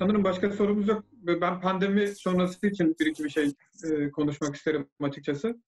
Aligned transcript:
sanırım 0.00 0.24
başka 0.24 0.50
sorumuz 0.50 0.88
yok. 0.88 1.04
Ben 1.12 1.60
pandemi 1.60 2.08
sonrası 2.08 2.66
için 2.66 2.96
bir 3.00 3.06
iki 3.06 3.24
bir 3.24 3.28
şey 3.28 3.52
e, 3.84 4.10
konuşmak 4.10 4.56
isterim 4.56 4.88
açıkçası. 5.02 5.62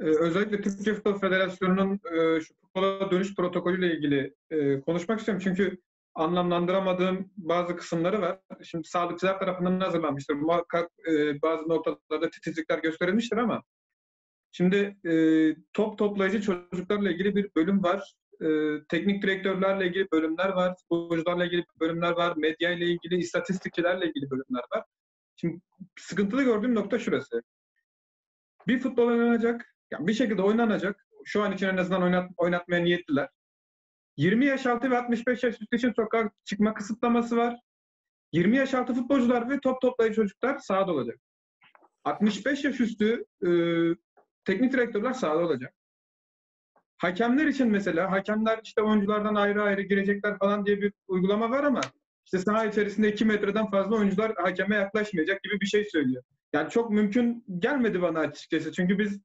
E, 0.00 0.04
özellikle 0.04 0.60
Türkiye 0.60 0.94
Futbol 0.94 1.18
Federasyonu'nun 1.18 1.94
e, 1.94 2.40
şu 2.40 2.54
futbola 2.54 3.10
dönüş 3.10 3.34
protokolüyle 3.34 3.96
ilgili 3.96 4.34
e, 4.50 4.80
konuşmak 4.80 5.18
istiyorum. 5.18 5.42
Çünkü 5.44 5.78
anlamlandıramadığım 6.14 7.30
bazı 7.36 7.76
kısımları 7.76 8.20
var. 8.20 8.38
Şimdi 8.62 8.88
sağlıkçılar 8.88 9.38
tarafından 9.38 9.80
hazırlanmıştır. 9.80 10.34
Muhakkak 10.34 10.90
e, 11.10 11.42
bazı 11.42 11.68
noktalarda 11.68 12.30
titizlikler 12.30 12.78
gösterilmiştir 12.78 13.36
ama 13.36 13.62
şimdi 14.52 14.96
e, 15.04 15.12
top 15.72 15.98
toplayıcı 15.98 16.42
çocuklarla 16.42 17.10
ilgili 17.10 17.36
bir 17.36 17.50
bölüm 17.56 17.82
var. 17.82 18.14
E, 18.40 18.46
teknik 18.88 19.22
direktörlerle 19.22 19.86
ilgili 19.86 20.06
bölümler 20.12 20.48
var. 20.48 20.76
Futbolcularla 20.80 21.44
ilgili 21.44 21.64
bölümler 21.80 22.12
var. 22.12 22.36
Medya 22.36 22.70
ile 22.70 22.86
ilgili, 22.86 23.16
istatistikçilerle 23.16 24.06
ilgili 24.06 24.30
bölümler 24.30 24.62
var. 24.74 24.84
Şimdi 25.36 25.60
sıkıntılı 25.98 26.42
gördüğüm 26.42 26.74
nokta 26.74 26.98
şurası. 26.98 27.42
Bir 28.66 28.80
futbol 28.80 29.06
oynanacak, 29.06 29.74
yani 29.90 30.06
bir 30.06 30.14
şekilde 30.14 30.42
oynanacak. 30.42 31.06
Şu 31.24 31.42
an 31.42 31.52
için 31.52 31.66
en 31.66 31.76
azından 31.76 32.02
oynat, 32.02 32.30
oynatmaya 32.36 32.82
niyetliler. 32.82 33.28
20 34.16 34.44
yaş 34.44 34.66
altı 34.66 34.90
ve 34.90 34.98
65 34.98 35.42
yaş 35.42 35.60
üstü 35.60 35.76
için 35.76 35.92
sokağa 35.96 36.30
çıkma 36.44 36.74
kısıtlaması 36.74 37.36
var. 37.36 37.60
20 38.32 38.56
yaş 38.56 38.74
altı 38.74 38.94
futbolcular 38.94 39.50
ve 39.50 39.60
top 39.60 39.80
toplayıcı 39.80 40.16
çocuklar 40.16 40.58
sahada 40.58 40.92
olacak. 40.92 41.18
65 42.04 42.64
yaş 42.64 42.80
üstü 42.80 43.24
e, 43.46 43.50
teknik 44.44 44.72
direktörler 44.72 45.12
sahada 45.12 45.38
olacak. 45.38 45.74
Hakemler 47.02 47.46
için 47.46 47.68
mesela 47.68 48.10
hakemler 48.10 48.60
işte 48.64 48.82
oyunculardan 48.82 49.34
ayrı 49.34 49.62
ayrı 49.62 49.82
girecekler 49.82 50.38
falan 50.38 50.66
diye 50.66 50.82
bir 50.82 50.92
uygulama 51.08 51.50
var 51.50 51.64
ama 51.64 51.80
işte 52.24 52.38
saha 52.38 52.64
içerisinde 52.64 53.12
2 53.12 53.24
metreden 53.24 53.70
fazla 53.70 53.96
oyuncular 53.96 54.34
hakeme 54.36 54.76
yaklaşmayacak 54.76 55.42
gibi 55.42 55.60
bir 55.60 55.66
şey 55.66 55.84
söylüyor. 55.84 56.22
Yani 56.52 56.70
çok 56.70 56.90
mümkün 56.90 57.44
gelmedi 57.58 58.02
bana 58.02 58.18
açıkçası. 58.18 58.72
Çünkü 58.72 58.98
biz 58.98 59.20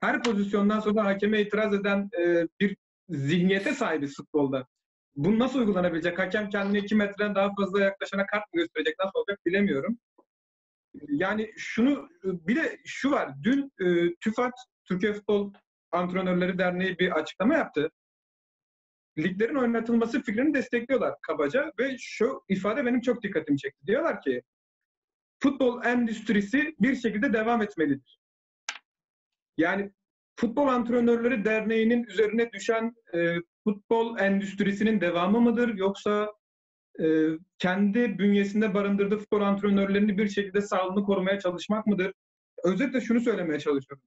her 0.00 0.22
pozisyondan 0.22 0.80
sonra 0.80 1.04
hakeme 1.04 1.40
itiraz 1.40 1.74
eden 1.74 2.10
e, 2.20 2.48
bir 2.60 2.76
zihniyete 3.08 3.72
sahibiz 3.72 4.16
futbolda. 4.16 4.66
Bu 5.16 5.38
nasıl 5.38 5.58
uygulanabilecek? 5.58 6.18
Hakem 6.18 6.50
kendine 6.50 6.78
2 6.78 6.94
metreden 6.94 7.34
daha 7.34 7.54
fazla 7.54 7.80
yaklaşana 7.80 8.26
kart 8.26 8.54
mı 8.54 8.60
gösterecek? 8.60 8.94
Nasıl 8.98 9.18
olacak 9.18 9.46
bilemiyorum. 9.46 9.98
Yani 11.08 11.52
şunu 11.56 12.08
bir 12.24 12.56
de 12.56 12.78
şu 12.84 13.10
var. 13.10 13.30
Dün 13.42 13.72
e, 13.80 14.14
TÜFAT 14.14 14.52
Türkiye 14.84 15.12
Futbol 15.12 15.52
Antrenörleri 15.92 16.58
Derneği 16.58 16.98
bir 16.98 17.10
açıklama 17.10 17.54
yaptı. 17.54 17.90
Liglerin 19.18 19.54
oynatılması 19.54 20.22
fikrini 20.22 20.54
destekliyorlar 20.54 21.14
kabaca 21.22 21.72
ve 21.78 21.96
şu 21.98 22.42
ifade 22.48 22.86
benim 22.86 23.00
çok 23.00 23.22
dikkatimi 23.22 23.58
çekti. 23.58 23.86
Diyorlar 23.86 24.20
ki 24.22 24.42
futbol 25.42 25.84
endüstrisi 25.84 26.74
bir 26.80 26.94
şekilde 26.94 27.32
devam 27.32 27.62
etmelidir. 27.62 28.18
Yani 29.56 29.92
Futbol 30.36 30.66
Antrenörleri 30.66 31.44
Derneği'nin 31.44 32.04
üzerine 32.04 32.52
düşen 32.52 32.94
e, 33.14 33.36
futbol 33.64 34.18
endüstrisinin 34.18 35.00
devamı 35.00 35.40
mıdır 35.40 35.74
yoksa 35.74 36.32
e, 37.00 37.28
kendi 37.58 38.18
bünyesinde 38.18 38.74
barındırdığı 38.74 39.18
futbol 39.18 39.40
antrenörlerini 39.40 40.18
bir 40.18 40.28
şekilde 40.28 40.60
sağlığını 40.60 41.04
korumaya 41.04 41.40
çalışmak 41.40 41.86
mıdır? 41.86 42.12
Özetle 42.64 43.00
şunu 43.00 43.20
söylemeye 43.20 43.60
çalışıyorum. 43.60 44.04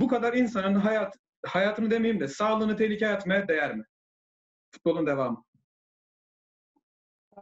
Bu 0.00 0.08
kadar 0.08 0.34
insanın 0.34 0.74
hayat 0.74 1.18
hayatını 1.46 1.90
demeyeyim 1.90 2.20
de 2.20 2.28
sağlığını 2.28 2.76
tehlikeye 2.76 3.12
atmaya 3.12 3.48
değer 3.48 3.76
mi? 3.76 3.84
Futbolun 4.70 5.06
devamı. 5.06 5.44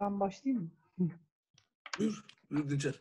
Ben 0.00 0.20
başlayayım 0.20 0.72
mı? 0.98 1.08
Buyur, 1.98 2.24
buyur 2.50 2.70
Dinçer. 2.70 3.00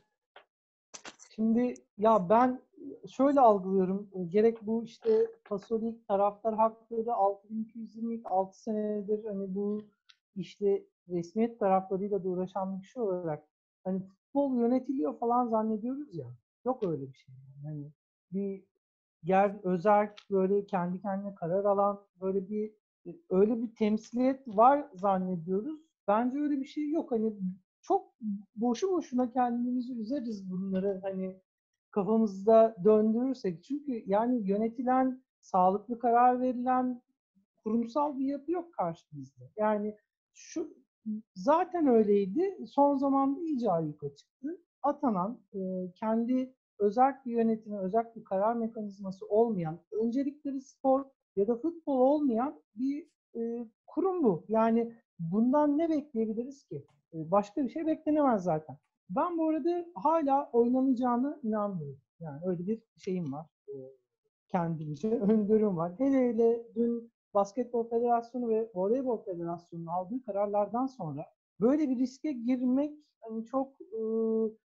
Şimdi 1.36 1.74
ya 1.98 2.30
ben 2.30 2.62
şöyle 3.10 3.40
algılıyorum. 3.40 4.10
Gerek 4.30 4.58
bu 4.62 4.84
işte 4.84 5.28
Pasolik 5.46 6.08
taraftar 6.08 6.56
hakları 6.56 7.14
6226 7.14 8.62
senedir 8.62 9.26
hani 9.26 9.56
bu 9.56 9.86
işte 10.36 10.84
resmiyet 11.10 11.60
taraflarıyla 11.60 12.24
da 12.24 12.28
uğraşan 12.28 12.78
bir 12.78 12.84
kişi 12.84 13.00
olarak 13.00 13.44
hani 13.84 14.00
futbol 14.00 14.56
yönetiliyor 14.56 15.20
falan 15.20 15.48
zannediyoruz 15.48 16.16
ya. 16.16 16.28
Yok 16.66 16.84
öyle 16.84 17.14
bir 17.14 17.18
şey. 17.18 17.36
Yani 17.64 17.92
bir 18.32 18.64
yer 19.26 19.56
özel 19.64 20.14
böyle 20.32 20.66
kendi 20.66 21.02
kendine 21.02 21.36
karar 21.36 21.66
alan 21.66 22.02
böyle 22.22 22.50
bir 22.50 22.74
öyle 23.30 23.62
bir 23.62 23.76
temsiliyet 23.76 24.48
var 24.48 24.90
zannediyoruz. 24.94 25.80
Bence 26.08 26.38
öyle 26.40 26.60
bir 26.60 26.66
şey 26.66 26.92
yok. 26.92 27.12
Hani 27.12 27.34
çok 27.82 28.16
boşu 28.56 28.92
boşuna 28.92 29.32
kendimizi 29.32 29.94
üzeriz 29.94 30.50
bunları 30.50 31.00
hani 31.04 31.42
kafamızda 31.92 32.76
döndürürsek. 32.84 33.64
Çünkü 33.64 34.04
yani 34.06 34.48
yönetilen, 34.48 35.24
sağlıklı 35.42 36.00
karar 36.00 36.42
verilen 36.42 37.02
kurumsal 37.64 38.20
bir 38.20 38.26
yapı 38.26 38.52
yok 38.52 38.74
karşımızda. 38.74 39.44
Yani 39.58 39.98
şu 40.34 40.74
zaten 41.36 41.88
öyleydi. 41.88 42.58
Son 42.68 42.98
zamanda 42.98 43.42
iyice 43.42 43.72
ayyuka 43.72 44.16
çıktı. 44.16 44.62
Atanan, 44.84 45.40
e, 45.54 45.92
kendi 45.96 46.54
özel 46.80 47.16
bir 47.26 47.32
yönetimi, 47.32 47.80
özel 47.80 48.12
bir 48.16 48.24
karar 48.24 48.56
mekanizması 48.56 49.26
olmayan, 49.26 49.80
öncelikleri 49.92 50.62
spor 50.62 51.06
ya 51.36 51.48
da 51.48 51.56
futbol 51.56 52.00
olmayan 52.00 52.62
bir 52.76 53.08
e, 53.36 53.68
kurum 53.88 54.24
bu. 54.24 54.46
Yani 54.48 54.94
bundan 55.20 55.78
ne 55.78 55.90
bekleyebiliriz 55.90 56.64
ki? 56.64 56.86
E, 57.14 57.32
başka 57.32 57.64
bir 57.64 57.70
şey 57.70 57.86
beklenemez 57.86 58.44
zaten. 58.44 58.78
Ben 59.10 59.38
bu 59.38 59.50
arada 59.50 59.86
hala 59.96 60.50
oynanacağını 60.54 61.40
inanmıyorum. 61.44 62.02
Yani 62.20 62.42
öyle 62.46 62.68
bir 62.68 62.82
şeyim 62.98 63.34
var. 63.34 63.46
E, 63.68 63.76
kendimce 64.48 65.10
öngörüm 65.20 65.78
var. 65.78 65.94
Hele 65.98 66.30
hele 66.30 66.76
dün 66.76 67.12
Basketbol 67.34 67.90
Federasyonu 67.90 68.50
ve 68.50 68.72
Voleybol 68.76 69.24
Federasyonu'nun 69.24 69.88
aldığı 69.88 70.22
kararlardan 70.22 70.86
sonra 70.86 71.26
böyle 71.62 71.90
bir 71.90 72.00
riske 72.00 72.32
girmek 72.32 72.94
hani 73.22 73.46
çok 73.46 73.82
e, 73.82 74.02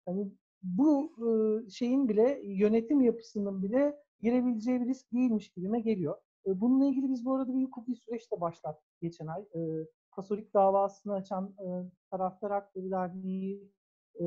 hani 0.05 0.31
bu 0.63 1.11
e, 1.17 1.69
şeyin 1.69 2.09
bile 2.09 2.41
yönetim 2.43 3.01
yapısının 3.01 3.63
bile 3.63 3.97
girebileceği 4.21 4.81
bir 4.81 4.85
risk 4.85 5.13
değilmiş 5.13 5.49
gibime 5.49 5.79
geliyor. 5.79 6.17
E, 6.45 6.61
bununla 6.61 6.85
ilgili 6.85 7.09
biz 7.09 7.25
bu 7.25 7.35
arada 7.35 7.55
bir 7.55 7.63
hukuki 7.63 7.95
süreç 7.95 8.31
de 8.31 8.41
başlattık 8.41 8.99
geçen 9.01 9.27
ay. 9.27 9.41
E, 9.41 9.87
Katolik 10.11 10.53
davasını 10.53 11.13
açan 11.13 11.55
e, 11.59 11.67
Taraftar 12.11 12.51
Hakları 12.51 12.91
Derneği 12.91 13.71
e, 14.19 14.25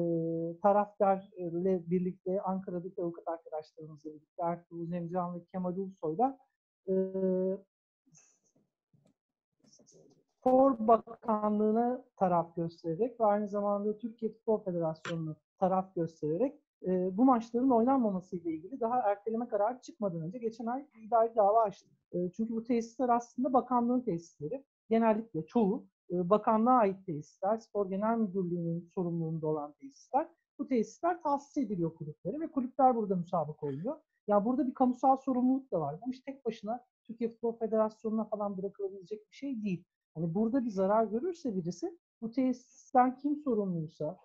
taraftarla 0.63 1.91
birlikte 1.91 2.41
Ankara'daki 2.41 3.03
avukat 3.03 3.29
arkadaşlarımızla 3.29 4.11
birlikte 4.11 4.43
Ertuğrul 4.43 4.89
Nemcan 4.89 5.35
ve 5.35 5.45
Kemal 5.45 5.77
Ulusoy'la 5.77 6.39
e, 6.89 6.95
Spor 10.41 10.79
Bakanlığı'na 10.79 12.05
taraf 12.17 12.57
göstererek 12.57 13.21
ve 13.21 13.25
aynı 13.25 13.49
zamanda 13.49 13.99
Türkiye 13.99 14.33
Futbol 14.33 14.65
Federasyonu'na 14.65 15.37
taraf 15.61 15.95
göstererek 15.95 16.61
e, 16.87 17.17
bu 17.17 17.25
maçların 17.25 17.71
oynanmaması 17.71 18.37
ile 18.37 18.51
ilgili 18.51 18.81
daha 18.81 19.01
erteleme 19.01 19.49
kararı 19.49 19.81
çıkmadan 19.81 20.21
önce 20.21 20.39
geçen 20.39 20.67
ay 20.67 20.87
idari 20.95 21.37
dava 21.37 21.63
açtık. 21.63 21.91
E, 22.13 22.31
çünkü 22.37 22.55
bu 22.55 22.65
tesisler 22.65 23.09
aslında 23.09 23.53
bakanlığın 23.53 24.01
tesisleri. 24.01 24.65
Genellikle 24.91 25.47
çoğu 25.47 25.87
e, 26.13 26.31
bakanlığa 26.31 26.75
ait 26.75 27.07
tesisler, 27.07 27.59
Spor 27.59 27.91
Genel 27.91 28.19
Müdürlüğü'nün 28.19 28.91
sorumluluğunda 28.95 29.47
olan 29.47 29.73
tesisler. 29.73 30.29
Bu 30.59 30.67
tesisler 30.67 31.23
tahsis 31.23 31.57
ediliyor 31.57 31.95
kulüplere 31.95 32.41
ve 32.41 32.47
kulüpler 32.47 32.97
burada 32.97 33.17
müsabaka 33.17 33.67
oluyor. 33.67 33.97
Ya 34.27 34.45
burada 34.45 34.67
bir 34.67 34.75
kamusal 34.75 35.17
sorumluluk 35.17 35.73
da 35.73 35.81
var. 35.81 35.97
Bu 36.07 36.11
iş 36.11 36.21
tek 36.21 36.45
başına 36.45 36.85
Türkiye 37.07 37.31
Futbol 37.31 37.59
Federasyonu'na 37.59 38.25
falan 38.25 38.59
bırakılabilecek 38.59 39.31
bir 39.31 39.37
şey 39.37 39.63
değil. 39.63 39.85
Hani 40.15 40.35
burada 40.35 40.65
bir 40.65 40.71
zarar 40.71 41.05
görürse 41.05 41.57
birisi 41.57 41.99
bu 42.23 42.31
tesisten 42.31 43.17
kim 43.17 43.37
sorumluysa 43.37 44.19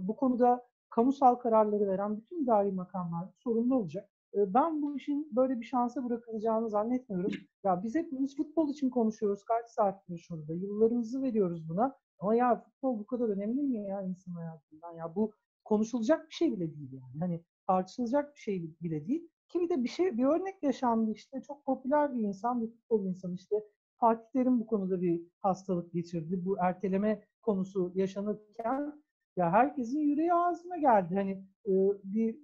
bu 0.00 0.16
konuda 0.16 0.66
kamusal 0.90 1.34
kararları 1.34 1.86
veren 1.86 2.16
bütün 2.16 2.42
idari 2.42 2.72
makamlar 2.72 3.28
sorumlu 3.38 3.76
olacak. 3.76 4.08
Ben 4.34 4.82
bu 4.82 4.96
işin 4.96 5.28
böyle 5.36 5.60
bir 5.60 5.64
şansa 5.64 6.04
bırakılacağını 6.04 6.70
zannetmiyorum. 6.70 7.30
Ya 7.64 7.82
biz 7.82 7.94
hepimiz 7.94 8.36
futbol 8.36 8.70
için 8.70 8.90
konuşuyoruz 8.90 9.44
kaç 9.44 9.68
saattir 9.70 10.18
şurada. 10.18 10.54
Yıllarımızı 10.54 11.22
veriyoruz 11.22 11.68
buna. 11.68 11.96
Ama 12.18 12.34
ya 12.34 12.60
futbol 12.60 12.98
bu 12.98 13.06
kadar 13.06 13.28
önemli 13.28 13.62
mi 13.62 13.82
ya 13.82 14.02
insan 14.02 14.32
hayatından? 14.32 14.92
Ya 14.92 15.14
bu 15.14 15.32
konuşulacak 15.64 16.28
bir 16.28 16.34
şey 16.34 16.52
bile 16.52 16.74
değil 16.74 16.92
yani. 16.92 17.18
Hani 17.20 17.44
tartışılacak 17.66 18.34
bir 18.34 18.40
şey 18.40 18.70
bile 18.82 19.06
değil. 19.06 19.28
Ki 19.48 19.60
bir 19.60 19.68
de 19.68 19.84
bir 19.84 19.88
şey, 19.88 20.18
bir 20.18 20.24
örnek 20.24 20.62
yaşandı 20.62 21.12
işte. 21.12 21.42
Çok 21.42 21.64
popüler 21.64 22.14
bir 22.14 22.22
insan, 22.22 22.62
bir 22.62 22.68
futbol 22.68 23.06
insanı 23.06 23.34
işte. 23.34 23.64
Fatih 23.96 24.24
Terim 24.32 24.60
bu 24.60 24.66
konuda 24.66 25.00
bir 25.00 25.22
hastalık 25.38 25.92
geçirdi. 25.92 26.44
Bu 26.44 26.56
erteleme 26.60 27.24
konusu 27.42 27.92
yaşanırken 27.94 29.01
ya 29.36 29.50
herkesin 29.52 30.00
yüreği 30.00 30.34
ağzına 30.34 30.76
geldi. 30.78 31.14
Hani 31.14 31.32
e, 31.66 31.72
bir 32.04 32.36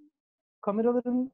kameraların 0.61 1.31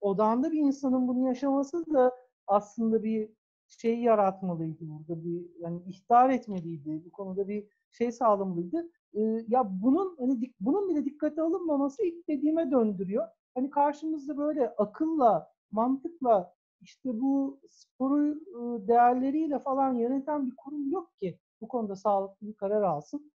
odağında 0.00 0.52
bir 0.52 0.58
insanın 0.60 1.08
bunu 1.08 1.28
yaşaması 1.28 1.86
da 1.94 2.12
aslında 2.46 3.02
bir 3.02 3.30
şey 3.68 4.00
yaratmalıydı 4.00 4.78
burada. 4.80 5.24
Bir 5.24 5.46
yani 5.60 5.82
ihtar 5.86 6.30
etmeliydi. 6.30 7.02
Bu 7.06 7.10
konuda 7.12 7.48
bir 7.48 7.66
şey 7.92 8.12
sağlamalıydı. 8.12 8.90
e, 9.14 9.20
ya 9.48 9.64
bunun 9.82 10.16
hani 10.18 10.32
dik- 10.40 10.54
bunun 10.60 10.88
bile 10.88 11.04
dikkate 11.04 11.42
alınmaması 11.42 12.04
ilk 12.06 12.28
dediğime 12.28 12.70
döndürüyor. 12.70 13.28
Hani 13.54 13.70
karşımızda 13.70 14.36
böyle 14.38 14.70
akılla, 14.70 15.48
mantıkla 15.70 16.54
işte 16.80 17.20
bu 17.20 17.60
sporu 17.70 18.40
değerleriyle 18.88 19.58
falan 19.58 19.94
yöneten 19.94 20.46
bir 20.50 20.56
kurum 20.56 20.90
yok 20.90 21.10
ki 21.20 21.38
bu 21.60 21.68
konuda 21.68 21.96
sağlıklı 21.96 22.46
bir 22.46 22.54
karar 22.54 22.82
alsın. 22.82 23.32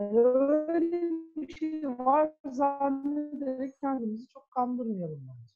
Yani 0.00 0.18
öyle 0.18 1.10
bir 1.36 1.56
şey 1.56 1.88
var 1.88 2.32
zannederek 2.52 3.80
kendimizi 3.80 4.28
çok 4.28 4.50
kandırmayalım 4.50 5.28
bence. 5.28 5.54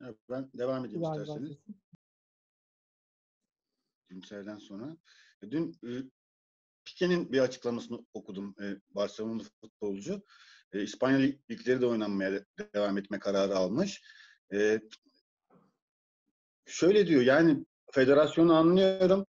Evet, 0.00 0.16
ben 0.30 0.50
devam 0.54 0.84
edeyim 0.84 1.02
isterseniz. 1.02 1.58
Günsel'den 4.08 4.56
sonra. 4.56 4.96
Dün 5.42 5.76
Pique'nin 6.84 7.32
bir 7.32 7.38
açıklamasını 7.40 8.06
okudum. 8.14 8.54
E, 8.62 8.64
Barcelona 8.90 9.42
futbolcu. 9.60 10.22
E, 10.72 10.82
İspanya 10.82 11.18
lig- 11.18 11.38
ligleri 11.50 11.80
de 11.80 11.86
oynanmaya 11.86 12.32
de- 12.32 12.44
devam 12.74 12.98
etme 12.98 13.18
kararı 13.18 13.56
almış. 13.56 14.02
E, 14.52 14.80
şöyle 16.66 17.06
diyor 17.06 17.22
yani 17.22 17.66
federasyonu 17.92 18.54
anlıyorum. 18.56 19.26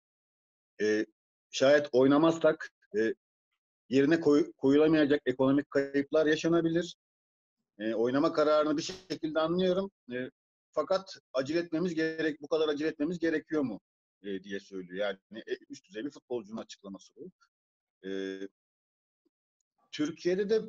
E, 0.83 1.07
şayet 1.51 1.89
oynamazsak 1.93 2.71
e, 2.99 3.15
yerine 3.89 4.21
koy- 4.21 4.53
koyulamayacak 4.57 5.21
ekonomik 5.27 5.71
kayıplar 5.71 6.27
yaşanabilir. 6.27 6.97
E, 7.79 7.95
oynama 7.95 8.33
kararını 8.33 8.77
bir 8.77 8.83
şekilde 8.83 9.41
anlıyorum. 9.41 9.91
E, 10.13 10.31
fakat 10.73 11.19
acele 11.33 11.59
etmemiz 11.59 11.95
gerek, 11.95 12.41
bu 12.43 12.49
kadar 12.49 12.69
acele 12.69 12.89
etmemiz 12.89 13.19
gerekiyor 13.19 13.63
mu? 13.63 13.81
E, 14.23 14.43
diye 14.45 14.61
söylüyor. 14.61 14.99
Yani 14.99 15.43
e, 15.47 15.57
üst 15.71 15.89
düzey 15.89 16.05
bir 16.05 16.11
futbolcunun 16.11 16.61
açıklaması 16.61 17.13
bu. 17.17 17.31
E, 18.09 18.41
Türkiye'de 19.93 20.51
de 20.51 20.63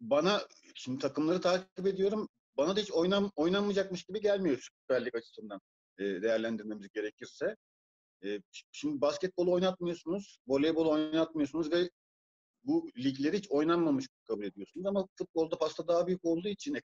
bana 0.00 0.48
şimdi 0.74 0.98
takımları 0.98 1.40
takip 1.40 1.86
ediyorum. 1.86 2.28
Bana 2.56 2.76
da 2.76 2.80
hiç 2.80 2.92
oynam, 2.92 3.32
oynanmayacakmış 3.36 4.04
gibi 4.04 4.20
gelmiyor 4.20 4.68
Süper 4.80 5.04
Lig 5.04 5.14
açısından 5.14 5.60
e, 5.98 6.04
değerlendirmemiz 6.04 6.88
gerekirse. 6.88 7.56
E, 8.24 8.40
şimdi 8.72 9.00
basketbolu 9.00 9.52
oynatmıyorsunuz, 9.52 10.38
voleybol 10.46 10.86
oynatmıyorsunuz 10.86 11.72
ve 11.72 11.90
bu 12.64 12.90
ligleri 12.98 13.38
hiç 13.38 13.50
oynanmamış 13.50 14.06
kabul 14.24 14.44
ediyorsunuz 14.44 14.86
ama 14.86 15.08
futbolda 15.18 15.58
pasta 15.58 15.88
daha 15.88 16.06
büyük 16.06 16.24
olduğu 16.24 16.48
için 16.48 16.78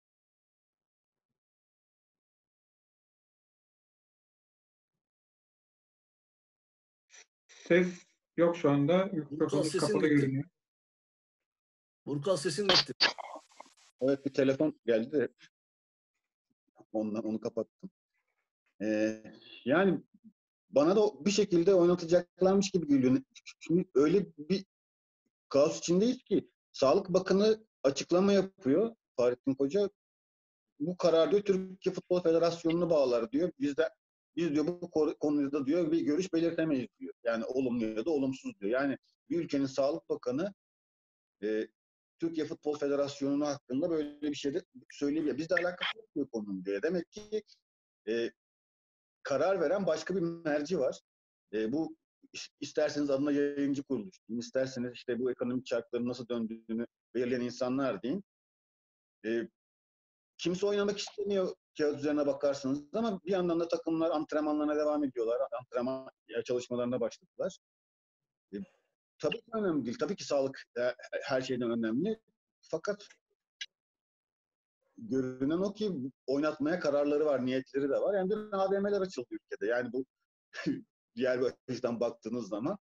Ses 7.68 8.06
yok 8.36 8.56
şu 8.56 8.70
anda. 8.70 9.10
Burkan 9.30 9.62
sesin 9.62 9.78
kapalı 9.78 10.08
gitti. 10.08 10.14
görünüyor. 10.14 10.44
Burkan 12.06 12.36
sesin 12.36 12.68
gitti. 12.68 12.92
Evet 14.00 14.26
bir 14.26 14.32
telefon 14.32 14.80
geldi 14.86 15.12
de 15.12 15.28
ondan 16.92 17.24
onu 17.24 17.40
kapattım. 17.40 17.90
Ee, 18.82 19.22
yani 19.64 20.00
bana 20.70 20.96
da 20.96 21.24
bir 21.24 21.30
şekilde 21.30 21.74
oynatacaklarmış 21.74 22.70
gibi 22.70 22.88
geliyor. 22.88 23.22
Şimdi 23.60 23.88
öyle 23.94 24.26
bir 24.38 24.64
kaos 25.48 25.78
içindeyiz 25.78 26.22
ki 26.22 26.50
Sağlık 26.72 27.08
Bakanı 27.08 27.66
açıklama 27.82 28.32
yapıyor 28.32 28.96
Fahrettin 29.16 29.54
Koca. 29.54 29.90
Bu 30.80 30.96
karar 30.96 31.30
diyor 31.30 31.42
Türkiye 31.42 31.94
Futbol 31.94 32.22
Federasyonu'nu 32.22 32.90
bağlar 32.90 33.32
diyor. 33.32 33.52
Biz 33.60 33.76
de 33.76 33.90
biz 34.36 34.54
diyor 34.54 34.66
bu 34.66 34.90
konu- 34.90 35.18
konuda 35.18 35.66
diyor 35.66 35.92
bir 35.92 36.00
görüş 36.00 36.32
belirtemeyiz 36.32 36.88
diyor. 37.00 37.14
Yani 37.24 37.44
olumlu 37.44 37.84
ya 37.84 38.04
da 38.04 38.10
olumsuz 38.10 38.60
diyor. 38.60 38.72
Yani 38.72 38.98
bir 39.30 39.38
ülkenin 39.38 39.66
Sağlık 39.66 40.08
Bakanı 40.08 40.54
e, 41.42 41.68
Türkiye 42.18 42.46
Futbol 42.46 42.78
Federasyonu'nu 42.78 43.46
hakkında 43.46 43.90
böyle 43.90 44.22
bir 44.22 44.34
şey 44.34 44.54
de 44.54 44.62
söyleyebilir. 44.90 45.36
Bizle 45.38 45.54
alakası 45.54 45.98
yok 45.98 46.08
bu 46.16 46.28
konunun 46.30 46.64
diyor. 46.64 46.82
Demek 46.82 47.10
ki 47.10 47.42
e, 48.08 48.30
karar 49.22 49.60
veren 49.60 49.86
başka 49.86 50.16
bir 50.16 50.20
merci 50.20 50.78
var. 50.78 51.00
E, 51.52 51.72
bu 51.72 51.96
is- 52.34 52.50
isterseniz 52.60 53.10
adına 53.10 53.32
yayıncı 53.32 53.82
kuruluş, 53.82 54.16
isterseniz 54.28 54.92
işte 54.94 55.18
bu 55.18 55.30
ekonomik 55.30 55.66
çarkların 55.66 56.08
nasıl 56.08 56.28
döndüğünü 56.28 56.86
belirleyen 57.14 57.40
insanlar 57.40 58.02
deyin. 58.02 58.24
E, 59.26 59.48
kimse 60.38 60.66
oynamak 60.66 60.98
istemiyor 60.98 61.54
kağıt 61.78 61.98
üzerine 61.98 62.26
bakarsanız 62.26 62.82
ama 62.94 63.20
bir 63.24 63.32
yandan 63.32 63.60
da 63.60 63.68
takımlar 63.68 64.10
antrenmanlarına 64.10 64.76
devam 64.76 65.04
ediyorlar. 65.04 65.40
Antrenman 65.60 66.10
çalışmalarına 66.44 67.00
başladılar. 67.00 67.58
E, 68.54 68.56
tabii 69.18 69.36
ki 69.36 69.50
önemli 69.54 69.84
değil. 69.84 69.96
Tabii 70.00 70.16
ki 70.16 70.24
sağlık 70.24 70.62
e, 70.78 70.94
her 71.22 71.42
şeyden 71.42 71.70
önemli. 71.70 72.20
Fakat 72.60 73.08
görünen 74.98 75.58
o 75.58 75.72
ki 75.72 75.92
oynatmaya 76.26 76.80
kararları 76.80 77.26
var, 77.26 77.46
niyetleri 77.46 77.88
de 77.88 78.00
var. 78.00 78.14
Yani 78.14 78.30
bir 78.30 78.36
AVM'ler 78.36 79.00
açıldı 79.00 79.26
ülkede. 79.30 79.66
Yani 79.66 79.92
bu 79.92 80.04
diğer 81.16 81.40
bir 81.40 81.52
açıdan 81.68 82.00
baktığınız 82.00 82.48
zaman. 82.48 82.78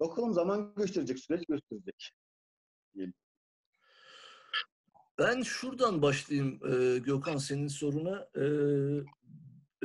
Bakalım 0.00 0.34
zaman 0.34 0.74
gösterecek, 0.74 1.18
süreç 1.18 1.46
gösterecek. 1.46 2.12
Ben 5.18 5.42
şuradan 5.42 6.02
başlayayım 6.02 6.60
e, 6.64 6.98
Gökhan 6.98 7.36
senin 7.36 7.68
soruna. 7.68 8.28
E, 8.34 8.44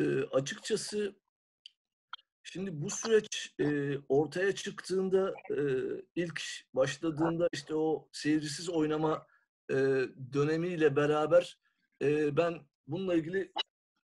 e, 0.04 0.24
açıkçası 0.24 1.16
şimdi 2.44 2.82
bu 2.82 2.90
süreç 2.90 3.56
ortaya 4.10 4.56
çıktığında 4.56 5.34
ilk 6.16 6.42
başladığında 6.74 7.50
işte 7.54 7.76
o 7.76 8.10
seyircisiz 8.12 8.70
oynama 8.70 9.28
dönemiyle 10.34 10.96
beraber 10.96 11.60
ben 12.32 12.62
bununla 12.88 13.16
ilgili 13.16 13.52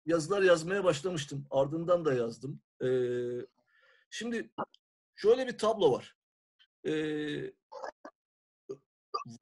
yazılar 0.06 0.42
yazmaya 0.42 0.84
başlamıştım. 0.84 1.46
Ardından 1.50 2.04
da 2.04 2.14
yazdım. 2.14 2.60
Şimdi 4.10 4.50
şöyle 5.16 5.46
bir 5.46 5.58
tablo 5.58 5.92
var. 5.92 6.16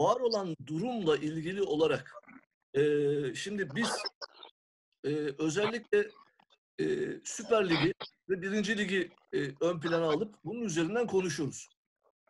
Var 0.00 0.20
olan 0.20 0.56
durumla 0.66 1.16
ilgili 1.16 1.62
olarak 1.62 2.12
e, 2.74 2.82
şimdi 3.34 3.68
biz 3.74 3.90
e, 5.04 5.10
özellikle 5.38 6.08
e, 6.78 6.84
Süper 7.24 7.70
Ligi 7.70 7.94
ve 8.28 8.42
Birinci 8.42 8.78
Ligi 8.78 9.10
e, 9.32 9.38
ön 9.60 9.80
plana 9.80 10.06
alıp 10.06 10.34
bunun 10.44 10.62
üzerinden 10.62 11.06
konuşuyoruz. 11.06 11.68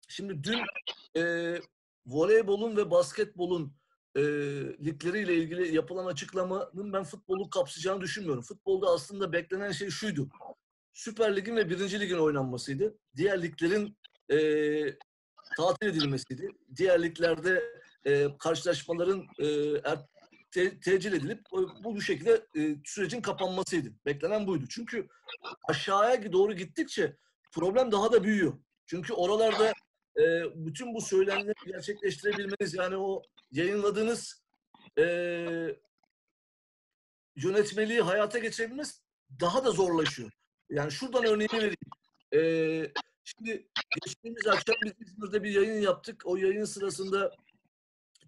Şimdi 0.08 0.44
dün 0.44 0.60
e, 1.22 1.54
voleybolun 2.06 2.76
ve 2.76 2.90
basketbolun 2.90 3.72
e, 4.16 4.22
ligleriyle 4.84 5.36
ilgili 5.36 5.74
yapılan 5.74 6.06
açıklamanın 6.06 6.92
ben 6.92 7.04
futbolu 7.04 7.50
kapsayacağını 7.50 8.00
düşünmüyorum. 8.00 8.42
Futbolda 8.42 8.86
aslında 8.86 9.32
beklenen 9.32 9.72
şey 9.72 9.90
şuydu. 9.90 10.28
Süper 10.92 11.36
Lig'in 11.36 11.56
ve 11.56 11.70
Birinci 11.70 12.00
Lig'in 12.00 12.18
oynanmasıydı. 12.18 12.98
Diğer 13.16 13.42
liglerin 13.42 13.96
e, 14.30 14.38
tatil 15.56 15.86
edilmesiydi. 15.86 16.48
Diğer 16.76 17.02
liglerde 17.02 17.64
e, 18.06 18.38
karşılaşmaların 18.38 19.26
e, 19.38 19.46
er, 19.84 19.98
te- 20.50 20.80
tecil 20.80 21.12
edilip 21.12 21.40
bu, 21.52 21.70
bu 21.84 22.00
şekilde 22.00 22.46
e, 22.56 22.76
sürecin 22.84 23.20
kapanmasıydı. 23.20 23.88
Beklenen 24.06 24.46
buydu. 24.46 24.64
Çünkü 24.68 25.08
aşağıya 25.68 26.32
doğru 26.32 26.52
gittikçe 26.52 27.16
problem 27.52 27.92
daha 27.92 28.12
da 28.12 28.24
büyüyor. 28.24 28.58
Çünkü 28.86 29.12
oralarda 29.12 29.72
e, 30.18 30.22
bütün 30.54 30.94
bu 30.94 31.00
söylemleri 31.00 31.54
gerçekleştirebilmeniz 31.66 32.74
yani 32.74 32.96
o 32.96 33.22
yayınladığınız 33.50 34.42
e, 34.98 35.04
yönetmeliği 37.36 38.00
hayata 38.00 38.38
geçirebilmeniz 38.38 39.02
daha 39.40 39.64
da 39.64 39.70
zorlaşıyor. 39.70 40.30
Yani 40.70 40.90
şuradan 40.90 41.24
örneğini 41.24 41.52
vereyim. 41.52 41.76
E, 42.34 42.40
şimdi 43.24 43.66
geçtiğimiz 44.04 44.46
akşam 44.46 44.76
biz 44.84 44.92
İzmir'de 45.08 45.42
bir 45.42 45.50
yayın 45.50 45.80
yaptık. 45.80 46.22
O 46.24 46.36
yayın 46.36 46.64
sırasında 46.64 47.32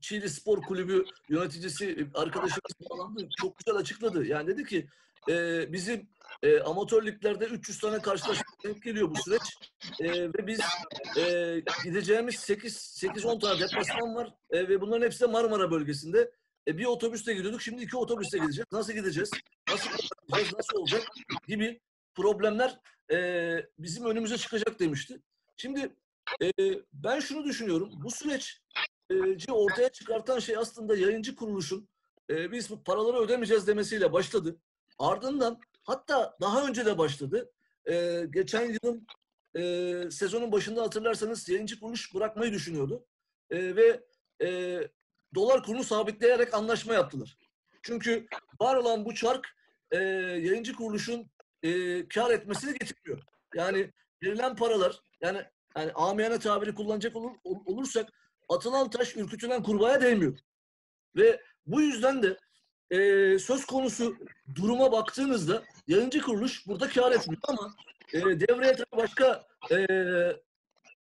Çiğli 0.00 0.30
Spor 0.30 0.62
Kulübü 0.62 1.04
yöneticisi 1.28 2.08
arkadaşımız 2.14 2.90
bağlandı. 2.90 3.28
Çok 3.40 3.58
güzel 3.58 3.76
açıkladı. 3.76 4.26
Yani 4.26 4.46
dedi 4.46 4.64
ki 4.64 4.86
e, 5.28 5.64
bizim 5.72 6.08
e, 6.42 6.60
amatör 6.60 7.06
liglerde 7.06 7.44
300 7.44 7.78
tane 7.78 8.02
karşılaşma 8.02 8.44
geliyor 8.84 9.10
bu 9.10 9.14
süreç. 9.22 9.42
E, 10.00 10.22
ve 10.22 10.46
biz 10.46 10.60
e, 11.16 11.62
gideceğimiz 11.84 12.34
8 12.34 12.76
8-10 12.76 13.40
tane 13.40 13.60
deplasman 13.60 14.14
var 14.14 14.34
E, 14.50 14.68
ve 14.68 14.80
bunların 14.80 15.06
hepsi 15.06 15.20
de 15.20 15.26
Marmara 15.26 15.70
bölgesinde. 15.70 16.30
E, 16.68 16.78
bir 16.78 16.84
otobüste 16.84 17.34
gidiyorduk. 17.34 17.62
Şimdi 17.62 17.82
iki 17.82 17.96
otobüste 17.96 18.38
gideceğiz. 18.38 18.66
Nasıl 18.72 18.92
gideceğiz? 18.92 19.30
Nasıl 19.68 19.90
gideceğiz? 19.90 20.52
Nasıl 20.54 20.78
olacak? 20.78 21.02
Gibi 21.48 21.80
problemler 22.14 22.80
e, 23.12 23.56
bizim 23.78 24.04
önümüze 24.04 24.38
çıkacak 24.38 24.80
demişti. 24.80 25.21
Şimdi 25.56 25.97
e, 26.42 26.50
ben 26.92 27.21
şunu 27.21 27.44
düşünüyorum. 27.44 27.90
Bu 28.04 28.11
süreç 28.11 28.62
e, 29.11 29.52
ortaya 29.52 29.88
çıkartan 29.88 30.38
şey 30.38 30.56
aslında 30.56 30.97
yayıncı 30.97 31.37
kuruluşun 31.37 31.88
e, 32.30 32.52
biz 32.52 32.71
bu 32.71 32.85
paraları 32.85 33.16
ödemeyeceğiz 33.16 33.66
demesiyle 33.66 34.12
başladı. 34.12 34.56
Ardından 34.99 35.61
hatta 35.85 36.37
daha 36.40 36.66
önce 36.66 36.87
de 36.87 36.99
başladı. 36.99 37.52
E, 37.90 38.25
geçen 38.30 38.73
yılın 38.73 39.06
e, 39.56 40.11
sezonun 40.11 40.52
başında 40.52 40.83
hatırlarsanız 40.83 41.49
yayıncı 41.49 41.80
kuruluş 41.80 42.14
bırakmayı 42.14 42.52
düşünüyordu. 42.52 43.06
E, 43.50 43.76
ve 43.76 44.04
e, 44.42 44.80
dolar 45.35 45.62
kurunu 45.62 45.85
sabitleyerek 45.85 46.54
anlaşma 46.54 46.94
yaptılar. 46.94 47.38
Çünkü 47.83 48.26
var 48.61 48.76
olan 48.76 49.04
bu 49.04 49.14
çark 49.14 49.49
e, 49.90 49.97
yayıncı 49.99 50.73
kuruluşun 50.73 51.30
e, 51.64 52.09
kar 52.09 52.30
etmesini 52.30 52.78
getirmiyor. 52.78 53.23
Yani 53.54 53.90
verilen 54.23 54.56
paralar 54.56 55.00
yani 55.21 55.42
yani 55.76 55.92
amiyane 55.92 56.38
tabiri 56.38 56.75
kullanacak 56.75 57.16
olur, 57.16 57.30
ol- 57.44 57.62
olursak 57.66 58.09
atılan 58.49 58.90
taş 58.90 59.16
ürkütülen 59.16 59.62
kurbağaya 59.62 60.00
değmiyor. 60.00 60.38
Ve 61.16 61.40
bu 61.66 61.80
yüzden 61.80 62.23
de 62.23 62.38
e, 62.90 62.99
söz 63.38 63.64
konusu 63.64 64.16
duruma 64.54 64.92
baktığınızda 64.92 65.62
yayıncı 65.87 66.21
kuruluş 66.23 66.66
burada 66.66 66.88
kar 66.88 67.12
etmiyor 67.12 67.42
ama 67.49 67.75
e, 68.12 68.21
devreye 68.21 68.73
tabii 68.73 68.97
başka 68.97 69.47
e, 69.71 69.76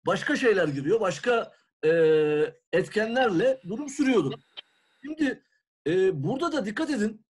başka 0.07 0.37
şeyler 0.37 0.69
giriyor. 0.69 1.01
Başka 1.01 1.53
e, 1.85 1.91
etkenlerle 2.73 3.61
durum 3.69 3.89
sürüyordu. 3.89 4.35
Şimdi 5.05 5.43
e, 5.87 6.23
burada 6.25 6.53
da 6.53 6.67
dikkat 6.67 6.91
edin. 6.91 7.27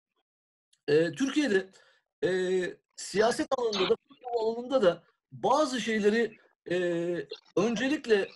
E, 0.87 1.11
Türkiye'de 1.11 1.69
e, 2.23 2.29
siyaset 2.95 3.47
alanında 3.57 3.89
da 3.89 3.95
futbol 4.07 4.55
alanında 4.55 4.81
da 4.81 5.03
bazı 5.31 5.81
şeyleri 5.81 6.37
e, 6.71 6.77
öncelikle 7.55 8.29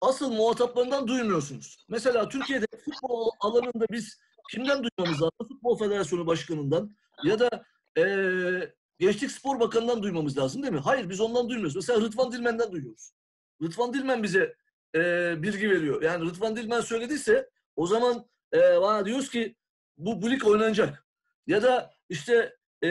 asıl 0.00 0.32
muhataplarından 0.32 1.08
duymuyorsunuz. 1.08 1.84
Mesela 1.88 2.28
Türkiye'de 2.28 2.66
futbol 2.84 3.30
alanında 3.40 3.86
biz 3.90 4.20
kimden 4.50 4.84
duymamız 4.84 5.22
lazım? 5.22 5.48
Futbol 5.48 5.78
Federasyonu 5.78 6.26
Başkanı'ndan 6.26 6.96
ya 7.24 7.38
da 7.38 7.64
e, 7.98 8.04
Gençlik 8.98 9.30
Spor 9.30 9.60
Bakanı'ndan 9.60 10.02
duymamız 10.02 10.38
lazım 10.38 10.62
değil 10.62 10.74
mi? 10.74 10.80
Hayır 10.80 11.08
biz 11.10 11.20
ondan 11.20 11.48
duymuyoruz. 11.48 11.76
Mesela 11.76 12.00
Rıdvan 12.00 12.32
Dilmen'den 12.32 12.72
duyuyoruz. 12.72 13.12
Rıdvan 13.62 13.94
Dilmen 13.94 14.22
bize 14.22 14.54
e, 14.94 15.00
bilgi 15.42 15.70
veriyor. 15.70 16.02
Yani 16.02 16.24
Rıdvan 16.24 16.56
Dilmen 16.56 16.80
söylediyse 16.80 17.50
o 17.76 17.86
zaman 17.86 18.26
e, 18.54 18.58
bana 18.80 19.06
diyoruz 19.06 19.30
ki 19.30 19.56
bu, 19.98 20.22
bu 20.22 20.30
lig 20.30 20.46
oynanacak. 20.46 21.06
Ya 21.46 21.62
da 21.62 21.90
işte 22.08 22.56
e, 22.84 22.88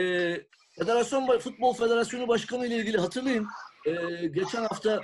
Federasyon 0.79 1.39
Futbol 1.39 1.73
Federasyonu 1.73 2.27
Başkanı 2.27 2.67
ile 2.67 2.75
ilgili 2.75 2.97
hatırlayın. 2.97 3.47
E, 3.85 3.91
geçen 4.27 4.61
hafta 4.61 5.03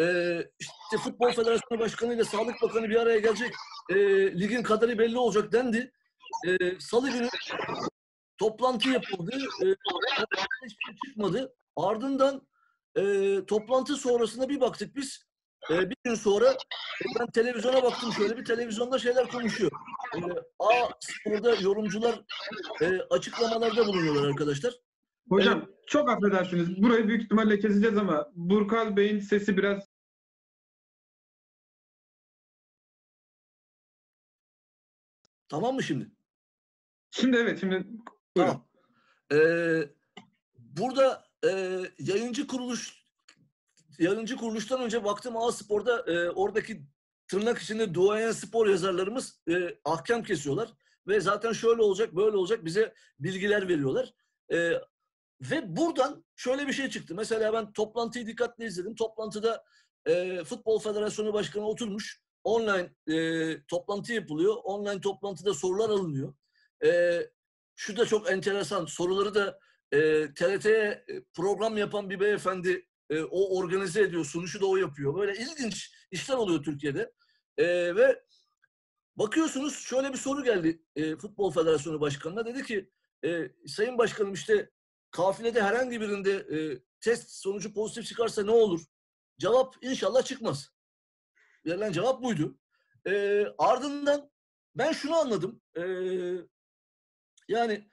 e, 0.00 0.36
işte 0.58 0.96
Futbol 1.04 1.32
Federasyonu 1.32 1.80
Başkanı 1.80 2.14
ile 2.14 2.24
Sağlık 2.24 2.62
Bakanı 2.62 2.88
bir 2.88 2.96
araya 2.96 3.18
gelecek. 3.18 3.54
E, 3.90 3.96
ligin 4.40 4.62
kaderi 4.62 4.98
belli 4.98 5.18
olacak 5.18 5.52
dendi. 5.52 5.92
E, 6.46 6.80
Salı 6.80 7.10
günü 7.10 7.28
toplantı 8.38 8.88
yapıldı. 8.88 9.30
E, 9.62 9.66
hiçbir 10.64 10.84
şey 10.84 10.94
çıkmadı. 11.06 11.54
Ardından 11.76 12.48
e, 12.96 13.02
toplantı 13.46 13.96
sonrasında 13.96 14.48
bir 14.48 14.60
baktık 14.60 14.96
biz. 14.96 15.24
E, 15.70 15.90
bir 15.90 15.96
gün 16.04 16.14
sonra 16.14 16.56
ben 17.20 17.26
televizyona 17.30 17.82
baktım 17.82 18.12
şöyle 18.12 18.36
bir 18.36 18.44
televizyonda 18.44 18.98
şeyler 18.98 19.28
konuşuyor. 19.28 19.70
E, 20.16 20.20
A 20.58 20.88
Spor'da 21.00 21.54
yorumcular 21.54 22.20
e, 22.80 23.00
açıklamalarda 23.10 23.86
bulunuyorlar 23.86 24.28
arkadaşlar. 24.28 24.74
Hocam 25.28 25.68
çok 25.86 26.10
affedersiniz. 26.10 26.82
Burayı 26.82 27.08
büyük 27.08 27.22
ihtimalle 27.22 27.58
keseceğiz 27.58 27.98
ama 27.98 28.32
Burkal 28.34 28.96
Bey'in 28.96 29.20
sesi 29.20 29.56
biraz 29.56 29.90
Tamam 35.48 35.74
mı 35.74 35.82
şimdi? 35.82 36.10
Şimdi 37.10 37.36
evet 37.36 37.60
şimdi 37.60 37.74
buyurun. 37.74 38.04
Tamam. 38.34 38.66
Ee, 39.32 39.88
burada 40.58 41.24
e, 41.44 41.80
yayıncı 41.98 42.46
kuruluş 42.46 43.00
yayıncı 43.98 44.36
kuruluştan 44.36 44.80
önce 44.82 45.04
baktım 45.04 45.36
A 45.36 45.52
Spor'da 45.52 46.12
e, 46.12 46.30
oradaki 46.30 46.82
tırnak 47.28 47.58
içinde 47.58 47.94
duayen 47.94 48.32
spor 48.32 48.66
yazarlarımız 48.66 49.42
e, 49.48 49.78
ahkam 49.84 50.22
kesiyorlar. 50.22 50.72
Ve 51.06 51.20
zaten 51.20 51.52
şöyle 51.52 51.82
olacak, 51.82 52.16
böyle 52.16 52.36
olacak 52.36 52.64
bize 52.64 52.94
bilgiler 53.18 53.68
veriyorlar. 53.68 54.14
E, 54.52 54.72
ve 55.40 55.76
buradan 55.76 56.24
şöyle 56.36 56.66
bir 56.66 56.72
şey 56.72 56.90
çıktı. 56.90 57.14
Mesela 57.14 57.52
ben 57.52 57.72
toplantıyı 57.72 58.26
dikkatle 58.26 58.66
izledim. 58.66 58.94
Toplantıda 58.94 59.64
e, 60.06 60.44
Futbol 60.44 60.78
Federasyonu 60.78 61.32
Başkanı 61.32 61.66
oturmuş. 61.66 62.20
Online 62.44 63.14
e, 63.16 63.64
toplantı 63.66 64.12
yapılıyor. 64.12 64.56
Online 64.64 65.00
toplantıda 65.00 65.54
sorular 65.54 65.90
alınıyor. 65.90 66.34
E, 66.84 67.20
şu 67.74 67.96
da 67.96 68.06
çok 68.06 68.30
enteresan. 68.30 68.86
Soruları 68.86 69.34
da 69.34 69.58
e, 69.92 69.98
TRT'ye 70.34 71.04
program 71.34 71.78
yapan 71.78 72.10
bir 72.10 72.20
beyefendi 72.20 72.86
e, 73.10 73.22
o 73.22 73.58
organize 73.58 74.02
ediyor. 74.02 74.24
Sunuşu 74.24 74.60
da 74.60 74.66
o 74.66 74.76
yapıyor. 74.76 75.16
Böyle 75.16 75.32
ilginç 75.32 75.92
işler 76.10 76.36
oluyor 76.36 76.64
Türkiye'de. 76.64 77.12
E, 77.58 77.96
ve 77.96 78.22
bakıyorsunuz 79.16 79.78
şöyle 79.78 80.12
bir 80.12 80.18
soru 80.18 80.44
geldi 80.44 80.82
e, 80.96 81.16
Futbol 81.16 81.50
Federasyonu 81.50 82.00
Başkanı'na. 82.00 82.46
Dedi 82.46 82.62
ki 82.62 82.90
e, 83.24 83.50
Sayın 83.66 83.98
Başkanım 83.98 84.32
işte 84.32 84.70
kafilede 85.10 85.62
herhangi 85.62 86.00
birinde 86.00 86.32
e, 86.32 86.82
test 87.00 87.30
sonucu 87.30 87.74
pozitif 87.74 88.06
çıkarsa 88.06 88.44
ne 88.44 88.50
olur? 88.50 88.80
Cevap 89.38 89.76
inşallah 89.82 90.22
çıkmaz. 90.22 90.70
Verilen 91.66 91.92
cevap 91.92 92.22
buydu. 92.22 92.58
E, 93.06 93.44
ardından 93.58 94.30
ben 94.74 94.92
şunu 94.92 95.16
anladım. 95.16 95.62
E, 95.76 95.82
yani 97.48 97.90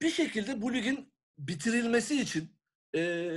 bir 0.00 0.10
şekilde 0.10 0.62
bu 0.62 0.74
ligin 0.74 1.12
bitirilmesi 1.38 2.20
için 2.20 2.56
e, 2.96 3.34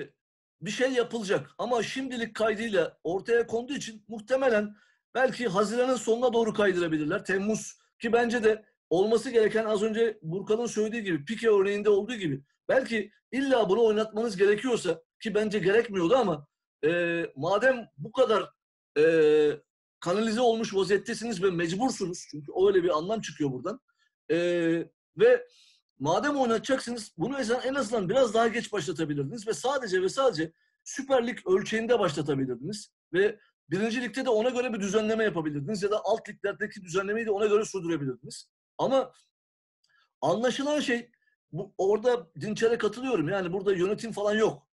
bir 0.62 0.72
şey 0.72 0.92
yapılacak. 0.92 1.52
Ama 1.58 1.84
şimdilik 1.84 2.36
kaydıyla 2.36 3.00
ortaya 3.04 3.48
konduğu 3.48 3.74
için 3.74 4.06
muhtemelen 4.08 4.76
belki 5.16 5.48
Haziran'ın 5.48 5.96
sonuna 5.96 6.34
doğru 6.34 6.54
kaydırabilirler. 6.54 7.26
Temmuz 7.26 7.78
ki 8.00 8.14
bence 8.14 8.44
de 8.44 8.66
olması 8.90 9.30
gereken 9.30 9.66
az 9.66 9.84
önce 9.84 10.20
Burkan'ın 10.22 10.66
söylediği 10.66 11.04
gibi 11.04 11.26
Pike 11.26 11.50
örneğinde 11.50 11.90
olduğu 11.90 12.16
gibi 12.16 12.42
belki 12.70 13.12
illa 13.32 13.70
bunu 13.70 13.86
oynatmanız 13.86 14.38
gerekiyorsa 14.38 15.02
ki 15.20 15.36
bence 15.36 15.60
gerekmiyordu 15.60 16.16
ama 16.16 16.48
e, 16.86 17.24
madem 17.36 17.88
bu 17.98 18.12
kadar 18.12 18.50
e, 18.98 19.04
kanalize 20.00 20.42
olmuş 20.42 20.76
vaziyettesiniz 20.76 21.44
ve 21.44 21.52
mecbursunuz 21.52 22.28
çünkü 22.32 22.52
öyle 22.68 22.84
bir 22.84 22.98
anlam 22.98 23.22
çıkıyor 23.22 23.52
buradan 23.52 23.80
e, 24.32 24.38
ve 25.18 25.48
madem 26.00 26.38
oynatacaksınız 26.38 27.14
bunu 27.18 27.38
en 27.64 27.76
azından 27.76 28.10
biraz 28.10 28.34
daha 28.34 28.48
geç 28.48 28.74
başlatabilirdiniz 28.74 29.48
ve 29.48 29.54
sadece 29.54 30.02
ve 30.02 30.10
sadece 30.10 30.52
Süper 30.84 31.28
Lig 31.28 31.40
ölçeğinde 31.48 32.00
başlatabilirdiniz 32.00 32.92
ve 33.14 33.40
birinci 33.70 34.02
ligde 34.02 34.26
de 34.26 34.30
ona 34.30 34.50
göre 34.50 34.74
bir 34.74 34.80
düzenleme 34.80 35.24
yapabilirdiniz 35.24 35.84
ya 35.84 35.92
da 35.92 36.02
alt 36.04 36.30
liglerdeki 36.30 36.84
düzenlemeyi 36.84 37.26
de 37.26 37.32
ona 37.32 37.46
göre 37.46 37.66
sürdürebilirdiniz. 37.66 38.48
Ama 38.78 39.14
anlaşılan 40.22 40.80
şey 40.80 41.12
bu, 41.52 41.74
orada 41.78 42.28
Dinçer'e 42.42 42.78
katılıyorum. 42.78 43.30
Yani 43.30 43.54
burada 43.54 43.74
yönetim 43.74 44.12
falan 44.12 44.36
yok. 44.36 44.68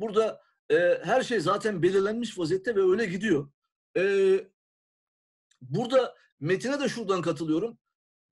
Burada 0.00 0.42
e, 0.70 1.00
her 1.04 1.22
şey 1.22 1.40
zaten 1.40 1.82
belirlenmiş 1.82 2.38
vaziyette 2.38 2.76
ve 2.76 2.80
öyle 2.82 3.06
gidiyor. 3.06 3.50
E, 3.96 4.02
burada 5.60 6.14
Metin'e 6.40 6.80
de 6.80 6.88
şuradan 6.88 7.22
katılıyorum. 7.22 7.78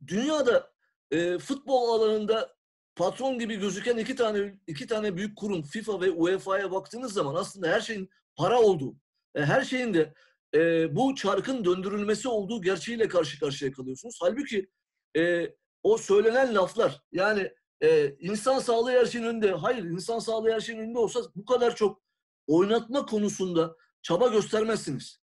Dünyada 0.06 0.72
e, 1.10 1.38
futbol 1.38 1.88
alanında 1.88 2.56
patron 2.96 3.38
gibi 3.38 3.56
gözüken 3.56 3.96
iki 3.96 4.16
tane 4.16 4.58
iki 4.66 4.86
tane 4.86 5.16
büyük 5.16 5.36
kurum 5.36 5.62
FIFA 5.62 6.00
ve 6.00 6.10
UEFA'ya 6.10 6.70
baktığınız 6.70 7.12
zaman 7.12 7.34
aslında 7.34 7.68
her 7.68 7.80
şeyin 7.80 8.10
para 8.36 8.60
olduğu, 8.60 8.96
e, 9.34 9.44
her 9.44 9.62
şeyin 9.62 9.94
de 9.94 10.14
e, 10.54 10.96
bu 10.96 11.14
çarkın 11.14 11.64
döndürülmesi 11.64 12.28
olduğu 12.28 12.62
gerçeğiyle 12.62 13.08
karşı 13.08 13.40
karşıya 13.40 13.72
kalıyorsunuz. 13.72 14.18
Halbuki 14.22 14.70
e, 15.16 15.54
o 15.82 15.98
söylenen 15.98 16.54
laflar 16.54 17.02
yani 17.12 17.52
e, 17.82 18.16
insan 18.18 18.58
sağlığı 18.58 18.90
her 18.90 19.06
şeyin 19.06 19.24
önünde. 19.24 19.52
Hayır 19.52 19.84
insan 19.84 20.18
sağlığı 20.18 20.52
her 20.52 20.60
şeyin 20.60 20.78
önünde 20.78 20.98
olsa 20.98 21.20
bu 21.34 21.44
kadar 21.44 21.76
çok 21.76 22.02
oynatma 22.46 23.06
konusunda 23.06 23.76
çaba 24.02 24.28
göstermezsiniz. 24.28 25.20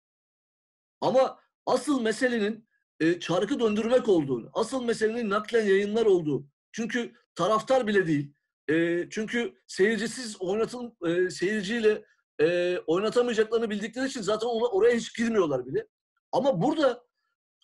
Ama 1.00 1.40
asıl 1.66 2.02
meselenin 2.02 2.68
e, 3.00 3.20
çarkı 3.20 3.60
döndürmek 3.60 4.08
olduğunu, 4.08 4.50
asıl 4.52 4.84
meselenin 4.84 5.30
naklen 5.30 5.66
yayınlar 5.66 6.06
olduğu. 6.06 6.46
Çünkü 6.72 7.12
taraftar 7.34 7.86
bile 7.86 8.06
değil. 8.06 8.34
E, 8.68 9.06
çünkü 9.10 9.54
seyircisiz 9.66 10.42
oynatın 10.42 10.96
e, 11.06 11.30
seyirciyle 11.30 12.04
e, 12.40 12.78
oynatamayacaklarını 12.86 13.70
bildikleri 13.70 14.06
için 14.06 14.22
zaten 14.22 14.46
ona, 14.46 14.66
oraya 14.66 14.96
hiç 14.96 15.16
girmiyorlar 15.16 15.66
bile. 15.66 15.86
Ama 16.32 16.62
burada 16.62 17.07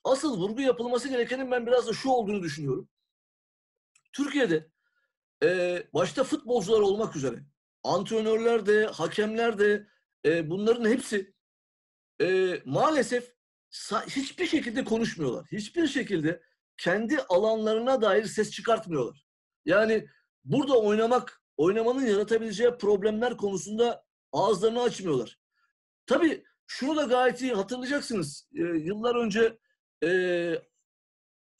asıl 0.05 0.39
vurgu 0.39 0.63
yapılması 0.63 1.09
gerekenin 1.09 1.51
ben 1.51 1.67
biraz 1.67 1.89
da 1.89 1.93
şu 1.93 2.11
olduğunu 2.11 2.43
düşünüyorum. 2.43 2.89
Türkiye'de 4.13 4.71
e, 5.43 5.83
başta 5.95 6.25
futbolcular 6.25 6.81
olmak 6.81 7.17
üzere 7.17 7.45
antrenörler 7.83 8.67
de, 8.67 8.87
hakemler 8.87 9.59
de 9.59 9.87
e, 10.27 10.51
bunların 10.51 10.91
hepsi 10.91 11.35
e, 12.21 12.61
maalesef 12.65 13.35
hiçbir 14.07 14.47
şekilde 14.47 14.85
konuşmuyorlar. 14.85 15.47
Hiçbir 15.53 15.87
şekilde 15.87 16.43
kendi 16.77 17.21
alanlarına 17.21 18.03
dair 18.03 18.25
ses 18.25 18.51
çıkartmıyorlar. 18.51 19.25
Yani 19.65 20.09
burada 20.45 20.81
oynamak, 20.81 21.43
oynamanın 21.57 22.07
yaratabileceği 22.07 22.71
problemler 22.71 23.37
konusunda 23.37 24.05
ağızlarını 24.33 24.83
açmıyorlar. 24.83 25.39
Tabii 26.07 26.45
şunu 26.67 26.97
da 26.97 27.03
gayet 27.03 27.43
iyi 27.43 27.53
hatırlayacaksınız. 27.53 28.49
Ee, 28.55 28.63
yıllar 28.63 29.17
önce 29.17 29.59
e, 30.05 30.63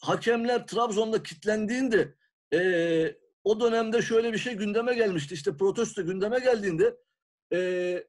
hakemler 0.01 0.67
Trabzon'da 0.67 1.23
kitlendiğinde 1.23 2.15
e, 2.55 2.61
o 3.45 3.61
dönemde 3.61 4.03
şöyle 4.03 4.33
bir 4.33 4.39
şey 4.39 4.55
gündeme 4.55 4.95
gelmişti. 4.95 5.35
İşte 5.35 5.57
protesto 5.57 6.05
gündeme 6.05 6.39
geldiğinde 6.39 6.97
e, 7.53 8.05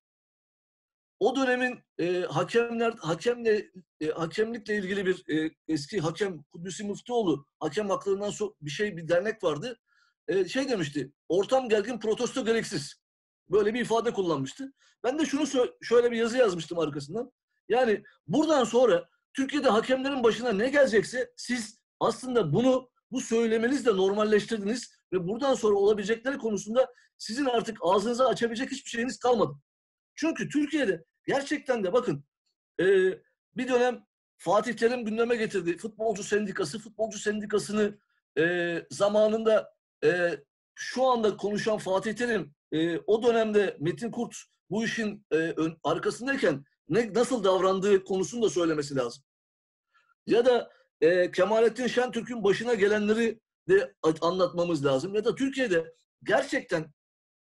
o 1.19 1.35
dönemin 1.35 1.79
e, 1.99 2.21
hakemler 2.21 2.93
hakemle 2.99 3.71
e, 4.01 4.07
hakemlikle 4.07 4.77
ilgili 4.77 5.05
bir 5.05 5.35
e, 5.35 5.51
eski 5.67 5.99
hakem 5.99 6.43
Kudüs'ü 6.43 6.83
Müftüoğlu 6.83 7.47
hakem 7.59 7.89
haklarından 7.89 8.29
so- 8.29 8.55
bir 8.61 8.69
şey 8.69 8.97
bir 8.97 9.07
dernek 9.07 9.43
vardı. 9.43 9.79
E, 10.27 10.47
şey 10.47 10.69
demişti. 10.69 11.11
Ortam 11.29 11.69
gergin, 11.69 11.99
protesto 11.99 12.45
gereksiz. 12.45 12.95
Böyle 13.51 13.73
bir 13.73 13.81
ifade 13.81 14.13
kullanmıştı. 14.13 14.73
Ben 15.03 15.19
de 15.19 15.25
şunu 15.25 15.67
şöyle 15.81 16.11
bir 16.11 16.17
yazı 16.17 16.37
yazmıştım 16.37 16.79
arkasından. 16.79 17.31
Yani 17.69 18.03
buradan 18.27 18.63
sonra 18.63 19.09
Türkiye'de 19.35 19.69
hakemlerin 19.69 20.23
başına 20.23 20.51
ne 20.51 20.69
gelecekse 20.69 21.33
siz 21.35 21.79
aslında 21.99 22.53
bunu 22.53 22.89
bu 23.11 23.21
söylemenizle 23.21 23.97
normalleştirdiniz 23.97 24.95
ve 25.13 25.27
buradan 25.27 25.53
sonra 25.53 25.75
olabilecekleri 25.75 26.37
konusunda 26.37 26.93
sizin 27.17 27.45
artık 27.45 27.77
ağzınızı 27.81 28.27
açabilecek 28.27 28.71
hiçbir 28.71 28.89
şeyiniz 28.89 29.19
kalmadı. 29.19 29.53
Çünkü 30.15 30.49
Türkiye'de 30.49 31.03
gerçekten 31.27 31.83
de 31.83 31.93
bakın 31.93 32.23
e, 32.79 32.85
bir 33.57 33.67
dönem 33.67 34.05
Fatih 34.37 34.73
Terim 34.73 35.05
gündeme 35.05 35.35
getirdi. 35.35 35.77
Futbolcu 35.77 36.23
sendikası, 36.23 36.79
futbolcu 36.79 37.19
sendikasını 37.19 37.97
e, 38.37 38.75
zamanında 38.89 39.73
e, 40.03 40.31
şu 40.75 41.05
anda 41.05 41.37
konuşan 41.37 41.77
Fatih 41.77 42.13
Terim 42.13 42.55
e, 42.71 42.97
o 42.97 43.23
dönemde 43.23 43.77
Metin 43.79 44.11
Kurt 44.11 44.35
bu 44.69 44.85
işin 44.85 45.25
e, 45.31 45.35
ön- 45.35 45.77
arkasındayken 45.83 46.65
ne 46.89 47.13
nasıl 47.13 47.43
davrandığı 47.43 48.03
konusunu 48.03 48.41
da 48.41 48.49
söylemesi 48.49 48.95
lazım. 48.95 49.23
Ya 50.27 50.45
da 50.45 50.71
e, 51.01 51.31
Kemalettin 51.31 51.87
Şentürk'ün 51.87 52.43
başına 52.43 52.73
gelenleri 52.73 53.39
de 53.69 53.95
anlatmamız 54.21 54.85
lazım. 54.85 55.15
Ya 55.15 55.25
da 55.25 55.35
Türkiye'de 55.35 55.93
gerçekten 56.23 56.93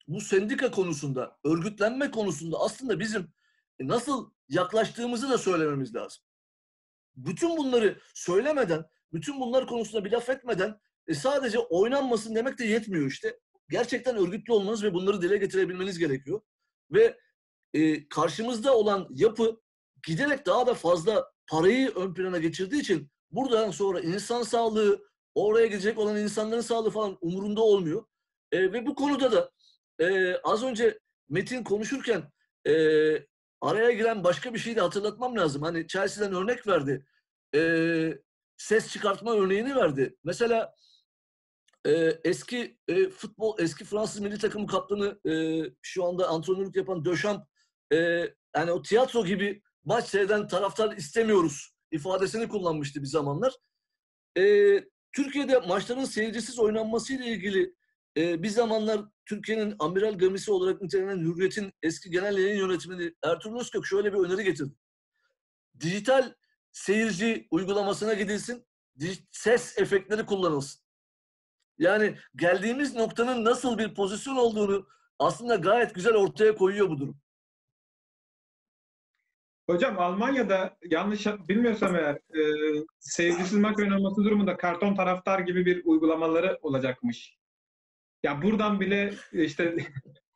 bu 0.08 0.22
sendika 0.22 0.72
konusunda, 0.72 1.38
örgütlenme 1.44 2.12
konusunda 2.12 2.58
aslında 2.60 3.00
bizim 3.00 3.34
nasıl 3.80 4.32
yaklaştığımızı 4.50 5.30
da 5.30 5.38
söylememiz 5.38 5.96
lazım. 5.96 6.24
Bütün 7.16 7.58
bunları 7.58 8.00
söylemeden, 8.14 8.86
bütün 9.14 9.40
bunlar 9.40 9.68
konusunda 9.68 10.06
bir 10.06 10.12
laf 10.12 10.30
etmeden 10.30 10.80
e, 11.08 11.14
sadece 11.14 11.60
oynanmasın 11.60 12.36
demek 12.36 12.60
de 12.60 12.66
yetmiyor 12.66 13.08
işte. 13.08 13.40
Gerçekten 13.70 14.16
örgütlü 14.16 14.54
olmanız 14.54 14.84
ve 14.84 14.94
bunları 14.94 15.22
dile 15.22 15.38
getirebilmeniz 15.38 16.00
gerekiyor. 16.00 16.42
Ve 16.92 17.18
e, 17.74 18.08
karşımızda 18.08 18.78
olan 18.78 19.08
yapı 19.10 19.62
giderek 20.08 20.46
daha 20.46 20.68
da 20.68 20.74
fazla 20.74 21.32
parayı 21.48 21.90
ön 21.96 22.14
plana 22.14 22.38
geçirdiği 22.38 22.82
için 22.82 23.12
buradan 23.32 23.72
sonra 23.72 24.00
insan 24.00 24.44
sağlığı, 24.44 25.08
oraya 25.36 25.68
gidecek 25.68 25.98
olan 25.98 26.18
insanların 26.18 26.62
sağlığı 26.62 26.92
falan 26.92 27.18
umurunda 27.22 27.62
olmuyor. 27.62 28.06
E, 28.52 28.74
ve 28.74 28.86
bu 28.86 28.96
konuda 28.96 29.32
da 29.32 29.52
e, 30.00 30.36
az 30.38 30.64
önce 30.64 31.00
Metin 31.30 31.64
konuşurken 31.64 32.32
e, 32.68 32.74
araya 33.62 33.92
giren 33.92 34.24
başka 34.24 34.54
bir 34.54 34.60
şeyi 34.60 34.76
de 34.76 34.82
hatırlatmam 34.82 35.38
lazım. 35.38 35.62
Hani 35.62 35.88
Chelsea'den 35.88 36.36
örnek 36.36 36.68
verdi. 36.68 37.06
E, 37.56 37.62
ses 38.58 38.92
çıkartma 38.92 39.36
örneğini 39.36 39.76
verdi. 39.76 40.16
Mesela 40.24 40.76
e, 41.86 41.92
eski 42.24 42.78
e, 42.88 43.10
futbol, 43.10 43.60
eski 43.60 43.86
Fransız 43.86 44.22
milli 44.22 44.38
takımı 44.38 44.68
kaptanı 44.68 45.30
e, 45.32 45.64
şu 45.82 46.06
anda 46.06 46.28
antrenörlük 46.28 46.76
yapan 46.76 47.06
Döşamp 47.06 47.48
e, 47.94 47.98
yani 48.56 48.72
o 48.72 48.82
tiyatro 48.82 49.26
gibi 49.26 49.62
maç 49.86 50.06
seyreden 50.06 50.48
taraftar 50.48 50.98
istemiyoruz 50.98 51.74
ifadesini 51.92 52.48
kullanmıştı 52.48 53.02
bir 53.02 53.08
zamanlar. 53.08 53.54
E, 54.38 54.44
Türkiye'de 55.12 55.60
maçların 55.60 56.06
seyircisiz 56.06 56.60
oynanmasıyla 56.60 57.26
ilgili 57.26 57.74
e, 58.18 58.44
bir 58.44 58.50
zamanlar 58.50 59.02
Türkiye'nin 59.26 59.76
amiral 59.80 60.20
gemisi 60.20 60.52
olarak 60.52 60.82
nitelenen 60.82 61.20
Hürriyet'in 61.20 61.74
eski 61.84 62.10
genel 62.10 62.38
yayın 62.38 62.60
yönetmeni 62.60 63.14
Ertuğrul 63.24 63.60
Özkök 63.60 63.86
şöyle 63.86 64.14
bir 64.14 64.18
öneri 64.18 64.44
getirdi. 64.44 64.74
Dijital 65.80 66.34
seyirci 66.72 67.48
uygulamasına 67.52 68.14
gidilsin, 68.14 68.66
ses 69.32 69.78
efektleri 69.78 70.26
kullanılsın. 70.26 70.82
Yani 71.78 72.18
geldiğimiz 72.36 72.96
noktanın 72.96 73.46
nasıl 73.46 73.78
bir 73.78 73.94
pozisyon 73.94 74.36
olduğunu 74.36 74.88
aslında 75.20 75.56
gayet 75.56 75.96
güzel 75.96 76.14
ortaya 76.14 76.56
koyuyor 76.56 76.90
bu 76.90 77.00
durum. 77.00 77.23
Hocam 79.74 80.00
Almanya'da 80.00 80.78
yanlış 80.90 81.28
bilmiyorsam 81.28 81.96
eğer 81.96 82.16
e, 82.16 82.42
seyircisiz 83.00 83.58
maç 83.58 83.80
oynanması 83.80 84.24
durumunda 84.24 84.58
karton 84.58 84.96
taraftar 84.96 85.40
gibi 85.40 85.66
bir 85.66 85.86
uygulamaları 85.86 86.60
olacakmış. 86.62 87.38
Ya 88.24 88.42
buradan 88.42 88.80
bile 88.80 89.14
işte 89.32 89.76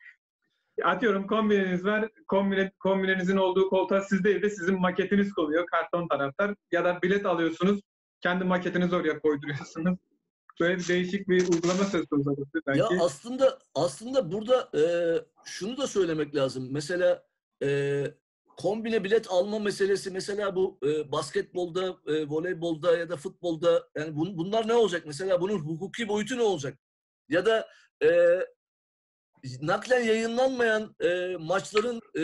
atıyorum 0.84 1.28
kombineniz 1.28 1.86
var. 1.86 2.10
Kombine, 2.28 2.71
kombinenizin 2.80 3.38
olduğu 3.38 3.69
koltuğa 3.69 4.02
siz 4.02 4.23
değil 4.23 4.41
de 4.41 4.50
sizin 4.50 4.82
maketiniz 4.82 5.34
koyuyor 5.34 5.65
karton 5.65 6.08
taraftar. 6.08 6.56
Ya 6.71 6.86
da 6.86 7.02
bilet 7.02 7.26
alıyorsunuz. 7.26 7.82
Kendi 8.21 8.43
maketinizi 8.43 8.95
oraya 8.95 9.19
koyduruyorsunuz. 9.19 9.97
Böyle 10.60 10.78
bir 10.78 10.88
değişik 10.88 11.30
bir 11.30 11.54
uygulama 11.54 11.84
söz 11.84 12.06
konusu 12.06 12.36
belki. 12.67 12.80
Ya 12.80 12.89
aslında 13.02 13.60
aslında 13.76 14.32
burada 14.32 14.69
e, 14.78 14.82
şunu 15.45 15.78
da 15.78 15.88
söylemek 15.88 16.36
lazım. 16.36 16.67
Mesela 16.71 17.23
e, 17.63 18.04
kombine 18.58 19.04
bilet 19.04 19.28
alma 19.30 19.60
meselesi 19.60 20.12
mesela 20.12 20.56
bu 20.56 20.80
e, 20.84 21.12
basketbolda, 21.12 21.98
e, 22.08 22.28
voleybolda 22.28 22.98
ya 22.98 23.10
da 23.10 23.17
futbolda 23.17 23.89
yani 23.96 24.10
bun- 24.15 24.38
bunlar 24.38 24.67
ne 24.67 24.74
olacak? 24.74 25.04
Mesela 25.06 25.41
bunun 25.41 25.60
hukuki 25.60 26.08
boyutu 26.08 26.38
ne 26.38 26.41
olacak? 26.41 26.80
Ya 27.30 27.46
da 27.46 27.67
e, 28.04 28.39
naklen 29.62 30.04
yayınlanmayan 30.04 30.96
e, 31.00 31.36
maçların 31.39 32.02
e, 32.20 32.22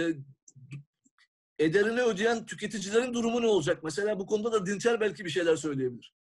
ederini 1.60 2.02
ödeyen 2.02 2.46
tüketicilerin 2.46 3.14
durumu 3.14 3.42
ne 3.42 3.48
olacak? 3.48 3.84
Mesela 3.84 4.20
bu 4.20 4.26
konuda 4.26 4.52
da 4.52 4.66
Dinçer 4.66 5.00
belki 5.00 5.26
bir 5.26 5.30
şeyler 5.30 5.56
söyleyebilir. 5.56 6.14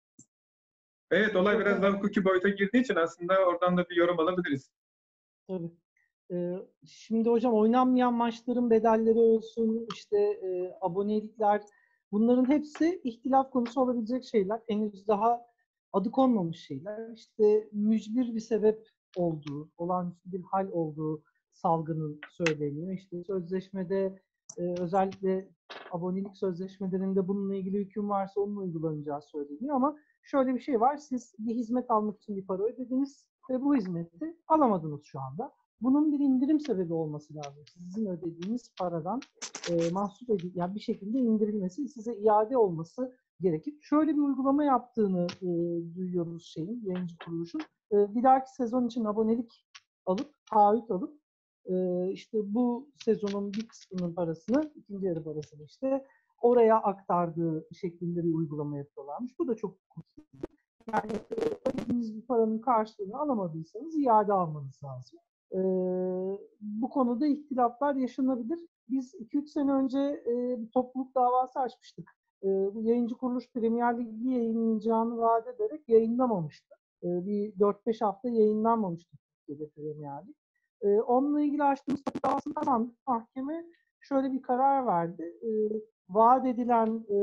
Evet 1.11 1.35
olay 1.35 1.59
biraz 1.59 1.81
daha 1.81 1.91
hukuki 1.91 2.25
boyuta 2.25 2.49
girdiği 2.49 2.81
için 2.81 2.95
aslında 2.95 3.45
oradan 3.45 3.77
da 3.77 3.89
bir 3.89 3.95
yorum 3.95 4.19
alabiliriz. 4.19 4.69
Tabii. 5.47 5.71
Şimdi 6.85 7.29
hocam 7.29 7.53
oynanmayan 7.53 8.13
maçların 8.13 8.69
bedelleri 8.69 9.19
olsun, 9.19 9.87
işte 9.93 10.17
e, 10.17 10.77
abonelikler, 10.81 11.61
bunların 12.11 12.49
hepsi 12.49 13.01
ihtilaf 13.03 13.51
konusu 13.51 13.81
olabilecek 13.81 14.23
şeyler. 14.25 14.59
Henüz 14.67 15.07
daha 15.07 15.41
adı 15.93 16.11
konmamış 16.11 16.59
şeyler. 16.59 17.13
İşte 17.13 17.69
mücbir 17.71 18.35
bir 18.35 18.39
sebep 18.39 18.87
olduğu, 19.15 19.69
olağanüstü 19.77 20.31
bir 20.31 20.41
hal 20.41 20.67
olduğu 20.71 21.23
salgının 21.53 22.19
söyleniyor. 22.29 22.91
İşte 22.91 23.23
sözleşmede 23.23 24.19
e, 24.57 24.61
özellikle 24.79 25.49
abonelik 25.91 26.37
sözleşmelerinde 26.37 27.27
bununla 27.27 27.55
ilgili 27.55 27.77
hüküm 27.77 28.09
varsa 28.09 28.41
onun 28.41 28.55
uygulanacağı 28.55 29.21
söyleniyor 29.21 29.75
ama 29.75 29.97
şöyle 30.21 30.55
bir 30.55 30.59
şey 30.59 30.81
var. 30.81 30.97
Siz 30.97 31.35
bir 31.39 31.55
hizmet 31.55 31.91
almak 31.91 32.17
için 32.17 32.35
bir 32.35 32.45
para 32.45 32.63
ödediniz 32.63 33.27
ve 33.49 33.61
bu 33.61 33.75
hizmeti 33.75 34.37
alamadınız 34.47 35.03
şu 35.03 35.19
anda. 35.19 35.51
Bunun 35.81 36.11
bir 36.11 36.19
indirim 36.19 36.59
sebebi 36.59 36.93
olması 36.93 37.35
lazım. 37.35 37.63
Sizin 37.65 38.05
ödediğiniz 38.05 38.71
paradan 38.79 39.21
e, 39.69 39.89
mahsup 39.91 40.29
edil, 40.29 40.51
yani 40.55 40.75
bir 40.75 40.79
şekilde 40.79 41.19
indirilmesi, 41.19 41.87
size 41.87 42.13
iade 42.13 42.57
olması 42.57 43.15
gerekir. 43.39 43.73
Şöyle 43.81 44.13
bir 44.13 44.21
uygulama 44.21 44.63
yaptığını 44.63 45.27
e, 45.41 45.47
duyuyoruz 45.95 46.45
şeyin, 46.45 46.81
yayıncı 46.85 47.15
kuruluşun. 47.25 47.61
E, 47.91 48.15
bir 48.15 48.23
dahaki 48.23 48.53
sezon 48.55 48.87
için 48.87 49.05
abonelik 49.05 49.65
alıp, 50.05 50.33
taahhüt 50.51 50.91
alıp 50.91 51.19
e, 51.65 52.07
işte 52.11 52.53
bu 52.53 52.89
sezonun 53.05 53.53
bir 53.53 53.67
kısmının 53.67 54.13
parasını, 54.13 54.71
ikinci 54.75 55.05
yarı 55.05 55.23
parasını 55.23 55.63
işte 55.63 56.05
oraya 56.41 56.77
aktardığı 56.77 57.67
şeklinde 57.73 58.23
bir 58.23 58.33
uygulama 58.33 58.77
yapıyorlarmış. 58.77 59.39
Bu 59.39 59.47
da 59.47 59.55
çok. 59.55 59.77
Yani 60.93 61.11
ödediğiniz 61.65 62.15
bir 62.15 62.21
paranın 62.21 62.59
karşılığını 62.59 63.17
alamadıysanız 63.17 63.97
iade 63.97 64.33
almanız 64.33 64.83
lazım. 64.83 65.19
Bu 66.61 66.89
konuda 66.89 67.27
ihtilaflar 67.27 67.95
yaşanabilir. 67.95 68.59
Biz 68.89 69.15
2-3 69.15 69.47
sene 69.47 69.71
önce 69.71 69.99
e, 70.27 70.61
bir 70.61 70.71
topluluk 70.71 71.15
davası 71.15 71.59
açmıştık. 71.59 72.09
E, 72.43 72.47
bu 72.47 72.81
yayıncı 72.81 73.15
kuruluş 73.15 73.51
Premier 73.51 73.99
Ligi 73.99 74.29
yayınlayacağını 74.29 75.17
vaat 75.17 75.47
ederek 75.47 75.89
yayınlamamıştı. 75.89 76.75
E, 77.03 77.07
bir 77.25 77.53
4-5 77.59 78.05
hafta 78.05 78.29
yayınlanmamıştı 78.29 79.17
Türkiye'de 79.47 79.69
Premier 79.69 80.27
Lig. 80.27 80.35
E, 80.81 81.01
onunla 81.01 81.41
ilgili 81.41 81.63
açtığımız 81.63 82.03
kazandık. 82.55 82.95
Mahkeme 83.07 83.65
şöyle 84.01 84.31
bir 84.31 84.41
karar 84.41 84.85
verdi. 84.85 85.23
E, 85.23 85.49
vaat 86.09 86.45
edilen 86.45 87.05
e, 87.09 87.17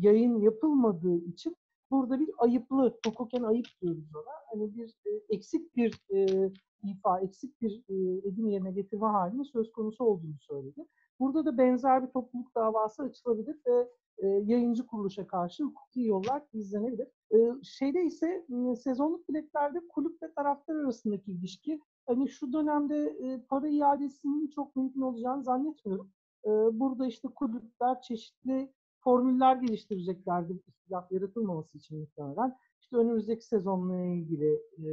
yayın 0.00 0.40
yapılmadığı 0.40 1.16
için 1.16 1.56
burada 1.90 2.20
bir 2.20 2.30
ayıplı, 2.38 2.98
hukuken 3.06 3.42
ayıp 3.42 3.66
diyoruz 3.82 4.14
ona. 4.14 4.34
Hani 4.52 4.76
bir 4.76 4.88
e, 4.88 5.10
eksik 5.28 5.76
bir 5.76 6.00
e, 6.14 6.50
ifa, 6.82 7.20
eksik 7.20 7.60
bir 7.62 7.82
e, 7.88 7.94
edin 8.28 8.46
yerine 8.46 8.70
getirme 8.70 9.06
halinde 9.06 9.44
söz 9.44 9.72
konusu 9.72 10.04
olduğunu 10.04 10.38
söyledi. 10.40 10.86
Burada 11.20 11.44
da 11.44 11.58
benzer 11.58 12.06
bir 12.06 12.12
topluluk 12.12 12.54
davası 12.54 13.02
açılabilir 13.02 13.56
ve 13.66 13.88
e, 14.18 14.26
yayıncı 14.26 14.86
kuruluşa 14.86 15.26
karşı 15.26 15.64
hukuki 15.64 16.00
yollar 16.00 16.42
izlenebilir. 16.52 17.08
E, 17.34 17.62
şeyde 17.62 18.04
ise 18.04 18.46
e, 18.72 18.76
sezonluk 18.76 19.28
biletlerde 19.28 19.78
kulüp 19.88 20.22
ve 20.22 20.32
taraftar 20.32 20.74
arasındaki 20.74 21.32
ilişki 21.32 21.80
hani 22.06 22.28
şu 22.28 22.52
dönemde 22.52 22.96
e, 22.96 23.40
para 23.48 23.68
iadesinin 23.68 24.48
çok 24.48 24.76
mümkün 24.76 25.00
olacağını 25.00 25.42
zannetmiyorum. 25.42 26.10
E, 26.44 26.50
burada 26.50 27.06
işte 27.06 27.28
kulüpler 27.28 28.00
çeşitli 28.00 28.72
formüller 29.06 29.56
geliştireceklerdir 29.56 30.60
ihtilaf 30.66 31.12
yaratılmaması 31.12 31.78
için 31.78 31.98
muhtemelen. 31.98 32.56
İşte 32.80 32.96
önümüzdeki 32.96 33.46
sezonla 33.46 34.04
ilgili 34.04 34.54
e, 34.54 34.84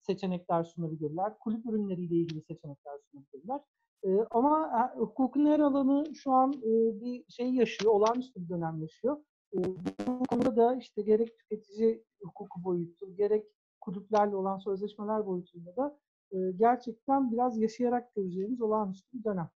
seçenekler 0.00 0.64
sunabilirler. 0.64 1.38
Kulüp 1.38 1.66
ürünleriyle 1.66 2.14
ilgili 2.14 2.42
seçenekler 2.42 2.98
sunabilirler. 3.10 3.60
E, 4.04 4.08
ama 4.30 4.70
e, 4.96 4.98
hukukun 4.98 5.46
her 5.46 5.60
alanı 5.60 6.14
şu 6.14 6.32
an 6.32 6.52
e, 6.52 7.00
bir 7.00 7.24
şey 7.28 7.54
yaşıyor, 7.54 7.92
olağanüstü 7.92 8.40
bir 8.40 8.48
dönem 8.48 8.82
yaşıyor. 8.82 9.16
E, 9.54 9.58
bu 10.06 10.24
konuda 10.24 10.56
da 10.56 10.76
işte 10.76 11.02
gerek 11.02 11.38
tüketici 11.38 12.04
hukuku 12.22 12.64
boyutu, 12.64 13.16
gerek 13.16 13.46
kulüplerle 13.80 14.36
olan 14.36 14.58
sözleşmeler 14.58 15.26
boyutunda 15.26 15.76
da 15.76 15.98
e, 16.32 16.36
gerçekten 16.56 17.32
biraz 17.32 17.58
yaşayarak 17.58 18.14
göreceğimiz 18.14 18.60
olağanüstü 18.60 19.18
bir 19.18 19.24
dönem. 19.24 19.50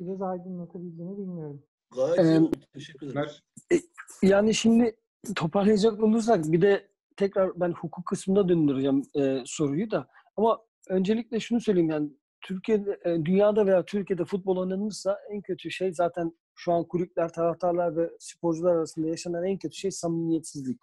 Biraz 0.00 0.22
aydınlatabildiğimi 0.22 1.18
bilmiyorum. 1.18 1.62
Gayet 1.94 2.18
iyi 2.18 2.34
Ee, 2.34 2.40
oldu. 2.40 2.56
Teşekkür 2.74 3.06
ederim. 3.06 3.20
Mer- 3.20 3.82
Yani 4.22 4.54
şimdi 4.54 4.96
toparlayacak 5.36 6.02
olursak 6.02 6.44
bir 6.52 6.62
de 6.62 6.88
tekrar 7.16 7.60
ben 7.60 7.72
hukuk 7.72 8.06
kısmında 8.06 8.48
döndüreceğim 8.48 9.02
e, 9.18 9.42
soruyu 9.46 9.90
da. 9.90 10.08
Ama 10.36 10.58
öncelikle 10.88 11.40
şunu 11.40 11.60
söyleyeyim 11.60 11.90
yani 11.90 12.10
Türkiye'de, 12.40 13.00
e, 13.04 13.24
dünyada 13.24 13.66
veya 13.66 13.84
Türkiye'de 13.84 14.24
futbol 14.24 14.56
oynanırsa 14.56 15.18
en 15.30 15.40
kötü 15.42 15.70
şey 15.70 15.92
zaten 15.92 16.32
şu 16.54 16.72
an 16.72 16.84
kulüpler, 16.84 17.32
taraftarlar 17.32 17.96
ve 17.96 18.10
sporcular 18.18 18.74
arasında 18.76 19.06
yaşanan 19.08 19.44
en 19.44 19.58
kötü 19.58 19.76
şey 19.76 19.90
samimiyetsizlik. 19.90 20.78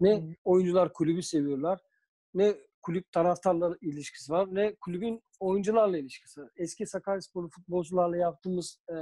Ne 0.00 0.36
oyuncular 0.44 0.92
kulübü 0.92 1.22
seviyorlar, 1.22 1.80
ne 2.34 2.54
kulüp 2.82 3.12
taraftarlar 3.12 3.76
ilişkisi 3.80 4.32
var, 4.32 4.48
ne 4.50 4.74
kulübün 4.74 5.22
oyuncularla 5.40 5.98
ilişkisi. 5.98 6.40
Eski 6.56 6.86
Sakaryasporlu 6.86 7.48
futbolcularla 7.48 8.16
yaptığımız 8.16 8.80
e, 8.88 8.94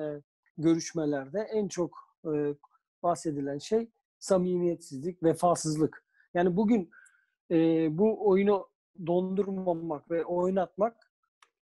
görüşmelerde 0.58 1.40
en 1.40 1.68
çok 1.68 1.98
e, 2.24 2.54
bahsedilen 3.02 3.58
şey 3.58 3.90
samimiyetsizlik, 4.18 5.22
vefasızlık. 5.22 6.04
Yani 6.34 6.56
bugün 6.56 6.90
e, 7.50 7.56
bu 7.98 8.28
oyunu 8.28 8.68
dondurmamak 9.06 10.10
ve 10.10 10.24
oynatmak 10.24 10.96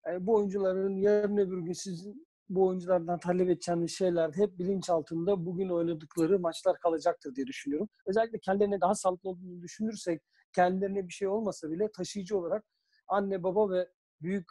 e, 0.09 0.25
bu 0.25 0.35
oyuncuların 0.35 0.97
yarın 0.97 1.37
öbür 1.37 1.57
gün 1.57 1.73
sizin 1.73 2.25
bu 2.49 2.67
oyunculardan 2.67 3.19
talep 3.19 3.49
edeceğiniz 3.49 3.91
şeyler 3.91 4.31
hep 4.33 4.59
bilinç 4.59 4.89
altında 4.89 5.45
bugün 5.45 5.69
oynadıkları 5.69 6.39
maçlar 6.39 6.79
kalacaktır 6.79 7.35
diye 7.35 7.47
düşünüyorum. 7.47 7.89
Özellikle 8.05 8.39
kendilerine 8.39 8.81
daha 8.81 8.95
sağlıklı 8.95 9.29
olduğunu 9.29 9.61
düşünürsek 9.61 10.21
kendilerine 10.55 11.07
bir 11.07 11.13
şey 11.13 11.27
olmasa 11.27 11.71
bile 11.71 11.91
taşıyıcı 11.91 12.37
olarak 12.37 12.65
anne 13.07 13.43
baba 13.43 13.69
ve 13.69 13.89
büyük 14.21 14.47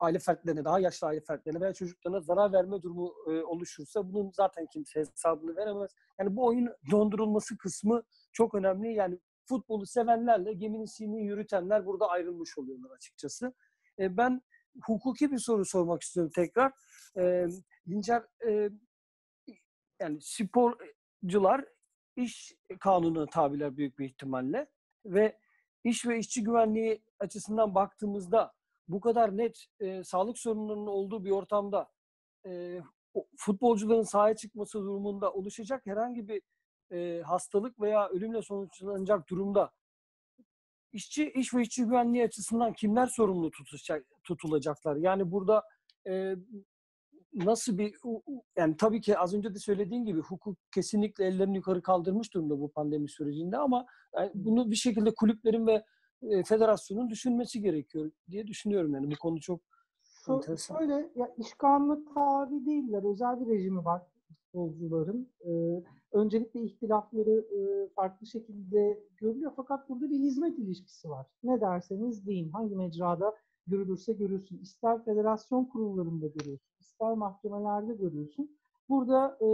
aile 0.00 0.18
fertlerine, 0.18 0.64
daha 0.64 0.80
yaşlı 0.80 1.06
aile 1.06 1.20
fertlerine 1.20 1.60
veya 1.60 1.72
çocuklarına 1.72 2.20
zarar 2.20 2.52
verme 2.52 2.82
durumu 2.82 3.14
e, 3.26 3.42
oluşursa 3.42 4.12
bunun 4.12 4.30
zaten 4.30 4.66
kimse 4.66 5.00
hesabını 5.00 5.56
veremez. 5.56 5.90
Yani 6.18 6.36
bu 6.36 6.46
oyun 6.46 6.68
dondurulması 6.90 7.58
kısmı 7.58 8.02
çok 8.32 8.54
önemli. 8.54 8.94
Yani 8.94 9.18
futbolu 9.44 9.86
sevenlerle 9.86 10.52
geminin 10.52 10.84
sinini 10.84 11.26
yürütenler 11.26 11.86
burada 11.86 12.08
ayrılmış 12.08 12.58
oluyorlar 12.58 12.90
açıkçası. 12.90 13.54
E, 13.98 14.16
ben 14.16 14.42
hukuki 14.82 15.32
bir 15.32 15.38
soru 15.38 15.64
sormak 15.64 16.02
istiyorum 16.02 16.32
tekrar. 16.34 16.72
E, 17.18 17.46
Dincer, 17.88 18.22
e, 18.48 18.70
yani 20.00 20.18
sporcular 20.20 21.64
iş 22.16 22.54
kanunu 22.80 23.26
tabiler 23.26 23.76
büyük 23.76 23.98
bir 23.98 24.04
ihtimalle 24.04 24.66
ve 25.04 25.38
iş 25.84 26.06
ve 26.06 26.18
işçi 26.18 26.42
güvenliği 26.42 27.02
açısından 27.18 27.74
baktığımızda 27.74 28.52
bu 28.88 29.00
kadar 29.00 29.36
net 29.36 29.66
e, 29.80 30.04
sağlık 30.04 30.38
sorunlarının 30.38 30.86
olduğu 30.86 31.24
bir 31.24 31.30
ortamda 31.30 31.90
e, 32.46 32.80
futbolcuların 33.36 34.02
sahaya 34.02 34.36
çıkması 34.36 34.78
durumunda 34.78 35.32
oluşacak 35.32 35.86
herhangi 35.86 36.28
bir 36.28 36.42
e, 36.92 37.22
hastalık 37.22 37.80
veya 37.80 38.08
ölümle 38.08 38.42
sonuçlanacak 38.42 39.28
durumda 39.28 39.70
işçi 40.92 41.30
iş 41.30 41.54
ve 41.54 41.62
işçi 41.62 41.84
güvenliği 41.84 42.24
açısından 42.24 42.72
kimler 42.72 43.06
sorumlu 43.06 43.50
tutacak, 43.50 44.06
tutulacaklar? 44.24 44.96
Yani 44.96 45.30
burada 45.32 45.64
e, 46.06 46.34
nasıl 47.44 47.78
bir 47.78 47.94
yani 48.56 48.76
tabii 48.76 49.00
ki 49.00 49.18
az 49.18 49.34
önce 49.34 49.54
de 49.54 49.58
söylediğin 49.58 50.04
gibi 50.04 50.20
hukuk 50.20 50.58
kesinlikle 50.74 51.24
ellerini 51.24 51.56
yukarı 51.56 51.82
kaldırmış 51.82 52.34
durumda 52.34 52.60
bu 52.60 52.68
pandemi 52.72 53.08
sürecinde 53.08 53.56
ama 53.56 53.86
yani 54.16 54.30
bunu 54.34 54.70
bir 54.70 54.76
şekilde 54.76 55.14
kulüplerin 55.14 55.66
ve 55.66 55.84
e, 56.22 56.42
federasyonun 56.42 57.10
düşünmesi 57.10 57.60
gerekiyor 57.60 58.10
diye 58.30 58.46
düşünüyorum 58.46 58.94
yani 58.94 59.10
bu 59.10 59.14
konu 59.20 59.40
çok 59.40 59.60
Şu, 60.02 60.32
Enteresan. 60.32 60.78
şöyle, 60.78 61.10
ya 61.14 61.34
iş 61.38 61.54
kanunu 61.54 62.04
tabi 62.14 62.66
değiller. 62.66 63.10
Özel 63.12 63.40
bir 63.40 63.46
rejimi 63.46 63.84
var 63.84 64.02
futbolcuların. 64.52 65.28
Ee, 65.46 65.82
öncelikle 66.12 66.60
ihtilafları 66.60 67.46
e, 67.58 67.88
farklı 67.88 68.26
şekilde 68.26 69.04
görülüyor. 69.16 69.52
Fakat 69.56 69.88
burada 69.88 70.10
bir 70.10 70.18
hizmet 70.18 70.58
ilişkisi 70.58 71.10
var. 71.10 71.26
Ne 71.42 71.60
derseniz 71.60 72.26
deyin. 72.26 72.50
Hangi 72.50 72.76
mecrada 72.76 73.34
görülürse 73.66 74.12
görülsün. 74.12 74.58
İster 74.58 75.04
federasyon 75.04 75.64
kurullarında 75.64 76.26
görüyorsun, 76.26 76.77
ister 76.98 77.14
mahkemelerde 77.14 77.94
görüyorsun. 77.94 78.50
Burada 78.88 79.38
e, 79.42 79.46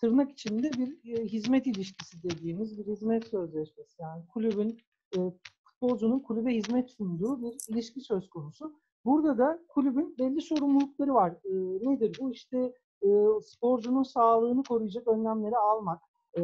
tırnak 0.00 0.30
içinde 0.30 0.70
bir 0.72 1.18
e, 1.18 1.24
hizmet 1.24 1.66
ilişkisi 1.66 2.22
dediğimiz 2.22 2.78
bir 2.78 2.86
hizmet 2.86 3.26
sözleşmesi. 3.26 4.02
Yani 4.02 4.26
kulübün, 4.26 4.78
e, 5.16 5.18
futbolcunun 5.64 6.18
kulübe 6.18 6.54
hizmet 6.54 6.90
sunduğu 6.90 7.42
bir 7.42 7.56
ilişki 7.68 8.00
söz 8.00 8.30
konusu. 8.30 8.72
Burada 9.04 9.38
da 9.38 9.58
kulübün 9.68 10.14
belli 10.18 10.40
sorumlulukları 10.40 11.14
var. 11.14 11.30
E, 11.44 11.52
nedir 11.90 12.16
bu? 12.20 12.30
İşte 12.30 12.72
e, 13.02 13.08
sporcunun 13.42 14.02
sağlığını 14.02 14.62
koruyacak 14.62 15.08
önlemleri 15.08 15.56
almak. 15.56 16.02
E, 16.36 16.42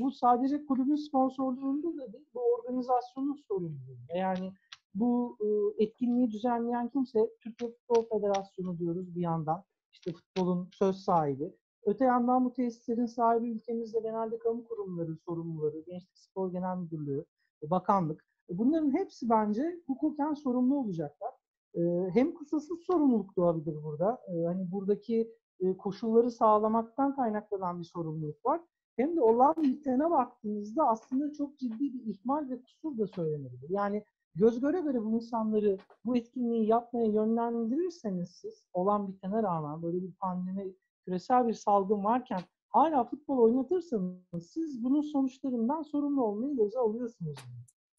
bu 0.00 0.10
sadece 0.10 0.66
kulübün 0.66 0.96
sponsorluğunda 0.96 1.88
da 1.88 2.12
değil, 2.12 2.26
bu 2.34 2.40
organizasyonun 2.40 3.34
sorumluluğu. 3.48 4.16
Yani 4.16 4.52
bu 4.94 5.38
e, 5.40 5.46
etkinliği 5.84 6.30
düzenleyen 6.30 6.88
kimse 6.88 7.30
Türkiye 7.40 7.70
Futbol 7.70 8.18
Federasyonu 8.18 8.78
diyoruz 8.78 9.14
bir 9.14 9.20
yandan. 9.20 9.64
İşte 9.92 10.12
futbolun 10.12 10.68
söz 10.72 10.96
sahibi. 10.96 11.52
Öte 11.86 12.04
yandan 12.04 12.44
bu 12.44 12.52
tesislerin 12.52 13.06
sahibi 13.06 13.50
ülkemizde 13.50 14.00
genelde 14.00 14.38
kamu 14.38 14.64
kurumları 14.64 15.16
sorumluları, 15.16 15.80
Gençlik 15.80 16.18
Spor 16.18 16.52
Genel 16.52 16.76
Müdürlüğü, 16.76 17.24
bakanlık. 17.62 18.24
E, 18.50 18.58
Bunların 18.58 18.94
hepsi 18.94 19.30
bence 19.30 19.80
hukuken 19.86 20.34
sorumlu 20.34 20.76
olacaklar. 20.78 21.30
E, 21.74 21.80
Hem 22.14 22.34
kusursuz 22.34 22.84
sorumluluk 22.86 23.36
doğabilir 23.36 23.82
burada. 23.82 24.20
E, 24.28 24.44
Hani 24.46 24.72
buradaki 24.72 25.32
koşulları 25.78 26.30
sağlamaktan 26.30 27.16
kaynaklanan 27.16 27.80
bir 27.80 27.84
sorumluluk 27.84 28.46
var. 28.46 28.60
Hem 28.96 29.16
de 29.16 29.20
olan 29.20 29.54
bitene 29.62 30.10
baktığınızda 30.10 30.88
aslında 30.88 31.32
çok 31.32 31.58
ciddi 31.58 31.80
bir 31.94 32.06
ihmal 32.06 32.50
ve 32.50 32.62
kusur 32.62 32.98
da 32.98 33.06
söylenebilir. 33.06 33.70
Yani 33.70 34.04
göz 34.34 34.60
göre 34.60 34.80
göre 34.80 35.04
bu 35.04 35.16
insanları 35.16 35.78
bu 36.04 36.16
etkinliği 36.16 36.66
yapmaya 36.66 37.06
yönlendirirseniz 37.06 38.30
siz 38.30 38.64
olan 38.72 39.08
bitene 39.08 39.42
rağmen 39.42 39.82
böyle 39.82 40.02
bir 40.02 40.12
pandemi, 40.12 40.74
küresel 41.04 41.48
bir 41.48 41.54
salgın 41.54 42.04
varken 42.04 42.40
hala 42.68 43.04
futbol 43.04 43.38
oynatırsanız 43.38 44.50
siz 44.50 44.84
bunun 44.84 45.00
sonuçlarından 45.00 45.82
sorumlu 45.82 46.24
olmayı 46.24 46.56
göze 46.56 46.78
alıyorsunuz. 46.78 47.38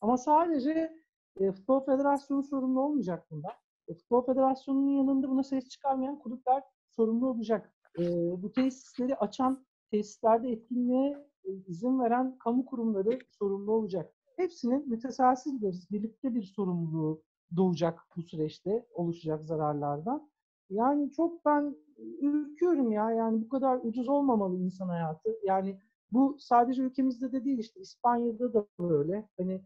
Ama 0.02 0.18
sadece 0.18 1.04
e, 1.40 1.52
Futbol 1.52 1.86
Federasyonu 1.86 2.44
sorumlu 2.44 2.82
olmayacak 2.82 3.32
bunda. 3.32 3.48
E, 3.88 3.94
Futbol 3.94 4.26
Federasyonu'nun 4.26 4.98
yanında 4.98 5.30
buna 5.30 5.44
ses 5.44 5.70
çıkarmayan 5.70 6.20
kulüpler 6.20 6.64
sorumlu 6.90 7.30
olacak. 7.30 7.74
E, 8.00 8.04
bu 8.44 8.52
tesisleri 8.52 9.16
açan, 9.16 9.66
tesislerde 9.92 10.52
etkinliğe 10.52 11.28
e, 11.44 11.52
izin 11.68 12.00
veren 12.00 12.38
kamu 12.38 12.66
kurumları 12.66 13.20
sorumlu 13.30 13.72
olacak. 13.72 14.14
Hepsinin 14.36 14.90
müteselsiz 14.90 15.62
bir, 15.62 15.88
birlikte 15.92 16.36
bir 16.36 16.44
sorumluluğu 16.44 17.24
doğacak 17.56 18.00
bu 18.16 18.22
süreçte 18.22 18.86
oluşacak 18.94 19.46
zararlardan. 19.46 20.30
Yani 20.70 21.12
çok 21.12 21.46
ben 21.46 21.76
ürküyorum 22.22 22.92
ya. 22.92 23.12
Yani 23.12 23.42
bu 23.42 23.50
kadar 23.50 23.80
ucuz 23.84 24.10
olmamalı 24.10 24.58
insan 24.58 24.90
hayatı. 24.90 25.30
Yani 25.44 25.80
bu 26.12 26.38
sadece 26.40 26.82
ülkemizde 26.82 27.32
de 27.32 27.46
değil 27.46 27.58
işte 27.58 27.80
İspanya'da 27.80 28.54
da 28.54 28.68
böyle. 28.80 29.30
Hani 29.38 29.62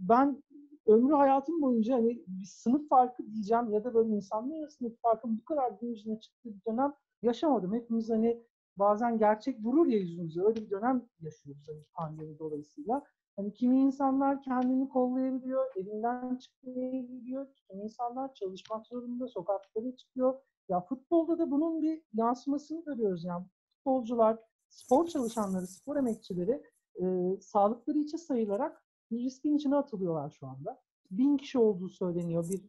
ben 0.00 0.42
ömrü 0.86 1.14
hayatım 1.14 1.62
boyunca 1.62 1.94
hani 1.94 2.22
bir 2.26 2.46
sınıf 2.46 2.88
farkı 2.88 3.26
diyeceğim 3.32 3.70
ya 3.70 3.84
da 3.84 3.94
böyle 3.94 4.10
insanlar 4.10 4.58
arasında 4.58 4.90
farkın 5.02 5.38
bu 5.38 5.44
kadar 5.44 5.72
gün 5.80 5.88
yüzüne 5.88 6.20
çıktığı 6.20 6.54
bir 6.54 6.64
dönem 6.66 6.94
yaşamadım. 7.22 7.74
Hepimiz 7.74 8.10
hani 8.10 8.42
bazen 8.76 9.18
gerçek 9.18 9.64
vurur 9.64 9.86
ya 9.86 9.98
yüzümüze. 9.98 10.42
Öyle 10.42 10.60
bir 10.60 10.70
dönem 10.70 11.02
yaşıyoruz 11.20 11.68
hani 11.68 11.84
pandemi 11.94 12.38
dolayısıyla. 12.38 13.02
Hani 13.36 13.52
kimi 13.52 13.80
insanlar 13.80 14.42
kendini 14.42 14.88
kollayabiliyor, 14.88 15.64
evinden 15.76 16.36
çıkmayabiliyor. 16.36 17.46
Kimi 17.54 17.82
insanlar 17.82 18.34
çalışmak 18.34 18.86
zorunda, 18.86 19.28
sokaklara 19.28 19.96
çıkıyor. 19.96 20.40
Ya 20.68 20.80
futbolda 20.80 21.38
da 21.38 21.50
bunun 21.50 21.82
bir 21.82 22.02
yansımasını 22.12 22.84
görüyoruz. 22.84 23.24
Yani 23.24 23.44
futbolcular, 23.76 24.38
spor 24.68 25.06
çalışanları, 25.06 25.66
spor 25.66 25.96
emekçileri 25.96 26.62
e, 27.02 27.36
sağlıkları 27.40 27.98
içe 27.98 28.18
sayılarak 28.18 28.84
bir 29.10 29.18
riskin 29.24 29.56
içine 29.56 29.76
atılıyorlar 29.76 30.30
şu 30.30 30.46
anda. 30.46 30.82
Bin 31.10 31.36
kişi 31.36 31.58
olduğu 31.58 31.88
söyleniyor 31.88 32.48
bir 32.50 32.64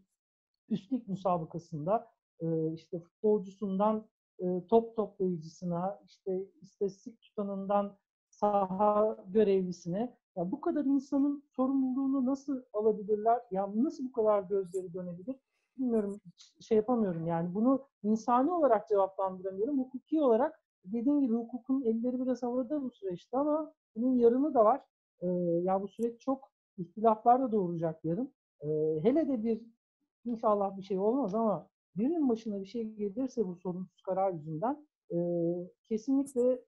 üst 0.69 0.93
lig 0.93 1.07
müsabakasında. 1.07 2.11
E, 2.39 2.73
işte 2.73 2.99
futbolcusundan 2.99 4.07
e, 4.39 4.67
top 4.67 4.95
toplayıcısına, 4.95 6.01
işte 6.05 6.45
istatistik 6.61 7.21
tutanından 7.21 7.97
saha 8.29 9.17
görevlisine 9.27 10.17
ya 10.35 10.51
bu 10.51 10.61
kadar 10.61 10.85
insanın 10.85 11.43
sorumluluğunu 11.55 12.25
nasıl 12.25 12.61
alabilirler? 12.73 13.41
Ya 13.51 13.69
nasıl 13.75 14.05
bu 14.05 14.11
kadar 14.11 14.43
gözleri 14.43 14.93
dönebilir? 14.93 15.35
Bilmiyorum, 15.77 16.21
şey 16.61 16.77
yapamıyorum 16.77 17.27
yani. 17.27 17.55
Bunu 17.55 17.87
insani 18.03 18.51
olarak 18.51 18.89
cevaplandıramıyorum. 18.89 19.79
Hukuki 19.79 20.21
olarak 20.21 20.59
dediğim 20.85 21.21
gibi 21.21 21.33
hukukun 21.33 21.81
elleri 21.83 22.19
biraz 22.21 22.43
havada 22.43 22.81
bu 22.83 22.91
süreçte 22.91 23.37
ama 23.37 23.73
bunun 23.95 24.13
yarını 24.17 24.53
da 24.53 24.65
var. 24.65 24.81
Ee, 25.21 25.27
ya 25.63 25.81
bu 25.81 25.87
süreç 25.87 26.21
çok 26.21 26.51
ihtilaflar 26.77 27.41
da 27.41 27.51
doğuracak 27.51 28.05
yarın. 28.05 28.33
Ee, 28.61 28.99
hele 29.03 29.27
de 29.27 29.43
bir 29.43 29.61
inşallah 30.25 30.77
bir 30.77 30.83
şey 30.83 30.99
olmaz 30.99 31.35
ama 31.35 31.69
birinin 31.95 32.29
başına 32.29 32.61
bir 32.61 32.65
şey 32.65 32.83
gelirse 32.93 33.47
bu 33.47 33.55
sorunsuz 33.55 34.01
karar 34.01 34.33
yüzünden 34.33 34.87
e, 35.13 35.17
kesinlikle 35.83 36.61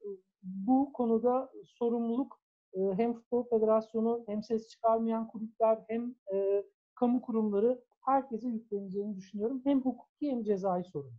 bu 0.43 0.93
konuda 0.93 1.51
sorumluluk 1.65 2.39
hem 2.75 3.13
Futbol 3.13 3.43
Federasyonu 3.43 4.23
hem 4.27 4.43
ses 4.43 4.67
çıkarmayan 4.67 5.27
kulüpler 5.27 5.79
hem 5.87 6.15
e, 6.33 6.63
kamu 6.95 7.21
kurumları 7.21 7.83
herkese 8.05 8.47
yükleneceğini 8.47 9.15
düşünüyorum. 9.15 9.61
Hem 9.63 9.81
hukuki 9.81 10.31
hem 10.31 10.43
cezai 10.43 10.83
sorumluluk. 10.83 11.17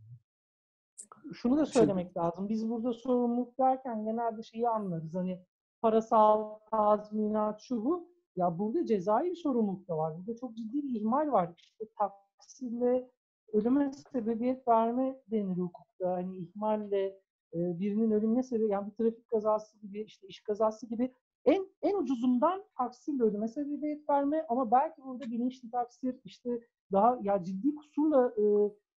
Şunu 1.32 1.58
da 1.58 1.66
söylemek 1.66 2.16
lazım. 2.16 2.48
Biz 2.48 2.70
burada 2.70 2.92
sorumluluk 2.92 3.58
derken 3.58 4.04
genelde 4.04 4.42
şeyi 4.42 4.68
anlarız. 4.68 5.14
Hani 5.14 5.40
parasal, 5.82 6.58
tazminat, 6.70 7.60
şu 7.60 7.84
bu. 7.84 8.08
Ya 8.36 8.58
burada 8.58 8.86
cezai 8.86 9.36
sorumluluk 9.36 9.88
da 9.88 9.98
var. 9.98 10.16
Burada 10.18 10.36
çok 10.36 10.56
ciddi 10.56 10.82
bir 10.82 11.00
ihmal 11.00 11.32
var. 11.32 11.50
İşte 11.56 11.84
taksirle 11.98 13.10
ölüme 13.52 13.92
sebebiyet 14.12 14.68
verme 14.68 15.20
denir 15.30 15.58
hukukta. 15.58 16.12
Hani 16.12 16.36
ihmalle 16.36 17.06
e, 17.54 17.80
birinin 17.80 18.10
ölümüne 18.10 18.42
sebep 18.42 18.70
yani 18.70 18.90
bir 18.90 18.96
trafik 18.96 19.28
kazası 19.28 19.78
gibi 19.78 20.02
işte 20.02 20.26
iş 20.26 20.40
kazası 20.40 20.86
gibi 20.86 21.14
en 21.48 21.66
en 21.82 21.94
ucuzundan 21.96 22.64
taksirle 22.78 23.22
ölüme 23.22 23.48
sebebiyet 23.48 24.08
verme 24.08 24.46
ama 24.48 24.70
belki 24.70 25.02
burada 25.04 25.30
bilinçli 25.30 25.70
taksir 25.70 26.20
işte 26.24 26.60
daha 26.92 27.18
ya 27.22 27.44
ciddi 27.44 27.74
kusurla 27.74 28.34
e, 28.36 28.44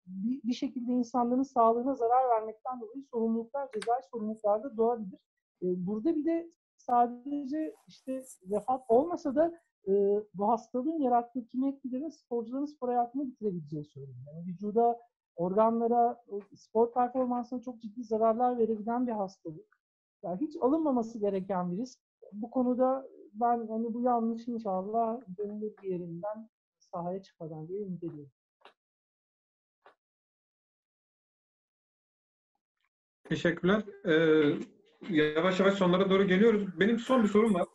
bir, 0.06 0.44
bir 0.44 0.54
şekilde 0.54 0.92
insanların 0.92 1.44
sağlığına 1.44 1.96
zarar 1.96 2.30
vermekten 2.30 2.82
dolayı 2.82 3.04
sorumluluklar, 3.12 3.70
cezai 3.74 4.02
sorumluluklar 4.12 4.64
da 4.64 4.78
doğabilir. 4.78 5.20
E, 5.64 5.86
burada 5.86 6.16
bir 6.16 6.26
de 6.26 6.52
sadece 6.78 7.76
işte 7.88 8.24
vefat 8.46 8.84
olmasa 8.88 9.36
da 9.36 9.54
e, 9.88 9.92
bu 10.34 10.50
hastalığın 10.50 11.00
yarattığı 11.00 11.48
kimi 11.48 11.70
etkilerin 11.70 12.10
sporcuların 12.10 12.66
spor 12.66 12.88
hayatını 12.88 13.28
bitirebileceği 13.28 13.84
söyleniyor. 13.84 14.34
Yani 14.34 14.48
vücuda, 14.48 15.00
organlara, 15.36 16.24
spor 16.56 16.94
performansına 16.94 17.62
çok 17.62 17.82
ciddi 17.82 18.04
zararlar 18.04 18.58
verebilen 18.58 19.08
bir 19.08 19.12
hastalık. 19.12 19.78
Yani 20.24 20.42
hiç 20.42 20.56
alınmaması 20.62 21.20
gereken 21.20 21.72
bir 21.72 21.78
risk. 21.78 22.11
Bu 22.34 22.52
konuda 22.52 23.08
ben 23.34 23.68
hani 23.68 23.94
bu 23.94 24.02
yanlış 24.02 24.48
inşallah 24.48 25.22
dönülür 25.38 25.74
bir 25.84 25.90
yerinden 25.90 26.50
sahaya 26.80 27.22
çıkmadan 27.22 27.68
diye 27.68 27.80
ümit 27.80 28.04
ediyorum. 28.04 28.32
Teşekkürler. 33.24 33.84
Ee, 34.06 34.54
yavaş 35.10 35.60
yavaş 35.60 35.74
sonlara 35.74 36.10
doğru 36.10 36.28
geliyoruz. 36.28 36.80
Benim 36.80 37.00
son 37.00 37.24
bir 37.24 37.28
sorum 37.28 37.54
var. 37.54 37.68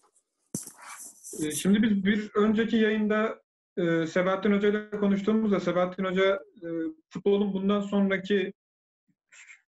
Ee, 1.43 1.51
şimdi 1.51 1.83
biz 1.83 2.05
bir 2.05 2.31
önceki 2.35 2.77
yayında 2.77 3.43
e, 3.77 4.07
Sebahattin 4.07 4.53
Hoca 4.53 4.69
ile 4.69 4.91
konuştuğumuzda 4.91 5.61
Sebahattin 5.61 6.05
Hoca 6.05 6.41
e, 6.63 6.69
futbolun 7.11 7.53
bundan 7.53 7.81
sonraki 7.81 8.53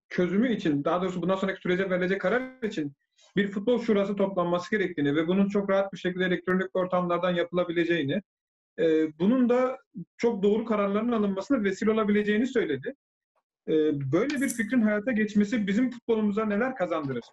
çözümü 0.09 0.55
için, 0.55 0.85
daha 0.85 1.03
doğrusu 1.03 1.23
bundan 1.23 1.37
sonraki 1.37 1.61
sürece 1.61 1.91
verilecek 1.91 2.21
karar 2.21 2.63
için 2.63 2.93
bir 3.39 3.49
futbol 3.49 3.79
şurası 3.79 4.17
toplanması 4.17 4.71
gerektiğini 4.71 5.17
ve 5.17 5.29
bunun 5.29 5.49
çok 5.49 5.71
rahat 5.71 5.93
bir 5.93 5.99
şekilde 5.99 6.25
elektronik 6.25 6.77
ortamlardan 6.77 7.31
yapılabileceğini, 7.31 8.23
e, 8.79 9.19
bunun 9.19 9.49
da 9.49 9.79
çok 10.17 10.43
doğru 10.43 10.65
kararların 10.65 11.13
alınmasına 11.13 11.65
vesile 11.65 11.91
olabileceğini 11.91 12.47
söyledi. 12.47 12.95
E, 13.69 13.73
böyle 14.13 14.41
bir 14.41 14.49
fikrin 14.49 14.83
hayata 14.83 15.13
geçmesi 15.13 15.67
bizim 15.67 15.91
futbolumuza 15.91 16.45
neler 16.45 16.77
kazandırır? 16.77 17.25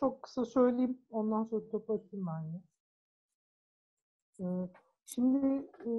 Çok 0.00 0.22
kısa 0.22 0.44
söyleyeyim. 0.44 0.98
Ondan 1.10 1.44
sonra 1.44 1.68
topu 1.70 1.94
atayım 1.94 2.26
ben. 2.26 2.62
Ee, 4.40 4.68
Şimdi 5.14 5.66
e, 5.86 5.90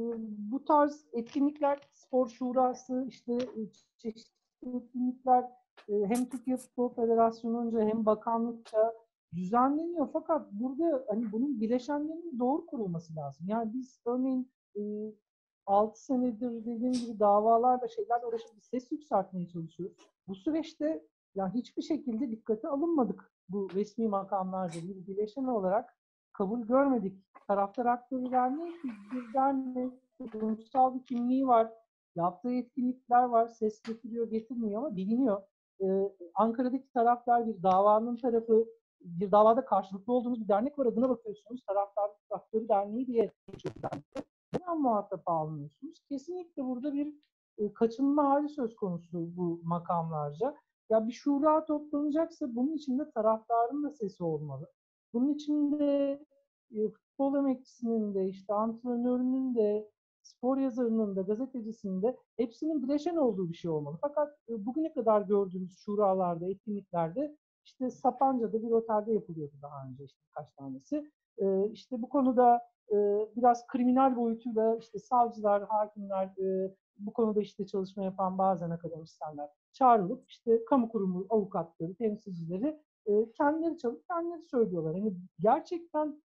bu 0.51 0.65
tarz 0.65 1.05
etkinlikler, 1.13 1.79
spor 1.93 2.27
şurası, 2.27 3.05
işte 3.09 3.33
e, 3.33 3.59
çeşitli 3.97 4.77
etkinlikler 4.77 5.43
e, 5.89 5.93
hem 6.05 6.29
Türkiye 6.29 6.57
Futbol 6.57 6.89
Federasyonu'nca 6.89 7.79
hem 7.79 8.05
bakanlıkça 8.05 8.93
düzenleniyor. 9.35 10.09
Fakat 10.13 10.51
burada 10.51 11.05
hani 11.09 11.31
bunun 11.31 11.61
bileşenlerinin 11.61 12.39
doğru 12.39 12.65
kurulması 12.65 13.15
lazım. 13.15 13.47
Yani 13.49 13.73
biz 13.73 14.01
örneğin 14.05 14.51
e, 14.75 14.81
6 15.65 16.03
senedir 16.03 16.65
dediğim 16.65 16.93
gibi 16.93 17.19
davalarla 17.19 17.87
şeylerle 17.87 18.25
uğraşıp 18.25 18.55
bir 18.55 18.61
ses 18.61 18.91
yükseltmeye 18.91 19.47
çalışıyoruz. 19.47 19.97
Bu 20.27 20.35
süreçte 20.35 21.03
ya 21.35 21.53
hiçbir 21.53 21.81
şekilde 21.81 22.31
dikkate 22.31 22.67
alınmadık 22.67 23.31
bu 23.49 23.69
resmi 23.73 24.07
makamlarda 24.07 24.73
bir 24.73 25.07
bileşen 25.07 25.43
olarak 25.43 25.98
kabul 26.39 26.61
görmedik. 26.61 27.13
Taraftar 27.47 27.87
Hakları 27.87 28.31
Derneği 28.31 28.73
bir 28.83 29.33
dernek, 29.33 29.93
kurumsal 30.31 30.95
bir 30.95 31.05
kimliği 31.05 31.47
var. 31.47 31.71
Yaptığı 32.15 32.51
etkinlikler 32.51 33.23
var. 33.23 33.47
Ses 33.47 33.81
getiriyor, 33.81 34.29
getirmiyor 34.29 34.79
ama 34.81 34.95
biliniyor. 34.95 35.41
Ee, 35.81 35.85
Ankara'daki 36.35 36.91
taraftar 36.91 37.47
bir 37.47 37.63
davanın 37.63 38.15
tarafı, 38.15 38.65
bir 39.01 39.31
davada 39.31 39.65
karşılıklı 39.65 40.13
olduğunuz 40.13 40.41
bir 40.41 40.47
dernek 40.47 40.79
var. 40.79 40.85
Adına 40.85 41.09
bakıyorsunuz. 41.09 41.65
Taraftar 41.65 42.11
Hakları 42.29 42.69
Derneği 42.69 43.07
diye 43.07 43.31
geçiyor. 43.51 43.75
Hemen 44.51 44.81
muhatap 44.81 45.21
almıyorsunuz. 45.25 45.99
Kesinlikle 46.09 46.65
burada 46.65 46.93
bir 46.93 47.13
e, 47.57 47.73
kaçınma 47.73 48.29
hali 48.29 48.49
söz 48.49 48.75
konusu 48.75 49.37
bu 49.37 49.61
makamlarca. 49.63 50.55
Ya 50.89 51.07
bir 51.07 51.13
şura 51.13 51.65
toplanacaksa 51.65 52.55
bunun 52.55 52.73
içinde 52.73 53.11
taraftarın 53.11 53.83
da 53.83 53.89
sesi 53.91 54.23
olmalı. 54.23 54.69
Bunun 55.13 55.33
içinde 55.33 56.19
e, 56.71 56.89
futbol 56.89 57.35
emekçisinin 57.35 58.15
de, 58.15 58.27
işte 58.27 58.53
antrenörünün 58.53 59.55
de, 59.55 59.89
spor 60.21 60.57
yazarının 60.57 61.15
da, 61.15 61.21
gazetecisinin 61.21 62.01
de 62.01 62.17
hepsinin 62.37 62.83
bileşen 62.83 63.15
olduğu 63.15 63.49
bir 63.49 63.57
şey 63.57 63.71
olmalı. 63.71 63.97
Fakat 64.01 64.29
e, 64.49 64.65
bugüne 64.65 64.93
kadar 64.93 65.21
gördüğümüz 65.21 65.77
şuralarda, 65.85 66.49
etkinliklerde 66.49 67.37
işte 67.65 67.89
Sapanca'da 67.89 68.63
bir 68.63 68.71
otelde 68.71 69.13
yapılıyordu 69.13 69.53
daha 69.61 69.87
önce 69.87 70.03
işte 70.03 70.19
birkaç 70.27 70.53
tanesi. 70.53 71.11
E, 71.37 71.69
işte 71.71 72.01
bu 72.01 72.09
konuda 72.09 72.61
e, 72.91 72.95
biraz 73.35 73.67
kriminal 73.67 74.15
boyutuyla 74.15 74.75
işte 74.75 74.99
savcılar, 74.99 75.63
hakimler, 75.67 76.25
e, 76.25 76.75
bu 76.97 77.13
konuda 77.13 77.41
işte 77.41 77.65
çalışma 77.65 78.03
yapan 78.03 78.37
bazen 78.37 78.69
akademisyenler 78.69 79.49
çağrılıp 79.73 80.29
işte 80.29 80.65
kamu 80.65 80.89
kurumu 80.89 81.25
avukatları, 81.29 81.95
temsilcileri 81.95 82.79
e, 83.05 83.31
kendileri 83.31 83.77
çalıp 83.77 84.07
kendileri 84.07 84.43
söylüyorlar. 84.43 84.95
Yani 84.95 85.13
gerçekten 85.39 86.21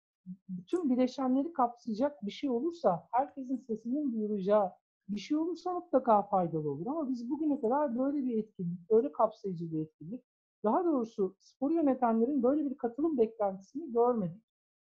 bütün 0.49 0.91
bileşenleri 0.91 1.53
kapsayacak 1.53 2.27
bir 2.27 2.31
şey 2.31 2.51
olursa, 2.51 3.09
herkesin 3.13 3.57
sesinin 3.57 4.13
duyulacağı 4.13 4.73
bir 5.09 5.19
şey 5.21 5.37
olursa 5.37 5.73
mutlaka 5.73 6.23
faydalı 6.23 6.71
olur. 6.71 6.87
Ama 6.87 7.09
biz 7.09 7.31
bugüne 7.31 7.61
kadar 7.61 7.99
böyle 7.99 8.25
bir 8.25 8.39
etkinlik, 8.39 8.91
böyle 8.91 9.13
kapsayıcı 9.13 9.73
bir 9.73 9.81
etkinlik, 9.81 10.23
daha 10.65 10.85
doğrusu 10.85 11.37
spor 11.39 11.71
yönetenlerin 11.71 12.43
böyle 12.43 12.71
bir 12.71 12.77
katılım 12.77 13.19
beklentisini 13.19 13.93
görmedik. 13.93 14.43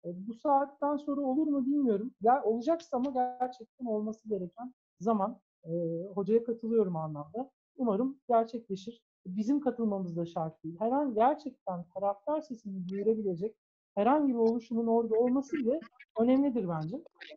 E, 0.05 0.09
bu 0.29 0.35
saatten 0.35 0.97
sonra 0.97 1.21
olur 1.21 1.47
mu 1.47 1.67
bilmiyorum. 1.67 2.11
Ya 2.21 2.43
olacaksa 2.45 2.97
ama 2.97 3.11
gerçekten 3.11 3.87
olması 3.87 4.29
gereken 4.29 4.75
zaman. 5.01 5.41
E, 5.65 5.71
hocaya 6.15 6.45
katılıyorum 6.45 6.97
anlamda. 6.97 7.51
Umarım 7.77 8.21
gerçekleşir. 8.29 9.03
Bizim 9.27 9.61
katılmamız 9.61 10.17
da 10.17 10.27
şart 10.27 10.65
değil. 10.65 10.77
Herhangi 10.79 11.15
gerçekten 11.15 11.85
taraftar 11.95 12.41
sesini 12.41 12.89
duyurabilecek 12.89 13.57
herhangi 13.95 14.29
bir 14.33 14.39
oluşumun 14.39 14.87
orada 14.87 15.15
olması 15.15 15.57
bile 15.57 15.81
önemlidir 16.21 16.69
bence. 16.69 16.97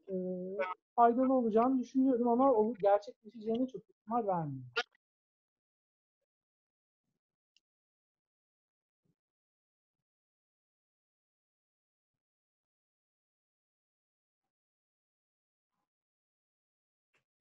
Ee, 0.09 0.57
faydalı 0.95 1.33
olacağını 1.33 1.79
düşünüyorum 1.79 2.27
ama 2.27 2.53
o 2.53 2.73
gerçekleşeceğine 2.73 3.67
çok 3.67 3.81
ihtimal 3.89 4.27
vermiyorum. 4.27 4.71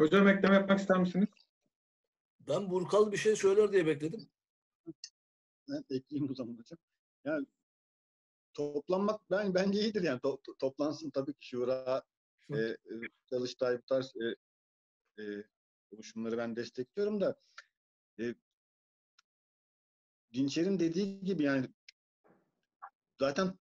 Hocam 0.01 0.29
ekleme 0.29 0.55
yapmak 0.55 0.79
ister 0.79 0.99
misiniz? 0.99 1.29
Ben 2.49 2.71
Burkal 2.71 3.13
bir 3.13 3.17
şey 3.17 3.37
söyler 3.37 3.73
diye 3.73 3.87
bekledim. 3.87 4.29
Ben 5.69 5.85
ekleyeyim 5.91 6.31
o 6.31 6.35
zaman 6.35 6.59
hocam. 6.59 6.79
Yani 7.25 7.47
toplanmak 8.55 9.31
ben 9.31 9.55
bence 9.55 9.81
iyidir 9.81 10.03
yani 10.03 10.21
To- 10.21 10.43
to- 10.43 10.59
toplansın 10.59 11.11
tabii 11.11 11.35
ki 11.35 11.47
şura 11.47 12.03
e, 12.53 12.57
e, 12.59 12.77
Çalıştay 13.31 13.79
bu 13.79 13.83
tarz 13.83 14.13
e, 14.17 14.37
e, 15.23 15.45
oluşumları 15.91 16.39
ben 16.39 16.57
destekliyorum 16.57 17.21
da 17.21 17.37
e, 18.21 18.35
Dinçer'in 20.33 20.79
dediği 20.81 21.21
gibi 21.21 21.43
yani 21.43 21.69
zaten 23.21 23.59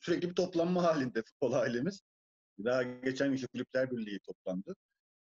sürekli 0.00 0.30
bir 0.30 0.34
toplanma 0.34 0.82
halinde 0.82 1.22
futbol 1.22 1.52
ailemiz. 1.52 2.02
Daha 2.64 2.82
geçen 2.82 3.28
gün 3.28 3.34
işte 3.34 3.46
Kulüpler 3.46 3.90
Birliği 3.90 4.20
toplandı. 4.20 4.76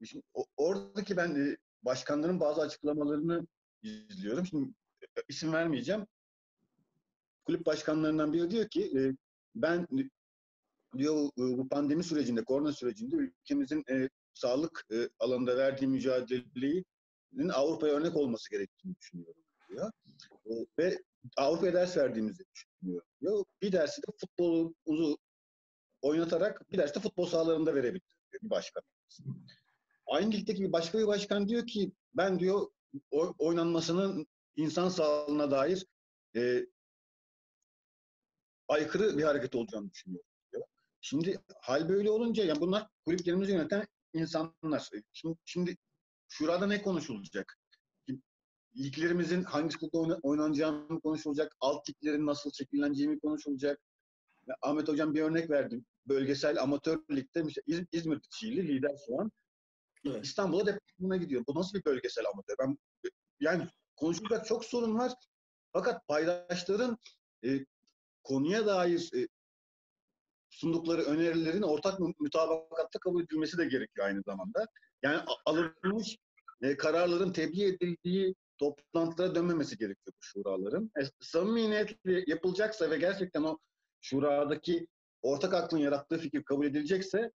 Şimdi 0.05 0.25
o- 0.33 0.45
oradaki 0.57 1.17
ben 1.17 1.36
e, 1.36 1.57
başkanların 1.83 2.39
bazı 2.39 2.62
açıklamalarını 2.62 3.47
izliyorum. 3.83 4.45
Şimdi 4.45 4.73
isim 5.28 5.54
vermeyeceğim. 5.54 6.08
Kulüp 7.45 7.65
başkanlarından 7.65 8.34
biri 8.34 8.52
diyor 8.52 8.69
ki 8.69 8.91
e, 8.97 8.99
ben 9.56 9.88
diyor 10.97 11.26
e, 11.26 11.58
bu 11.58 11.69
pandemi 11.69 12.04
sürecinde, 12.04 12.43
korona 12.43 12.73
sürecinde 12.73 13.15
ülkemizin 13.15 13.84
e, 13.89 14.10
sağlık 14.34 14.86
e, 14.91 15.10
alanında 15.19 15.58
verdiği 15.58 15.88
mücadeleyi 15.88 16.86
Avrupa'ya 17.54 17.93
örnek 17.93 18.15
olması 18.15 18.52
gerektiğini 18.52 18.95
düşünüyorum 18.95 19.43
diyor. 19.69 19.91
E, 20.45 20.52
ve 20.80 21.04
Avrupa'ya 21.38 21.73
ders 21.73 21.97
verdiğimizi 21.97 22.43
düşünüyorum 22.56 23.08
diyor. 23.21 23.45
Bir 23.62 23.71
dersi 23.71 24.02
de 24.02 24.12
futbolu 24.17 24.73
oynatarak 26.02 26.71
bir 26.71 26.78
dersi 26.78 26.95
de 26.95 26.99
futbol 26.99 27.26
sahalarında 27.26 27.76
verebilir 27.76 28.13
bir 28.43 28.49
başkan. 28.49 28.84
Aynı 30.08 30.32
ligdeki 30.32 30.63
bir 30.63 30.71
başka 30.71 30.99
bir 30.99 31.08
başkan 31.08 31.47
diyor 31.47 31.67
ki 31.67 31.91
ben 32.13 32.39
diyor 32.39 32.67
oynanmasının 33.39 34.28
insan 34.56 34.89
sağlığına 34.89 35.52
dair 35.52 35.86
e, 36.36 36.66
aykırı 38.68 39.18
bir 39.18 39.24
hareket 39.24 39.56
olacağını 39.56 39.92
düşünüyorum 39.92 40.28
diyor. 40.54 40.63
Şimdi 41.02 41.39
hal 41.62 41.89
böyle 41.89 42.10
olunca 42.12 42.44
yani 42.46 42.62
bunlar 42.62 42.88
kulüplerimizi 43.06 43.52
yöneten 43.52 43.88
insanlar. 44.13 44.89
Şimdi, 45.13 45.38
şimdi 45.46 45.78
şurada 46.28 46.68
ne 46.68 46.82
konuşulacak? 46.82 47.60
Liglerimizin 48.78 49.44
hangi 49.44 49.74
sırada 49.74 49.98
oyna- 49.98 50.20
oynanacağını 50.24 50.94
mı 50.94 51.02
konuşulacak? 51.02 51.56
Alt 51.60 51.89
liglerin 51.89 52.26
nasıl 52.26 52.52
şekilleneceği 52.52 53.10
mi 53.10 53.20
konuşulacak? 53.20 53.82
Ahmet 54.62 54.88
Hocam 54.88 55.13
bir 55.13 55.22
örnek 55.22 55.50
verdim. 55.50 55.86
Bölgesel 56.06 56.62
amatör 56.62 57.00
ligde 57.12 57.44
İz- 57.68 57.86
İzmir 57.92 58.22
Çiğli 58.30 58.68
lider 58.68 58.98
şu 59.08 59.22
an. 59.22 59.32
Evet. 60.06 60.26
İstanbul'a 60.26 60.66
deplasmana 60.66 61.18
gidiyor. 61.18 61.44
Bu 61.48 61.56
nasıl 61.56 61.80
bir 61.80 61.86
bölgesel 61.86 62.26
amatör? 62.34 62.56
Ben 62.60 62.78
yani 63.39 63.68
konuşulacak 63.95 64.45
çok 64.45 64.65
sorun 64.65 64.97
var. 64.97 65.12
Fakat 65.73 66.08
paydaşların 66.08 66.97
e, 67.45 67.65
konuya 68.23 68.65
dair 68.65 69.10
e, 69.15 69.27
sundukları 70.49 71.01
önerilerin 71.01 71.62
ortak 71.62 71.99
mü- 71.99 72.13
mutabakatta 72.19 72.99
kabul 72.99 73.23
edilmesi 73.23 73.58
de 73.58 73.65
gerekiyor 73.65 74.08
aynı 74.08 74.21
zamanda. 74.21 74.65
Yani 75.03 75.21
alınmış 75.45 76.17
e, 76.62 76.77
kararların 76.77 77.34
tebliğ 77.34 77.63
edildiği 77.63 78.36
toplantılara 78.58 79.36
dönmemesi 79.36 79.77
gerekiyor 79.77 80.13
bu 80.17 80.21
şuraların. 80.21 80.91
E, 81.01 81.01
samimi 81.19 81.69
niyetle 81.69 82.23
yapılacaksa 82.27 82.89
ve 82.91 82.97
gerçekten 82.97 83.43
o 83.43 83.58
şuradaki 84.01 84.88
ortak 85.21 85.53
aklın 85.53 85.79
yarattığı 85.79 86.17
fikir 86.17 86.43
kabul 86.43 86.65
edilecekse 86.65 87.32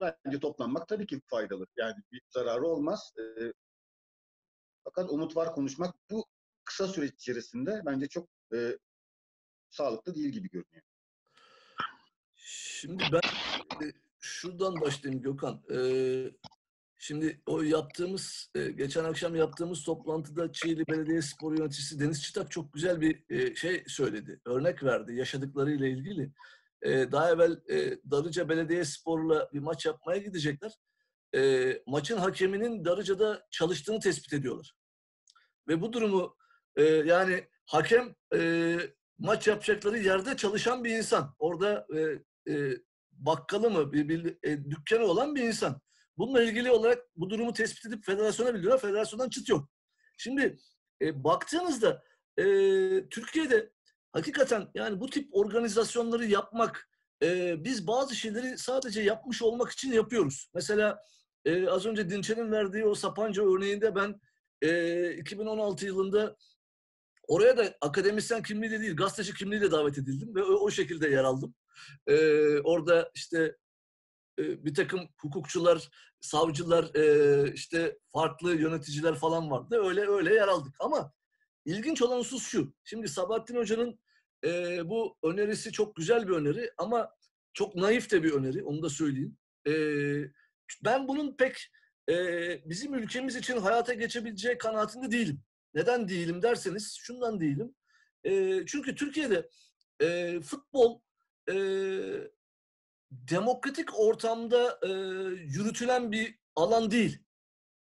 bence 0.00 0.40
toplanmak 0.40 0.88
tabii 0.88 1.06
ki 1.06 1.20
faydalı. 1.26 1.66
Yani 1.76 1.94
bir 2.12 2.22
zararı 2.30 2.66
olmaz. 2.66 3.12
E, 3.18 3.52
fakat 4.88 5.10
umut 5.10 5.36
var 5.36 5.54
konuşmak 5.54 5.94
bu 6.10 6.24
kısa 6.64 6.88
süreç 6.88 7.14
içerisinde 7.14 7.82
bence 7.86 8.06
çok 8.08 8.28
e, 8.54 8.78
sağlıklı 9.70 10.14
değil 10.14 10.28
gibi 10.28 10.48
görünüyor. 10.48 10.82
Şimdi 12.34 13.04
ben 13.12 13.20
e, 13.86 13.92
şuradan 14.20 14.80
başlayayım 14.80 15.22
Gökhan. 15.22 15.62
Ee, 15.72 16.30
şimdi 16.98 17.42
o 17.46 17.62
yaptığımız, 17.62 18.50
e, 18.54 18.70
geçen 18.70 19.04
akşam 19.04 19.34
yaptığımız 19.34 19.84
toplantıda 19.84 20.52
Çiğli 20.52 20.86
Belediyespor 20.86 21.58
Yöneticisi 21.58 22.00
Deniz 22.00 22.22
Çıtak 22.22 22.50
çok 22.50 22.72
güzel 22.72 23.00
bir 23.00 23.24
e, 23.30 23.54
şey 23.54 23.84
söyledi. 23.86 24.40
Örnek 24.44 24.84
verdi 24.84 25.14
yaşadıklarıyla 25.14 25.86
ilgili. 25.86 26.32
E, 26.82 27.12
daha 27.12 27.30
evvel 27.30 27.60
Darıca 28.10 28.48
Belediyespor'la 28.48 29.50
bir 29.52 29.60
maç 29.60 29.86
yapmaya 29.86 30.18
gidecekler. 30.18 30.72
E, 31.34 31.72
maçın 31.86 32.16
hakeminin 32.16 32.84
Darıca'da 32.84 33.46
çalıştığını 33.50 34.00
tespit 34.00 34.32
ediyorlar. 34.32 34.77
Ve 35.68 35.80
bu 35.80 35.92
durumu 35.92 36.36
e, 36.76 36.82
yani 36.82 37.48
hakem 37.66 38.14
e, 38.34 38.76
maç 39.18 39.46
yapacakları 39.46 39.98
yerde 39.98 40.36
çalışan 40.36 40.84
bir 40.84 40.90
insan. 40.90 41.34
Orada 41.38 41.86
e, 41.96 42.00
e, 42.52 42.76
bakkalı 43.12 43.70
mı, 43.70 43.92
bir, 43.92 44.08
bir 44.08 44.38
e, 44.42 44.70
dükkanı 44.70 45.04
olan 45.04 45.34
bir 45.34 45.42
insan. 45.42 45.80
Bununla 46.18 46.42
ilgili 46.42 46.70
olarak 46.70 46.98
bu 47.16 47.30
durumu 47.30 47.52
tespit 47.52 47.86
edip 47.86 48.04
federasyona 48.04 48.54
bildiriyorlar. 48.54 48.80
Federasyondan 48.80 49.28
çıt 49.28 49.48
yok. 49.48 49.68
Şimdi 50.16 50.58
e, 51.02 51.24
baktığınızda 51.24 52.02
e, 52.36 52.44
Türkiye'de 53.08 53.72
hakikaten 54.12 54.68
yani 54.74 55.00
bu 55.00 55.10
tip 55.10 55.28
organizasyonları 55.32 56.26
yapmak, 56.26 56.88
e, 57.22 57.64
biz 57.64 57.86
bazı 57.86 58.14
şeyleri 58.14 58.58
sadece 58.58 59.02
yapmış 59.02 59.42
olmak 59.42 59.70
için 59.70 59.92
yapıyoruz. 59.92 60.50
Mesela 60.54 61.02
e, 61.44 61.68
az 61.68 61.86
önce 61.86 62.10
Dinçer'in 62.10 62.52
verdiği 62.52 62.84
o 62.84 62.94
Sapanca 62.94 63.42
örneğinde 63.42 63.94
ben 63.94 64.20
e, 64.62 65.12
2016 65.12 65.86
yılında 65.86 66.36
oraya 67.28 67.56
da 67.56 67.74
akademisyen 67.80 68.42
kimliğiyle 68.42 68.80
değil, 68.80 68.96
gazeteci 68.96 69.34
kimliğiyle 69.34 69.70
davet 69.70 69.98
edildim 69.98 70.34
ve 70.34 70.42
o, 70.42 70.54
o 70.54 70.70
şekilde 70.70 71.08
yer 71.08 71.24
aldım. 71.24 71.54
Ee, 72.06 72.58
orada 72.60 73.10
işte 73.14 73.56
e, 74.38 74.64
bir 74.64 74.74
takım 74.74 75.08
hukukçular, 75.20 75.88
savcılar, 76.20 76.94
e, 76.94 77.52
işte 77.52 77.98
farklı 78.12 78.54
yöneticiler 78.54 79.14
falan 79.14 79.50
vardı. 79.50 79.80
Öyle 79.84 80.08
öyle 80.08 80.34
yer 80.34 80.48
aldık. 80.48 80.74
Ama 80.80 81.12
ilginç 81.64 82.02
olan 82.02 82.18
husus 82.18 82.42
şu. 82.42 82.74
Şimdi 82.84 83.08
Sabahattin 83.08 83.56
Hoca'nın 83.56 84.00
e, 84.44 84.80
bu 84.88 85.16
önerisi 85.22 85.72
çok 85.72 85.96
güzel 85.96 86.28
bir 86.28 86.32
öneri 86.32 86.70
ama 86.78 87.10
çok 87.52 87.76
naif 87.76 88.10
de 88.10 88.22
bir 88.22 88.32
öneri. 88.32 88.64
Onu 88.64 88.82
da 88.82 88.90
söyleyeyim. 88.90 89.36
E, 89.66 89.72
ben 90.84 91.08
bunun 91.08 91.36
pek 91.36 91.70
e, 92.08 92.14
bizim 92.70 92.94
ülkemiz 92.94 93.36
için 93.36 93.56
hayata 93.56 93.94
geçebileceği 93.94 94.58
kanaatinde 94.58 95.10
değilim. 95.10 95.42
Neden 95.74 96.08
değilim 96.08 96.42
derseniz 96.42 96.96
şundan 97.00 97.40
değilim. 97.40 97.74
E, 98.24 98.62
çünkü 98.66 98.94
Türkiye'de 98.94 99.48
e, 100.02 100.40
futbol 100.40 101.00
e, 101.50 101.54
demokratik 103.10 103.98
ortamda 103.98 104.78
e, 104.82 104.88
yürütülen 105.44 106.12
bir 106.12 106.38
alan 106.56 106.90
değil. 106.90 107.18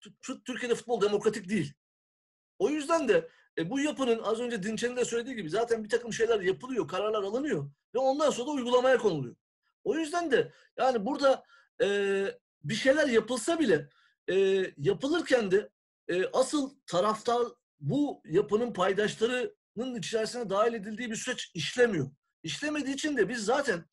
Tü- 0.01 0.45
Türkiye'de 0.45 0.75
futbol 0.75 1.01
demokratik 1.01 1.49
değil. 1.49 1.75
O 2.59 2.71
yüzden 2.71 3.09
de 3.09 3.29
e, 3.59 3.71
bu 3.71 3.81
yapının 3.81 4.19
az 4.19 4.41
önce 4.41 4.63
Dinçer'in 4.63 4.97
de 4.97 5.05
söylediği 5.05 5.37
gibi 5.37 5.51
zaten 5.51 5.85
bir 5.85 5.89
takım 5.89 6.13
şeyler 6.13 6.41
yapılıyor, 6.41 6.89
kararlar 6.89 7.23
alınıyor 7.23 7.71
ve 7.95 7.99
ondan 7.99 8.31
sonra 8.31 8.47
da 8.47 8.51
uygulamaya 8.51 8.99
konuluyor. 8.99 9.37
O 9.85 9.95
yüzden 9.95 10.31
de 10.31 10.53
yani 10.79 11.07
burada 11.07 11.45
e, 11.83 11.87
bir 12.65 12.75
şeyler 12.75 13.09
yapılsa 13.09 13.59
bile 13.59 13.89
e, 14.31 14.67
yapılırken 14.79 15.51
de 15.51 15.71
e, 16.09 16.27
asıl 16.27 16.75
taraftar 16.87 17.43
bu 17.81 18.23
yapının 18.25 18.73
paydaşlarının 18.73 19.95
içerisine 19.99 20.51
dahil 20.51 20.75
edildiği 20.75 21.11
bir 21.11 21.17
süreç 21.17 21.51
işlemiyor. 21.55 22.11
İşlemediği 22.43 22.95
için 22.95 23.17
de 23.17 23.29
biz 23.29 23.45
zaten 23.45 23.85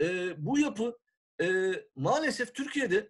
e, 0.00 0.34
bu 0.46 0.58
yapı 0.58 0.98
e, 1.42 1.72
maalesef 1.96 2.54
Türkiye'de 2.54 3.08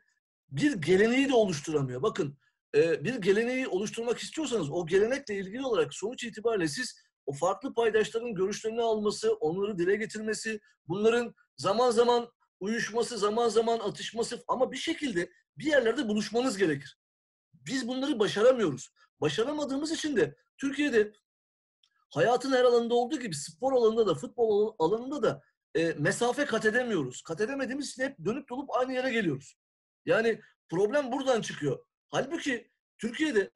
bir 0.50 0.72
geleneği 0.72 1.28
de 1.28 1.34
oluşturamıyor. 1.34 2.02
Bakın 2.02 2.38
e, 2.74 3.04
bir 3.04 3.14
geleneği 3.14 3.68
oluşturmak 3.68 4.18
istiyorsanız 4.18 4.70
o 4.70 4.86
gelenekle 4.86 5.34
ilgili 5.34 5.66
olarak 5.66 5.94
sonuç 5.94 6.24
itibariyle 6.24 6.68
siz 6.68 7.04
o 7.26 7.32
farklı 7.32 7.74
paydaşların 7.74 8.34
görüşlerini 8.34 8.82
alması, 8.82 9.34
onları 9.34 9.78
dile 9.78 9.96
getirmesi, 9.96 10.60
bunların 10.88 11.34
zaman 11.56 11.90
zaman 11.90 12.28
uyuşması, 12.60 13.18
zaman 13.18 13.48
zaman 13.48 13.78
atışması 13.78 14.44
ama 14.48 14.72
bir 14.72 14.76
şekilde 14.76 15.30
bir 15.58 15.64
yerlerde 15.64 16.08
buluşmanız 16.08 16.58
gerekir. 16.58 16.98
Biz 17.52 17.88
bunları 17.88 18.18
başaramıyoruz. 18.18 18.92
Başaramadığımız 19.20 19.92
için 19.92 20.16
de 20.16 20.36
Türkiye'de 20.58 21.12
hayatın 22.10 22.52
her 22.52 22.64
alanında 22.64 22.94
olduğu 22.94 23.20
gibi 23.20 23.34
spor 23.34 23.72
alanında 23.72 24.06
da 24.06 24.14
futbol 24.14 24.74
alanında 24.78 25.22
da 25.22 25.42
e, 25.74 25.92
mesafe 25.92 26.44
kat 26.44 26.64
edemiyoruz. 26.64 27.22
Kat 27.22 27.40
edemediğimiz 27.40 27.90
için 27.90 28.02
hep 28.02 28.24
dönüp 28.24 28.48
dolup 28.48 28.76
aynı 28.76 28.92
yere 28.92 29.10
geliyoruz. 29.10 29.56
Yani 30.06 30.40
problem 30.68 31.12
buradan 31.12 31.40
çıkıyor. 31.40 31.86
Halbuki 32.10 32.70
Türkiye'de 32.98 33.50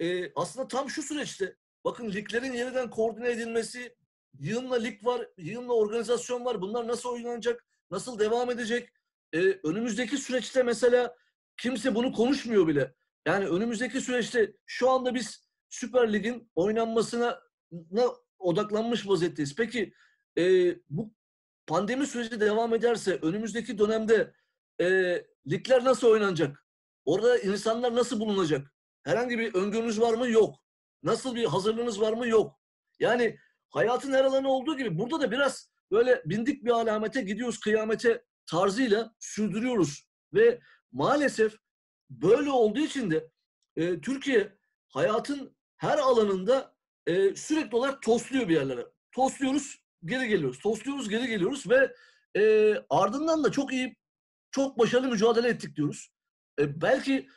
e, 0.00 0.32
aslında 0.34 0.68
tam 0.68 0.90
şu 0.90 1.02
süreçte 1.02 1.56
bakın 1.84 2.12
liglerin 2.12 2.52
yeniden 2.52 2.90
koordine 2.90 3.30
edilmesi, 3.30 3.96
yığınla 4.38 4.76
lig 4.76 5.06
var, 5.06 5.28
yığınla 5.38 5.72
organizasyon 5.72 6.44
var. 6.44 6.60
Bunlar 6.60 6.88
nasıl 6.88 7.08
oynanacak, 7.08 7.66
nasıl 7.90 8.18
devam 8.18 8.50
edecek? 8.50 8.88
E, 9.32 9.38
önümüzdeki 9.40 10.18
süreçte 10.18 10.62
mesela 10.62 11.16
kimse 11.62 11.94
bunu 11.94 12.12
konuşmuyor 12.12 12.68
bile. 12.68 12.94
Yani 13.26 13.46
önümüzdeki 13.46 14.00
süreçte 14.00 14.52
şu 14.66 14.90
anda 14.90 15.14
biz 15.14 15.48
Süper 15.68 16.12
Lig'in 16.12 16.50
oynanmasına 16.54 17.40
na 17.90 18.02
odaklanmış 18.38 19.08
vaziyetteyiz. 19.08 19.56
Peki 19.56 19.92
e, 20.38 20.74
bu 20.90 21.14
pandemi 21.66 22.06
süreci 22.06 22.40
devam 22.40 22.74
ederse 22.74 23.18
önümüzdeki 23.22 23.78
dönemde 23.78 24.34
e, 24.80 24.86
ligler 25.50 25.84
nasıl 25.84 26.06
oynanacak? 26.06 26.66
Orada 27.04 27.38
insanlar 27.38 27.94
nasıl 27.94 28.20
bulunacak? 28.20 28.72
Herhangi 29.02 29.38
bir 29.38 29.54
öngörünüz 29.54 30.00
var 30.00 30.14
mı? 30.14 30.28
Yok. 30.28 30.56
Nasıl 31.02 31.34
bir 31.34 31.44
hazırlığınız 31.44 32.00
var 32.00 32.12
mı? 32.12 32.28
Yok. 32.28 32.60
Yani 32.98 33.38
hayatın 33.70 34.12
her 34.12 34.24
alanı 34.24 34.48
olduğu 34.48 34.76
gibi 34.76 34.98
burada 34.98 35.20
da 35.20 35.30
biraz 35.30 35.70
böyle 35.90 36.22
bindik 36.26 36.64
bir 36.64 36.70
alamete 36.70 37.22
gidiyoruz 37.22 37.60
kıyamete 37.60 38.24
tarzıyla 38.46 39.14
sürdürüyoruz. 39.18 40.08
Ve 40.34 40.60
maalesef 40.92 41.56
böyle 42.10 42.50
olduğu 42.50 42.80
için 42.80 43.10
de 43.10 43.30
e, 43.76 44.00
Türkiye 44.00 44.52
hayatın 44.88 45.56
her 45.76 45.98
alanında 45.98 46.74
e, 47.06 47.34
sürekli 47.34 47.76
olarak 47.76 48.02
tosluyor 48.02 48.48
bir 48.48 48.54
yerlere. 48.54 48.86
Tosluyoruz, 49.12 49.82
geri 50.04 50.28
geliyoruz. 50.28 50.58
Tosluyoruz, 50.58 51.08
geri 51.08 51.26
geliyoruz 51.26 51.70
ve 51.70 51.94
e, 52.36 52.74
ardından 52.90 53.44
da 53.44 53.52
çok 53.52 53.72
iyi, 53.72 53.96
çok 54.50 54.78
başarılı 54.78 55.08
mücadele 55.08 55.48
ettik 55.48 55.76
diyoruz. 55.76 56.12
E, 56.60 56.80
belki 56.80 57.28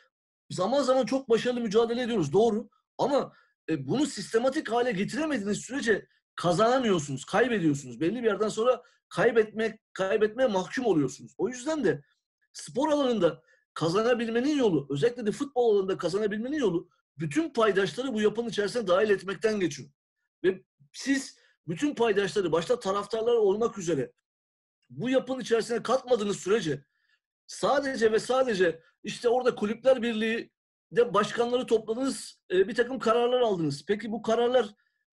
zaman 0.50 0.82
zaman 0.82 1.06
çok 1.06 1.28
başarılı 1.28 1.60
mücadele 1.60 2.02
ediyoruz, 2.02 2.32
doğru. 2.32 2.68
Ama 2.98 3.32
e, 3.70 3.88
bunu 3.88 4.06
sistematik 4.06 4.72
hale 4.72 4.92
getiremediğiniz 4.92 5.58
sürece 5.58 6.06
kazanamıyorsunuz, 6.36 7.24
kaybediyorsunuz. 7.24 8.00
Belli 8.00 8.22
bir 8.22 8.26
yerden 8.26 8.48
sonra 8.48 8.82
kaybetmek, 9.08 9.80
kaybetmeye 9.92 10.48
mahkum 10.48 10.86
oluyorsunuz. 10.86 11.34
O 11.38 11.48
yüzden 11.48 11.84
de 11.84 12.02
spor 12.56 12.88
alanında 12.88 13.42
kazanabilmenin 13.74 14.58
yolu, 14.58 14.86
özellikle 14.90 15.26
de 15.26 15.32
futbol 15.32 15.74
alanında 15.74 15.98
kazanabilmenin 15.98 16.58
yolu 16.58 16.88
bütün 17.18 17.50
paydaşları 17.50 18.14
bu 18.14 18.20
yapının 18.20 18.48
içerisine 18.48 18.86
dahil 18.86 19.10
etmekten 19.10 19.60
geçiyor. 19.60 19.88
Ve 20.44 20.62
siz 20.92 21.38
bütün 21.68 21.94
paydaşları 21.94 22.52
başta 22.52 22.80
taraftarlar 22.80 23.34
olmak 23.34 23.78
üzere 23.78 24.12
bu 24.90 25.10
yapının 25.10 25.40
içerisine 25.40 25.82
katmadığınız 25.82 26.40
sürece 26.40 26.84
sadece 27.46 28.12
ve 28.12 28.18
sadece 28.18 28.80
işte 29.02 29.28
orada 29.28 29.54
kulüpler 29.54 30.02
birliği 30.02 30.50
de 30.92 31.14
başkanları 31.14 31.66
topladınız, 31.66 32.40
e, 32.50 32.68
bir 32.68 32.74
takım 32.74 32.98
kararlar 32.98 33.40
aldınız. 33.40 33.84
Peki 33.88 34.12
bu 34.12 34.22
kararlar 34.22 34.66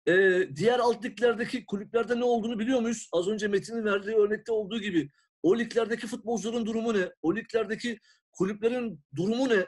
e, 0.08 0.14
diğer 0.56 0.80
alt 0.80 1.06
liglerdeki 1.06 1.66
kulüplerde 1.66 2.20
ne 2.20 2.24
olduğunu 2.24 2.60
biliyor 2.60 2.80
muyuz? 2.80 3.10
Az 3.14 3.28
önce 3.28 3.48
Metin'in 3.48 3.86
verdiği 3.86 4.16
örnekte 4.16 4.52
olduğu 4.52 4.80
gibi 4.80 5.10
o 5.44 5.58
liglerdeki 5.58 6.08
futbolcuların 6.08 6.66
durumu 6.66 6.94
ne? 6.94 7.12
O 7.22 7.36
liglerdeki 7.36 8.00
kulüplerin 8.32 9.04
durumu 9.16 9.50
ne? 9.50 9.66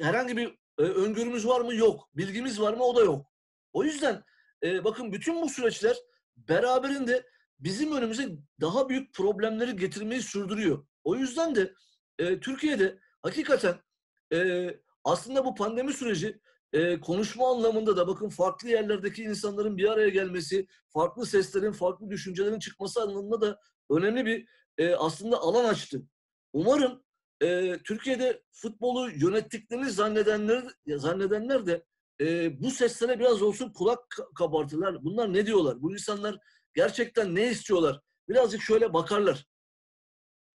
Herhangi 0.00 0.36
bir 0.36 0.48
e, 0.78 0.82
öngörümüz 0.82 1.46
var 1.46 1.60
mı? 1.60 1.74
Yok. 1.74 2.08
Bilgimiz 2.14 2.60
var 2.60 2.74
mı? 2.74 2.84
O 2.84 2.96
da 2.96 3.00
yok. 3.00 3.26
O 3.72 3.84
yüzden 3.84 4.22
e, 4.62 4.84
bakın 4.84 5.12
bütün 5.12 5.42
bu 5.42 5.48
süreçler 5.48 5.96
beraberinde 6.36 7.26
bizim 7.58 7.96
önümüze 7.96 8.28
daha 8.60 8.88
büyük 8.88 9.14
problemleri 9.14 9.76
getirmeyi 9.76 10.22
sürdürüyor. 10.22 10.86
O 11.04 11.16
yüzden 11.16 11.54
de 11.54 11.74
e, 12.18 12.40
Türkiye'de 12.40 12.98
hakikaten 13.22 13.74
e, 14.32 14.68
aslında 15.04 15.44
bu 15.44 15.54
pandemi 15.54 15.92
süreci 15.92 16.40
e, 16.72 17.00
konuşma 17.00 17.50
anlamında 17.50 17.96
da 17.96 18.08
bakın 18.08 18.28
farklı 18.28 18.68
yerlerdeki 18.68 19.22
insanların 19.22 19.76
bir 19.76 19.88
araya 19.88 20.08
gelmesi, 20.08 20.66
farklı 20.88 21.26
seslerin, 21.26 21.72
farklı 21.72 22.10
düşüncelerin 22.10 22.58
çıkması 22.58 23.02
anlamında 23.02 23.40
da 23.40 23.58
önemli 23.90 24.26
bir 24.26 24.46
e, 24.78 24.94
aslında 24.94 25.38
alan 25.38 25.64
açtı. 25.64 26.02
Umarım 26.52 27.02
e, 27.42 27.78
Türkiye'de 27.78 28.42
futbolu 28.52 29.10
yönettiklerini 29.10 29.90
zannedenler 29.90 30.64
zannedenler 30.86 31.66
de 31.66 31.84
e, 32.20 32.60
bu 32.62 32.70
seslere 32.70 33.18
biraz 33.18 33.42
olsun 33.42 33.72
kulak 33.72 34.18
kabartırlar. 34.34 35.04
Bunlar 35.04 35.32
ne 35.32 35.46
diyorlar? 35.46 35.82
Bu 35.82 35.92
insanlar 35.92 36.38
gerçekten 36.74 37.34
ne 37.34 37.50
istiyorlar? 37.50 38.00
Birazcık 38.28 38.62
şöyle 38.62 38.92
bakarlar. 38.92 39.46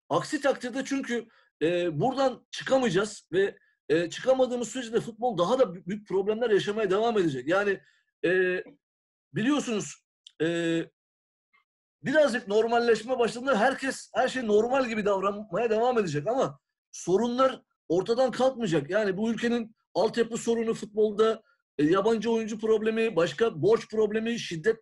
Aksi 0.10 0.42
takdirde 0.42 0.86
çünkü 0.86 1.28
e, 1.62 2.00
buradan 2.00 2.48
çıkamayacağız 2.52 3.28
ve 3.32 3.58
e, 3.90 4.10
çıkamadığımız 4.10 4.70
sürece 4.70 4.94
de 4.94 5.02
futbol 5.02 5.38
daha 5.38 5.60
da 5.60 5.76
büyük 5.88 6.08
problemler 6.08 6.50
yaşamaya 6.50 6.92
devam 6.92 7.18
edecek. 7.18 7.48
Yani 7.48 7.80
e, 8.26 8.64
biliyorsunuz 9.34 10.04
e, 10.42 10.48
birazcık 12.04 12.48
normalleşme 12.48 13.20
başladığında 13.20 13.60
herkes 13.60 14.12
her 14.14 14.28
şey 14.28 14.48
normal 14.48 14.86
gibi 14.86 15.06
davranmaya 15.06 15.70
devam 15.70 16.00
edecek 16.00 16.28
ama 16.28 16.60
sorunlar 16.92 17.62
ortadan 17.90 18.32
kalkmayacak. 18.32 18.90
Yani 18.90 19.18
bu 19.18 19.32
ülkenin 19.32 19.76
altyapı 19.94 20.38
sorunu 20.38 20.74
futbolda, 20.74 21.44
e, 21.78 21.84
yabancı 21.84 22.32
oyuncu 22.32 22.60
problemi, 22.60 23.16
başka 23.16 23.62
borç 23.62 23.90
problemi, 23.90 24.40
şiddet 24.40 24.80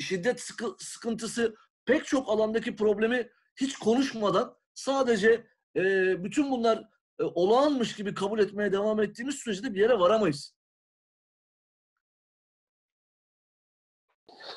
şiddet 0.00 0.40
sıkı, 0.40 0.76
sıkıntısı 0.78 1.54
pek 1.84 2.06
çok 2.06 2.28
alandaki 2.28 2.76
problemi 2.76 3.30
hiç 3.56 3.76
konuşmadan 3.76 4.56
sadece 4.74 5.46
e, 5.76 5.82
bütün 6.24 6.50
bunlar 6.50 6.78
e, 7.20 7.24
olağanmış 7.24 7.94
gibi 7.94 8.14
kabul 8.14 8.38
etmeye 8.38 8.72
devam 8.72 9.02
ettiğimiz 9.02 9.34
sürece 9.34 9.62
de 9.62 9.74
bir 9.74 9.80
yere 9.80 9.98
varamayız. 9.98 10.54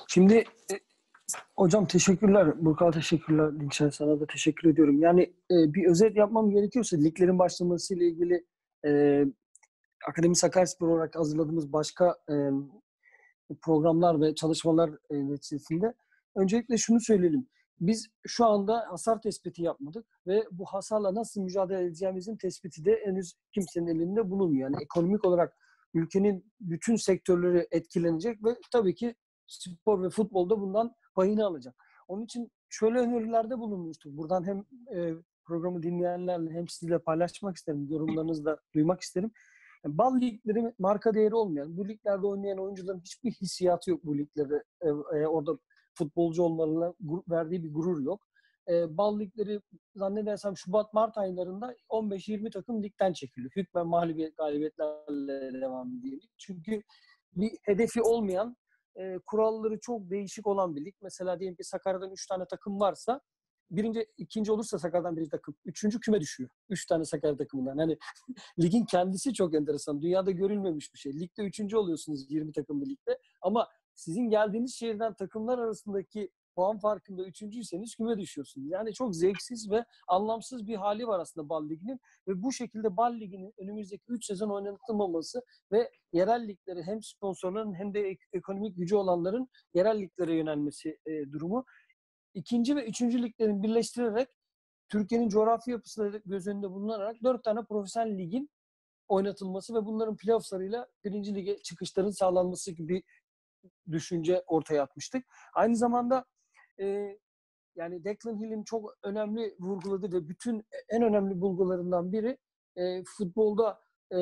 Şimdi 0.07 0.35
e, 0.71 0.84
hocam 1.55 1.85
teşekkürler. 1.85 2.65
Burkal 2.65 2.91
teşekkürler. 2.91 3.59
Dinçer 3.59 3.91
sana 3.91 4.19
da 4.19 4.25
teşekkür 4.25 4.69
ediyorum. 4.69 4.99
Yani 4.99 5.21
e, 5.21 5.73
bir 5.73 5.87
özet 5.87 6.17
yapmam 6.17 6.49
gerekiyorsa 6.49 6.97
liglerin 6.97 7.39
başlamasıyla 7.39 8.05
ilgili 8.05 8.45
e, 8.85 9.23
Akademi 10.07 10.35
Sakaryaspor 10.35 10.87
olarak 10.87 11.15
hazırladığımız 11.15 11.73
başka 11.73 12.15
e, 12.29 12.33
programlar 13.61 14.21
ve 14.21 14.35
çalışmalar 14.35 14.89
e, 15.09 15.29
neticesinde 15.29 15.93
öncelikle 16.35 16.77
şunu 16.77 16.99
söyleyelim. 16.99 17.47
Biz 17.79 18.07
şu 18.27 18.45
anda 18.45 18.85
hasar 18.89 19.21
tespiti 19.21 19.61
yapmadık 19.61 20.05
ve 20.27 20.43
bu 20.51 20.65
hasarla 20.65 21.15
nasıl 21.15 21.41
mücadele 21.41 21.83
edeceğimizin 21.83 22.37
tespiti 22.37 22.85
de 22.85 23.01
henüz 23.05 23.33
kimsenin 23.51 23.87
elinde 23.87 24.29
bulunmuyor. 24.29 24.69
Yani 24.69 24.83
ekonomik 24.83 25.25
olarak 25.25 25.57
ülkenin 25.93 26.51
bütün 26.59 26.95
sektörleri 26.95 27.67
etkilenecek 27.71 28.43
ve 28.43 28.55
tabii 28.71 28.95
ki 28.95 29.15
spor 29.47 30.03
ve 30.03 30.09
futbolda 30.09 30.59
bundan 30.59 30.95
payını 31.15 31.45
alacak. 31.45 31.75
Onun 32.07 32.25
için 32.25 32.51
şöyle 32.69 32.99
önerilerde 32.99 33.59
bulunmuştuk. 33.59 34.17
Buradan 34.17 34.43
hem 34.47 34.65
e, 34.97 35.13
programı 35.45 35.83
dinleyenlerle 35.83 36.51
hem 36.51 36.67
sizinle 36.67 36.99
paylaşmak 36.99 37.55
isterim. 37.55 37.87
Yorumlarınızı 37.89 38.45
da 38.45 38.59
duymak 38.73 39.01
isterim. 39.01 39.31
Yani 39.85 39.97
bal 39.97 40.21
ligleri 40.21 40.73
marka 40.79 41.13
değeri 41.13 41.35
olmayan, 41.35 41.77
bu 41.77 41.87
liglerde 41.87 42.27
oynayan 42.27 42.57
oyuncuların 42.57 42.99
hiçbir 42.99 43.31
hissiyatı 43.31 43.89
yok 43.89 43.99
bu 44.03 44.17
liglerde. 44.17 44.63
E, 44.81 44.87
e, 44.87 45.27
orada 45.27 45.57
futbolcu 45.93 46.43
olmalarına 46.43 46.93
verdiği 47.29 47.63
bir 47.63 47.73
gurur 47.73 48.03
yok. 48.03 48.27
E, 48.69 48.97
bal 48.97 49.19
ligleri 49.19 49.61
zannedersem 49.95 50.57
Şubat-Mart 50.57 51.17
aylarında 51.17 51.75
15-20 51.89 52.51
takım 52.51 52.83
ligden 52.83 53.13
çekiliyor. 53.13 53.51
Hükmen 53.55 53.87
mağlubiyet 53.87 54.37
galibiyetlerle 54.37 55.61
devam 55.61 55.97
ediyor. 55.97 56.21
Çünkü 56.37 56.81
bir 57.35 57.51
hedefi 57.63 58.01
olmayan, 58.01 58.57
e, 58.95 59.19
kuralları 59.25 59.79
çok 59.79 60.09
değişik 60.09 60.47
olan 60.47 60.75
bir 60.75 60.85
lig. 60.85 60.95
Mesela 61.01 61.39
diyelim 61.39 61.55
ki 61.55 61.63
Sakarya'dan 61.63 62.11
3 62.11 62.27
tane 62.27 62.45
takım 62.49 62.79
varsa 62.79 63.21
birinci, 63.71 64.05
ikinci 64.17 64.51
olursa 64.51 64.79
Sakarya'dan 64.79 65.17
bir 65.17 65.29
takım. 65.29 65.55
Üçüncü 65.65 65.99
küme 65.99 66.21
düşüyor. 66.21 66.49
Üç 66.69 66.85
tane 66.85 67.05
Sakarya 67.05 67.37
takımından. 67.37 67.77
Hani 67.77 67.97
ligin 68.59 68.85
kendisi 68.85 69.33
çok 69.33 69.55
enteresan. 69.55 70.01
Dünyada 70.01 70.31
görülmemiş 70.31 70.93
bir 70.93 70.99
şey. 70.99 71.13
Ligde 71.13 71.43
üçüncü 71.43 71.77
oluyorsunuz 71.77 72.31
20 72.31 72.51
takımlı 72.51 72.85
ligde. 72.85 73.19
Ama 73.41 73.67
sizin 73.95 74.29
geldiğiniz 74.29 74.75
şehirden 74.75 75.13
takımlar 75.13 75.59
arasındaki 75.59 76.31
puan 76.55 76.77
farkında 76.77 77.23
üçüncüyseniz 77.25 77.95
küme 77.95 78.17
düşüyorsunuz. 78.17 78.71
Yani 78.71 78.93
çok 78.93 79.15
zevksiz 79.15 79.71
ve 79.71 79.85
anlamsız 80.07 80.67
bir 80.67 80.75
hali 80.75 81.07
var 81.07 81.19
aslında 81.19 81.49
Bal 81.49 81.69
Ligi'nin 81.69 81.99
ve 82.27 82.43
bu 82.43 82.51
şekilde 82.51 82.97
Bal 82.97 83.13
Ligi'nin 83.19 83.53
önümüzdeki 83.57 84.03
3 84.07 84.25
sezon 84.25 84.49
oynatılmaması 84.49 85.41
ve 85.71 85.91
yerel 86.13 86.47
ligleri 86.47 86.83
hem 86.83 87.03
sponsorların 87.03 87.73
hem 87.73 87.93
de 87.93 87.99
ek- 88.01 88.25
ekonomik 88.33 88.77
gücü 88.77 88.95
olanların 88.95 89.47
yerel 89.73 89.99
liglere 89.99 90.35
yönelmesi 90.35 90.99
e, 91.05 91.31
durumu. 91.31 91.65
İkinci 92.33 92.75
ve 92.75 92.85
üçüncü 92.85 93.23
liglerin 93.23 93.63
birleştirerek 93.63 94.29
Türkiye'nin 94.89 95.29
coğrafi 95.29 95.71
yapısını 95.71 96.21
göz 96.25 96.47
önünde 96.47 96.71
bulunarak 96.71 97.15
dört 97.23 97.43
tane 97.43 97.63
profesyonel 97.63 98.17
ligin 98.17 98.49
oynatılması 99.07 99.75
ve 99.75 99.85
bunların 99.85 100.17
playofflarıyla 100.17 100.87
birinci 101.03 101.35
lige 101.35 101.57
çıkışların 101.57 102.09
sağlanması 102.09 102.71
gibi 102.71 103.03
düşünce 103.91 104.43
ortaya 104.47 104.83
atmıştık. 104.83 105.25
Aynı 105.53 105.75
zamanda 105.75 106.25
e, 106.79 107.17
yani 107.75 108.03
Declan 108.03 108.39
Hill'in 108.39 108.63
çok 108.63 108.97
önemli 109.03 109.55
vurguladığı 109.59 110.11
ve 110.11 110.29
bütün 110.29 110.65
en 110.89 111.01
önemli 111.01 111.41
bulgularından 111.41 112.11
biri 112.11 112.37
e, 112.75 113.03
futbolda 113.03 113.79
e, 114.13 114.17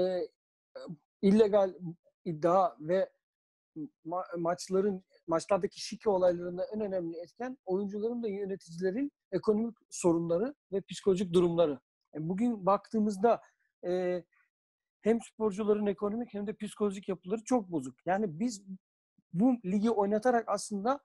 illegal 1.21 1.73
iddia 2.25 2.75
ve 2.79 3.09
ma- 4.05 4.37
maçların 4.37 5.03
maçlardaki 5.27 5.81
şike 5.81 6.09
olaylarında 6.09 6.65
en 6.65 6.81
önemli 6.81 7.17
etken 7.17 7.57
oyuncuların 7.65 8.23
ve 8.23 8.29
yöneticilerin 8.29 9.11
ekonomik 9.31 9.77
sorunları 9.89 10.55
ve 10.71 10.81
psikolojik 10.81 11.33
durumları. 11.33 11.79
Yani 12.13 12.29
bugün 12.29 12.65
baktığımızda 12.65 13.41
e, 13.85 14.23
hem 15.01 15.21
sporcuların 15.21 15.85
ekonomik 15.85 16.33
hem 16.33 16.47
de 16.47 16.53
psikolojik 16.53 17.09
yapıları 17.09 17.43
çok 17.43 17.71
bozuk. 17.71 17.95
Yani 18.05 18.39
biz 18.39 18.63
bu 19.33 19.53
ligi 19.65 19.91
oynatarak 19.91 20.43
aslında 20.47 20.99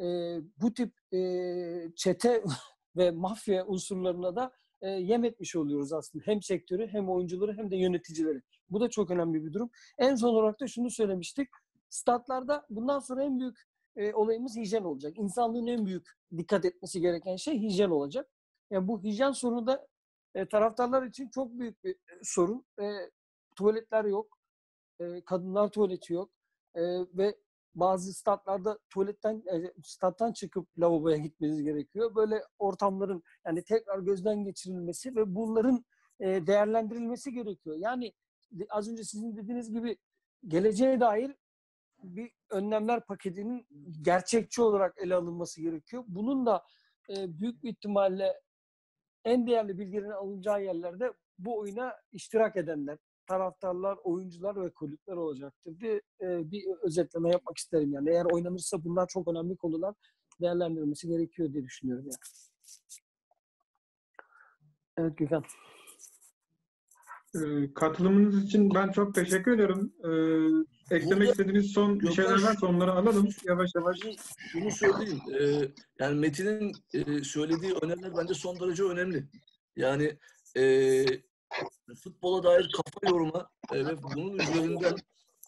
e, 0.00 0.38
bu 0.60 0.74
tip 0.74 0.92
e, 1.14 1.92
çete 1.96 2.44
ve 2.96 3.10
mafya 3.10 3.66
unsurlarına 3.66 4.36
da 4.36 4.52
e, 4.82 4.88
yem 4.88 5.24
etmiş 5.24 5.56
oluyoruz 5.56 5.92
aslında. 5.92 6.24
Hem 6.26 6.42
sektörü 6.42 6.86
hem 6.86 7.08
oyuncuları 7.10 7.56
hem 7.56 7.70
de 7.70 7.76
yöneticileri. 7.76 8.42
Bu 8.70 8.80
da 8.80 8.90
çok 8.90 9.10
önemli 9.10 9.44
bir 9.44 9.52
durum. 9.52 9.70
En 9.98 10.14
son 10.14 10.28
olarak 10.28 10.60
da 10.60 10.66
şunu 10.66 10.90
söylemiştik. 10.90 11.48
Statlarda 11.88 12.66
bundan 12.70 12.98
sonra 12.98 13.24
en 13.24 13.40
büyük 13.40 13.56
e, 13.96 14.14
olayımız 14.14 14.56
hijyen 14.56 14.84
olacak. 14.84 15.18
İnsanlığın 15.18 15.66
en 15.66 15.86
büyük 15.86 16.08
dikkat 16.36 16.64
etmesi 16.64 17.00
gereken 17.00 17.36
şey 17.36 17.58
hijyen 17.60 17.90
olacak. 17.90 18.30
Yani 18.70 18.88
bu 18.88 19.02
hijyen 19.02 19.32
sorunu 19.32 19.66
da 19.66 19.86
e, 20.34 20.46
taraftarlar 20.46 21.02
için 21.02 21.28
çok 21.28 21.52
büyük 21.52 21.84
bir 21.84 21.96
sorun. 22.22 22.64
E, 22.80 23.10
tuvaletler 23.56 24.04
yok. 24.04 24.38
E, 25.00 25.20
kadınlar 25.20 25.68
tuvaleti 25.68 26.12
yok. 26.12 26.30
E, 26.74 26.82
ve 27.14 27.36
bazı 27.74 28.14
statlarda 28.14 28.78
tuvaletten 28.90 29.42
e, 29.52 29.72
stat'tan 29.84 30.32
çıkıp 30.32 30.78
lavaboya 30.78 31.16
gitmeniz 31.16 31.62
gerekiyor. 31.62 32.14
Böyle 32.14 32.42
ortamların 32.58 33.22
yani 33.46 33.62
tekrar 33.64 33.98
gözden 33.98 34.44
geçirilmesi 34.44 35.16
ve 35.16 35.34
bunların 35.34 35.84
e, 36.20 36.46
değerlendirilmesi 36.46 37.32
gerekiyor. 37.32 37.76
Yani 37.78 38.12
az 38.68 38.88
önce 38.88 39.04
sizin 39.04 39.36
dediğiniz 39.36 39.72
gibi 39.72 39.96
geleceğe 40.46 41.00
dair 41.00 41.36
bir 42.02 42.30
önlemler 42.50 43.06
paketinin 43.06 43.66
gerçekçi 44.02 44.62
olarak 44.62 44.98
ele 44.98 45.14
alınması 45.14 45.60
gerekiyor. 45.62 46.04
Bunun 46.08 46.46
da 46.46 46.64
e, 47.08 47.40
büyük 47.40 47.62
bir 47.62 47.70
ihtimalle 47.70 48.40
en 49.24 49.46
değerli 49.46 49.78
bilgilerin 49.78 50.10
alınacağı 50.10 50.64
yerlerde 50.64 51.12
bu 51.38 51.58
oyuna 51.58 51.96
iştirak 52.12 52.56
edenler, 52.56 52.98
taraftarlar, 53.28 53.98
oyuncular 54.04 54.64
ve 54.64 54.70
kulüpler 54.70 55.14
olacaktır 55.16 55.80
diye 55.80 55.94
e, 56.22 56.50
bir 56.50 56.64
özetleme 56.82 57.30
yapmak 57.30 57.56
isterim. 57.58 57.92
Yani 57.92 58.10
eğer 58.10 58.24
oynanırsa 58.24 58.84
bunlar 58.84 59.06
çok 59.08 59.28
önemli 59.28 59.56
konular 59.56 59.94
değerlendirilmesi 60.40 61.08
gerekiyor 61.08 61.52
diye 61.52 61.64
düşünüyorum. 61.64 62.04
Yani. 62.04 62.16
Evet 64.98 65.18
Gökhan. 65.18 65.44
Ee, 67.34 67.74
Katılımınız 67.74 68.44
için 68.44 68.74
ben 68.74 68.90
çok 68.90 69.14
teşekkür 69.14 69.52
ediyorum. 69.52 69.92
Ee, 70.04 70.96
eklemek 70.96 71.18
Burada- 71.18 71.24
istediğiniz 71.32 71.72
son 71.72 72.00
bir 72.00 72.04
Yok, 72.06 72.14
şeyler 72.14 72.30
varsa 72.42 72.66
onları 72.66 72.92
alalım 72.92 73.28
yavaş 73.44 73.70
yavaş. 73.74 73.98
Şunu, 74.00 74.12
şunu 74.52 74.70
söyleyeyim. 74.70 75.20
e, 75.40 75.44
yani 75.98 76.18
Metin'in 76.20 76.72
e, 76.94 77.24
söylediği 77.24 77.72
öneriler 77.82 78.16
bence 78.16 78.34
son 78.34 78.60
derece 78.60 78.82
önemli. 78.84 79.28
Yani 79.76 80.18
e, 80.56 80.62
futbola 82.02 82.42
dair 82.42 82.70
kafa 82.76 83.12
yorma 83.14 83.50
e, 83.72 83.86
ve 83.86 84.02
bunun 84.02 84.38
üzerinden 84.38 84.96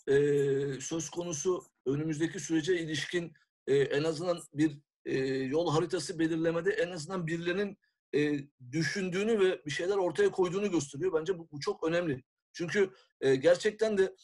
e, 0.09 0.81
söz 0.81 1.11
konusu 1.11 1.65
önümüzdeki 1.87 2.41
sürece 2.41 2.81
ilişkin 2.81 3.33
e, 3.67 3.77
en 3.77 4.05
azından 4.05 4.39
bir 4.55 4.79
e, 5.05 5.19
yol 5.29 5.71
haritası 5.71 6.19
belirlemede 6.19 6.71
en 6.71 6.91
azından 6.91 7.27
birilerinin 7.27 7.79
e, 8.15 8.39
düşündüğünü 8.73 9.41
ve 9.41 9.65
bir 9.67 9.71
şeyler 9.71 9.97
ortaya 9.97 10.31
koyduğunu 10.31 10.71
gösteriyor. 10.71 11.13
Bence 11.13 11.39
bu, 11.39 11.49
bu 11.53 11.61
çok 11.61 11.85
önemli. 11.85 12.23
Çünkü 12.53 12.91
e, 13.21 13.37
gerçekten 13.37 13.99
de 13.99 14.15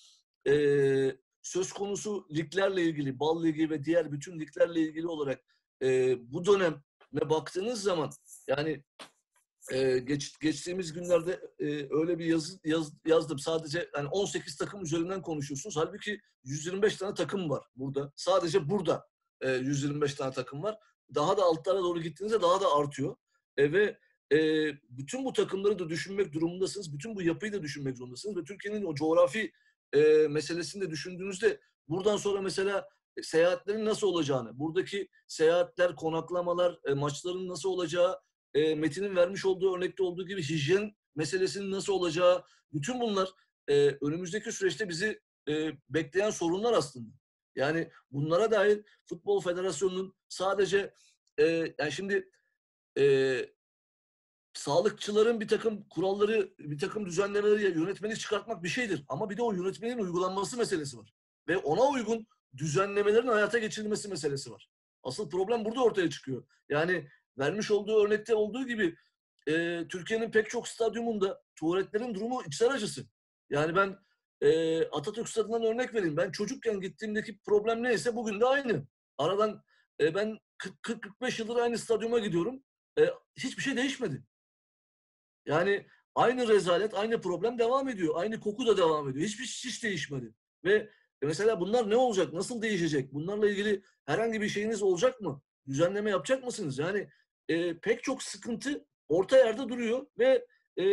e, 0.48 0.54
söz 1.42 1.72
konusu 1.72 2.26
liglerle 2.34 2.82
ilgili, 2.82 3.20
Bal 3.20 3.44
Ligi 3.44 3.70
ve 3.70 3.84
diğer 3.84 4.12
bütün 4.12 4.40
liglerle 4.40 4.80
ilgili 4.80 5.06
olarak 5.06 5.44
e, 5.82 6.16
bu 6.32 6.44
döneme 6.44 7.30
baktığınız 7.30 7.82
zaman 7.82 8.10
yani 8.48 8.84
e, 9.72 9.98
geç, 9.98 10.38
geçtiğimiz 10.40 10.92
günlerde 10.92 11.40
e, 11.58 11.66
öyle 11.90 12.18
bir 12.18 12.24
yazı 12.24 12.58
yaz, 12.64 12.92
yazdım. 13.06 13.38
Sadece 13.38 13.90
yani 13.96 14.08
18 14.08 14.56
takım 14.56 14.82
üzerinden 14.82 15.22
konuşuyorsunuz. 15.22 15.76
Halbuki 15.76 16.20
125 16.44 16.96
tane 16.96 17.14
takım 17.14 17.50
var 17.50 17.64
burada. 17.76 18.12
Sadece 18.16 18.68
burada 18.68 19.08
e, 19.40 19.50
125 19.52 20.14
tane 20.14 20.32
takım 20.32 20.62
var. 20.62 20.78
Daha 21.14 21.36
da 21.36 21.42
altlara 21.42 21.78
doğru 21.78 22.00
gittiğinizde 22.00 22.42
daha 22.42 22.60
da 22.60 22.74
artıyor. 22.76 23.16
E, 23.56 23.72
ve 23.72 23.98
e, 24.32 24.38
bütün 24.90 25.24
bu 25.24 25.32
takımları 25.32 25.78
da 25.78 25.88
düşünmek 25.88 26.32
durumundasınız. 26.32 26.92
Bütün 26.94 27.16
bu 27.16 27.22
yapıyı 27.22 27.52
da 27.52 27.62
düşünmek 27.62 27.96
zorundasınız. 27.96 28.36
Ve 28.36 28.44
Türkiye'nin 28.44 28.84
o 28.84 28.94
coğrafi 28.94 29.52
e, 29.92 30.28
meselesini 30.28 30.82
de 30.82 30.90
düşündüğünüzde 30.90 31.60
buradan 31.88 32.16
sonra 32.16 32.40
mesela 32.40 32.88
e, 33.16 33.22
seyahatlerin 33.22 33.84
nasıl 33.84 34.06
olacağını, 34.06 34.58
buradaki 34.58 35.08
seyahatler, 35.26 35.96
konaklamalar, 35.96 36.78
e, 36.84 36.94
maçların 36.94 37.48
nasıl 37.48 37.68
olacağı, 37.68 38.20
e, 38.56 38.74
Metin'in 38.74 39.16
vermiş 39.16 39.44
olduğu 39.44 39.76
örnekte 39.76 40.02
olduğu 40.02 40.26
gibi 40.26 40.42
hijyen 40.42 40.96
meselesinin 41.14 41.70
nasıl 41.70 41.92
olacağı, 41.92 42.44
bütün 42.72 43.00
bunlar 43.00 43.28
e, 43.68 43.88
önümüzdeki 43.88 44.52
süreçte 44.52 44.88
bizi 44.88 45.20
e, 45.48 45.72
bekleyen 45.88 46.30
sorunlar 46.30 46.72
aslında. 46.72 47.10
Yani 47.56 47.90
bunlara 48.10 48.50
dair 48.50 48.84
Futbol 49.04 49.40
Federasyonu'nun 49.40 50.14
sadece 50.28 50.94
e, 51.38 51.74
yani 51.78 51.92
şimdi 51.92 52.30
e, 52.98 53.36
sağlıkçıların 54.54 55.40
bir 55.40 55.48
takım 55.48 55.88
kuralları, 55.88 56.54
bir 56.58 56.78
takım 56.78 57.06
düzenlemeleri, 57.06 57.78
yönetmeni 57.78 58.18
çıkartmak 58.18 58.62
bir 58.62 58.68
şeydir. 58.68 59.04
Ama 59.08 59.30
bir 59.30 59.36
de 59.36 59.42
o 59.42 59.52
yönetmenin 59.52 59.98
uygulanması 59.98 60.56
meselesi 60.56 60.98
var. 60.98 61.14
Ve 61.48 61.56
ona 61.56 61.82
uygun 61.82 62.26
düzenlemelerin 62.56 63.28
hayata 63.28 63.58
geçirilmesi 63.58 64.08
meselesi 64.08 64.50
var. 64.50 64.70
Asıl 65.02 65.30
problem 65.30 65.64
burada 65.64 65.82
ortaya 65.82 66.10
çıkıyor. 66.10 66.46
Yani 66.68 67.08
vermiş 67.38 67.70
olduğu 67.70 68.04
örnekte 68.04 68.34
olduğu 68.34 68.66
gibi 68.66 68.96
e, 69.48 69.84
Türkiye'nin 69.88 70.30
pek 70.30 70.50
çok 70.50 70.68
stadyumunda 70.68 71.42
tuvaletlerin 71.56 72.14
durumu 72.14 72.42
içler 72.46 72.70
acısı. 72.70 73.06
Yani 73.50 73.76
ben 73.76 73.98
e, 74.40 74.80
Atatürk 74.86 75.28
Stadı'ndan 75.28 75.62
örnek 75.62 75.94
vereyim. 75.94 76.16
Ben 76.16 76.30
çocukken 76.30 76.80
gittiğimdeki 76.80 77.38
problem 77.38 77.82
neyse 77.82 78.16
bugün 78.16 78.40
de 78.40 78.46
aynı. 78.46 78.86
Aradan 79.18 79.62
e, 80.00 80.14
ben 80.14 80.38
40-45 80.58 81.40
yıldır 81.40 81.56
aynı 81.56 81.78
stadyuma 81.78 82.18
gidiyorum. 82.18 82.62
E, 82.98 83.10
hiçbir 83.36 83.62
şey 83.62 83.76
değişmedi. 83.76 84.22
Yani 85.46 85.86
aynı 86.14 86.48
rezalet, 86.48 86.94
aynı 86.94 87.20
problem 87.20 87.58
devam 87.58 87.88
ediyor. 87.88 88.14
Aynı 88.16 88.40
koku 88.40 88.66
da 88.66 88.76
devam 88.76 89.08
ediyor. 89.08 89.26
Hiçbir 89.26 89.44
şey 89.44 89.70
hiç 89.70 89.82
değişmedi. 89.82 90.34
Ve 90.64 90.90
mesela 91.22 91.60
bunlar 91.60 91.90
ne 91.90 91.96
olacak? 91.96 92.32
Nasıl 92.32 92.62
değişecek? 92.62 93.14
Bunlarla 93.14 93.50
ilgili 93.50 93.82
herhangi 94.04 94.40
bir 94.40 94.48
şeyiniz 94.48 94.82
olacak 94.82 95.20
mı? 95.20 95.42
Düzenleme 95.68 96.10
yapacak 96.10 96.44
mısınız? 96.44 96.78
Yani 96.78 97.08
e, 97.48 97.78
pek 97.78 98.02
çok 98.02 98.22
sıkıntı 98.22 98.86
orta 99.08 99.36
yerde 99.36 99.68
duruyor 99.68 100.06
ve 100.18 100.46
e, 100.80 100.84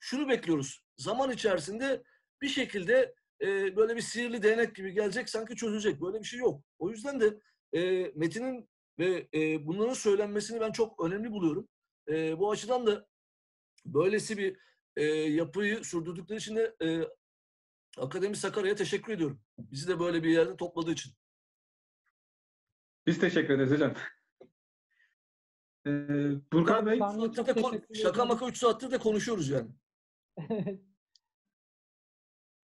şunu 0.00 0.28
bekliyoruz. 0.28 0.84
Zaman 0.96 1.30
içerisinde 1.30 2.02
bir 2.42 2.48
şekilde 2.48 3.14
e, 3.42 3.76
böyle 3.76 3.96
bir 3.96 4.00
sihirli 4.00 4.42
değnek 4.42 4.74
gibi 4.74 4.92
gelecek 4.92 5.28
sanki 5.28 5.56
çözülecek. 5.56 6.00
Böyle 6.00 6.20
bir 6.20 6.24
şey 6.24 6.40
yok. 6.40 6.62
O 6.78 6.90
yüzden 6.90 7.20
de 7.20 7.40
e, 7.72 8.12
Metin'in 8.14 8.68
ve 8.98 9.28
e, 9.34 9.66
bunların 9.66 9.94
söylenmesini 9.94 10.60
ben 10.60 10.72
çok 10.72 11.04
önemli 11.04 11.30
buluyorum. 11.30 11.68
E, 12.08 12.38
bu 12.38 12.50
açıdan 12.50 12.86
da 12.86 13.06
böylesi 13.84 14.38
bir 14.38 14.56
e, 14.96 15.04
yapıyı 15.04 15.84
sürdürdükleri 15.84 16.38
için 16.38 16.56
de 16.56 16.76
e, 16.82 17.00
Akademi 17.98 18.36
Sakarya'ya 18.36 18.76
teşekkür 18.76 19.12
ediyorum. 19.12 19.40
Bizi 19.58 19.88
de 19.88 20.00
böyle 20.00 20.22
bir 20.22 20.30
yerde 20.30 20.56
topladığı 20.56 20.92
için. 20.92 21.12
Biz 23.06 23.18
teşekkür 23.18 23.54
ederiz 23.54 23.70
hocam. 23.70 23.94
Ee, 25.88 26.52
Burkan 26.52 26.86
Bey, 26.86 27.00
de 27.46 27.62
kon- 27.62 27.94
şaka 27.94 28.24
maka 28.24 28.46
3 28.48 28.58
saattir 28.58 28.90
de 28.90 28.98
konuşuyoruz 28.98 29.48
yani. 29.48 29.68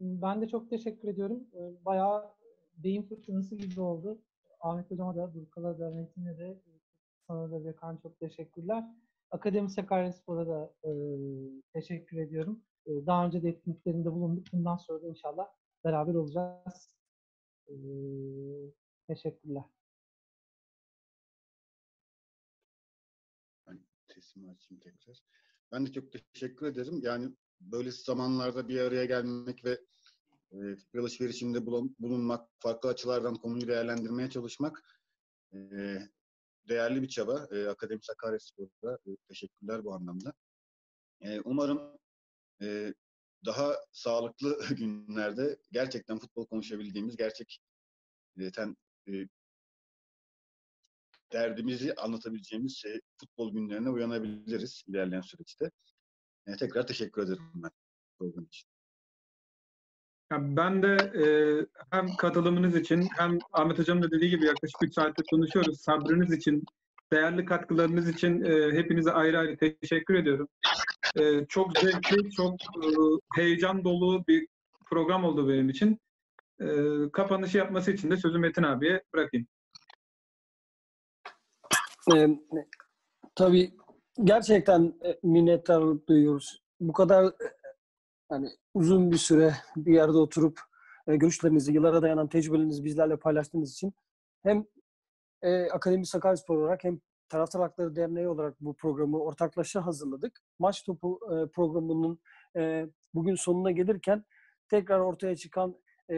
Ben 0.00 0.40
de 0.40 0.48
çok 0.48 0.70
teşekkür 0.70 1.08
ediyorum. 1.08 1.44
Ee, 1.54 1.84
Bayağı 1.84 2.30
beyin 2.76 3.02
fırtınası 3.02 3.56
gibi 3.56 3.80
oldu. 3.80 4.18
Ahmet 4.60 4.90
Hocam'a 4.90 5.16
da, 5.16 5.34
Burkal'a 5.34 5.78
da, 5.78 5.90
Metin'e 5.90 6.38
de, 6.38 6.60
sana 7.26 7.50
da 7.50 7.58
Gökhan 7.58 7.96
çok 7.96 8.20
teşekkürler. 8.20 8.84
Akademi 9.30 9.70
Sakaryaspor'a 9.70 10.46
da 10.46 10.72
e, 10.84 10.90
teşekkür 11.72 12.16
ediyorum. 12.18 12.62
E, 12.86 13.06
daha 13.06 13.26
önce 13.26 13.42
de 13.42 13.48
etkinliklerinde 13.48 14.12
bulunduk. 14.12 14.46
Bundan 14.52 14.76
sonra 14.76 15.02
da 15.02 15.08
inşallah 15.08 15.46
beraber 15.84 16.14
olacağız. 16.14 16.96
E, 17.68 17.74
teşekkürler. 19.06 19.62
Sesimi 24.34 24.50
açayım 24.50 24.80
tekrar. 24.80 25.22
Ben 25.72 25.86
de 25.86 25.92
çok 25.92 26.12
teşekkür 26.12 26.66
ederim. 26.66 27.00
Yani 27.02 27.30
böyle 27.60 27.90
zamanlarda 27.90 28.68
bir 28.68 28.80
araya 28.80 29.04
gelmek 29.04 29.64
ve 29.64 29.80
e, 30.52 30.76
fikir 30.76 30.98
alışverişinde 30.98 31.66
bulun- 31.66 31.96
bulunmak, 31.98 32.48
farklı 32.58 32.88
açılardan 32.88 33.34
konuyu 33.34 33.68
değerlendirmeye 33.68 34.30
çalışmak 34.30 34.82
e, 35.52 35.58
değerli 36.68 37.02
bir 37.02 37.08
çaba. 37.08 37.48
E, 37.52 37.66
Akademi 37.66 38.02
Sakaryaspor'da 38.02 38.98
e, 39.06 39.16
teşekkürler 39.28 39.84
bu 39.84 39.94
anlamda. 39.94 40.32
E, 41.20 41.40
umarım 41.40 41.98
e, 42.62 42.94
daha 43.44 43.76
sağlıklı 43.92 44.58
günlerde 44.78 45.58
gerçekten 45.72 46.18
futbol 46.18 46.46
konuşabildiğimiz, 46.46 47.16
gerçekten 47.16 48.76
e, 49.08 49.28
derdimizi 51.32 51.94
anlatabileceğimiz 51.94 52.76
şey, 52.76 53.00
futbol 53.20 53.52
günlerine 53.52 53.90
uyanabiliriz 53.90 54.84
ilerleyen 54.86 55.20
süreçte. 55.20 55.70
E, 56.46 56.56
tekrar 56.56 56.86
teşekkür 56.86 57.22
ederim 57.22 57.42
ben 57.54 57.70
program 58.18 58.44
için. 58.44 58.68
Ben 60.32 60.82
de 60.82 60.96
e, 60.96 61.24
hem 61.90 62.16
katılımınız 62.16 62.76
için 62.76 63.08
hem 63.16 63.38
Ahmet 63.52 63.78
Hocam'ın 63.78 64.02
da 64.02 64.10
dediği 64.10 64.30
gibi 64.30 64.44
yaklaşık 64.44 64.82
3 64.82 64.94
saattir 64.94 65.24
konuşuyoruz. 65.30 65.80
Sabrınız 65.80 66.32
için, 66.32 66.64
değerli 67.12 67.44
katkılarınız 67.44 68.08
için 68.08 68.42
e, 68.44 68.72
hepinize 68.72 69.12
ayrı 69.12 69.38
ayrı 69.38 69.56
teşekkür 69.80 70.14
ediyorum. 70.14 70.48
E, 71.16 71.46
çok 71.48 71.78
zevkli, 71.78 72.30
çok 72.30 72.54
e, 72.54 72.88
heyecan 73.36 73.84
dolu 73.84 74.24
bir 74.28 74.46
program 74.90 75.24
oldu 75.24 75.48
benim 75.48 75.68
için. 75.68 76.00
E, 76.60 76.66
kapanışı 77.12 77.58
yapması 77.58 77.92
için 77.92 78.10
de 78.10 78.16
sözü 78.16 78.38
Metin 78.38 78.62
abiye 78.62 79.02
bırakayım. 79.14 79.46
Ee, 82.12 82.28
tabii 83.34 83.74
gerçekten 84.24 84.94
e, 85.04 85.18
minnettarlık 85.22 86.08
duyuyoruz. 86.08 86.62
Bu 86.80 86.92
kadar 86.92 87.24
e, 87.24 87.52
hani 88.28 88.48
uzun 88.74 89.10
bir 89.10 89.16
süre 89.16 89.54
bir 89.76 89.94
yerde 89.94 90.16
oturup 90.16 90.60
e, 91.06 91.16
görüşlerinizi, 91.16 91.72
yıllara 91.72 92.02
dayanan 92.02 92.28
tecrübelerinizi 92.28 92.84
bizlerle 92.84 93.16
paylaştığınız 93.16 93.72
için 93.72 93.94
hem 94.42 94.66
e, 95.42 95.70
Akademi 95.70 96.06
Sakaryaspor 96.06 96.58
olarak 96.58 96.84
hem 96.84 97.00
Taraftar 97.28 97.62
Hakları 97.62 97.96
Derneği 97.96 98.28
olarak 98.28 98.60
bu 98.60 98.76
programı 98.76 99.18
ortaklaşa 99.18 99.86
hazırladık. 99.86 100.40
Maç 100.58 100.84
Topu 100.84 101.20
e, 101.32 101.50
programının 101.50 102.18
e, 102.56 102.86
bugün 103.14 103.34
sonuna 103.34 103.70
gelirken 103.70 104.24
tekrar 104.68 105.00
ortaya 105.00 105.36
çıkan 105.36 105.76
e, 106.10 106.14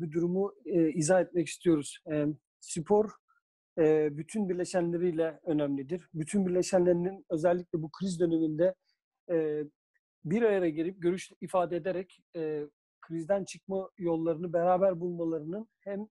bir 0.00 0.12
durumu 0.12 0.54
e, 0.64 0.88
izah 0.88 1.20
etmek 1.20 1.48
istiyoruz. 1.48 1.98
E, 2.12 2.26
spor 2.60 3.10
bütün 4.16 4.48
birleşenleriyle 4.48 5.40
önemlidir. 5.44 6.08
Bütün 6.14 6.46
birleşenlerinin 6.46 7.24
özellikle 7.30 7.82
bu 7.82 7.90
kriz 7.90 8.20
döneminde 8.20 8.74
bir 10.24 10.42
araya 10.42 10.70
gelip 10.70 11.02
görüş 11.02 11.32
ifade 11.40 11.76
ederek 11.76 12.20
krizden 13.00 13.44
çıkma 13.44 13.90
yollarını 13.98 14.52
beraber 14.52 15.00
bulmalarının 15.00 15.68
hem 15.80 16.06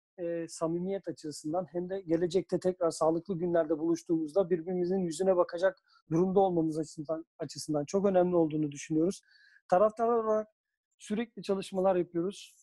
samimiyet 0.48 1.08
açısından 1.08 1.66
hem 1.72 1.90
de 1.90 2.02
gelecekte 2.02 2.60
tekrar 2.60 2.92
sağlıklı 2.92 3.40
günlerde 3.40 3.80
buluştuğumuzda 3.80 4.50
birbirimizin 4.50 4.98
yüzüne 4.98 5.36
bakacak 5.36 5.78
durumda 6.12 6.40
olmamız 6.40 6.80
açısından, 6.80 7.26
açısından 7.40 7.86
çok 7.86 8.06
önemli 8.06 8.36
olduğunu 8.36 8.72
düşünüyoruz. 8.72 9.22
Taraftarlar 9.70 10.24
olarak 10.24 10.48
sürekli 11.00 11.44
çalışmalar 11.44 11.96
yapıyoruz. 11.96 12.56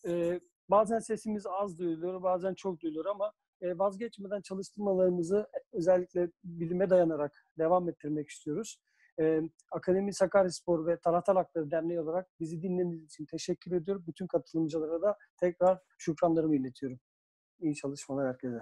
Bazen 0.69 0.99
sesimiz 0.99 1.45
az 1.47 1.77
duyuluyor, 1.77 2.23
bazen 2.23 2.53
çok 2.53 2.79
duyuluyor 2.79 3.05
ama 3.05 3.33
e, 3.63 3.77
vazgeçmeden 3.77 4.41
çalıştırmalarımızı 4.41 5.47
özellikle 5.73 6.29
bilime 6.43 6.89
dayanarak 6.89 7.45
devam 7.57 7.89
ettirmek 7.89 8.29
istiyoruz. 8.29 8.77
E, 9.19 9.41
Akademi 9.71 10.13
Sakaryaspor 10.13 10.87
ve 10.87 10.99
Taraftar 10.99 11.35
Hakları 11.35 11.71
Derneği 11.71 11.99
olarak 11.99 12.27
bizi 12.39 12.61
dinlediğiniz 12.61 13.05
için 13.05 13.25
teşekkür 13.25 13.71
ediyorum. 13.71 14.03
Bütün 14.07 14.27
katılımcılara 14.27 15.01
da 15.01 15.17
tekrar 15.39 15.79
şükranlarımı 15.97 16.55
iletiyorum. 16.55 16.99
İyi 17.59 17.75
çalışmalar 17.75 18.27
herkese. 18.27 18.59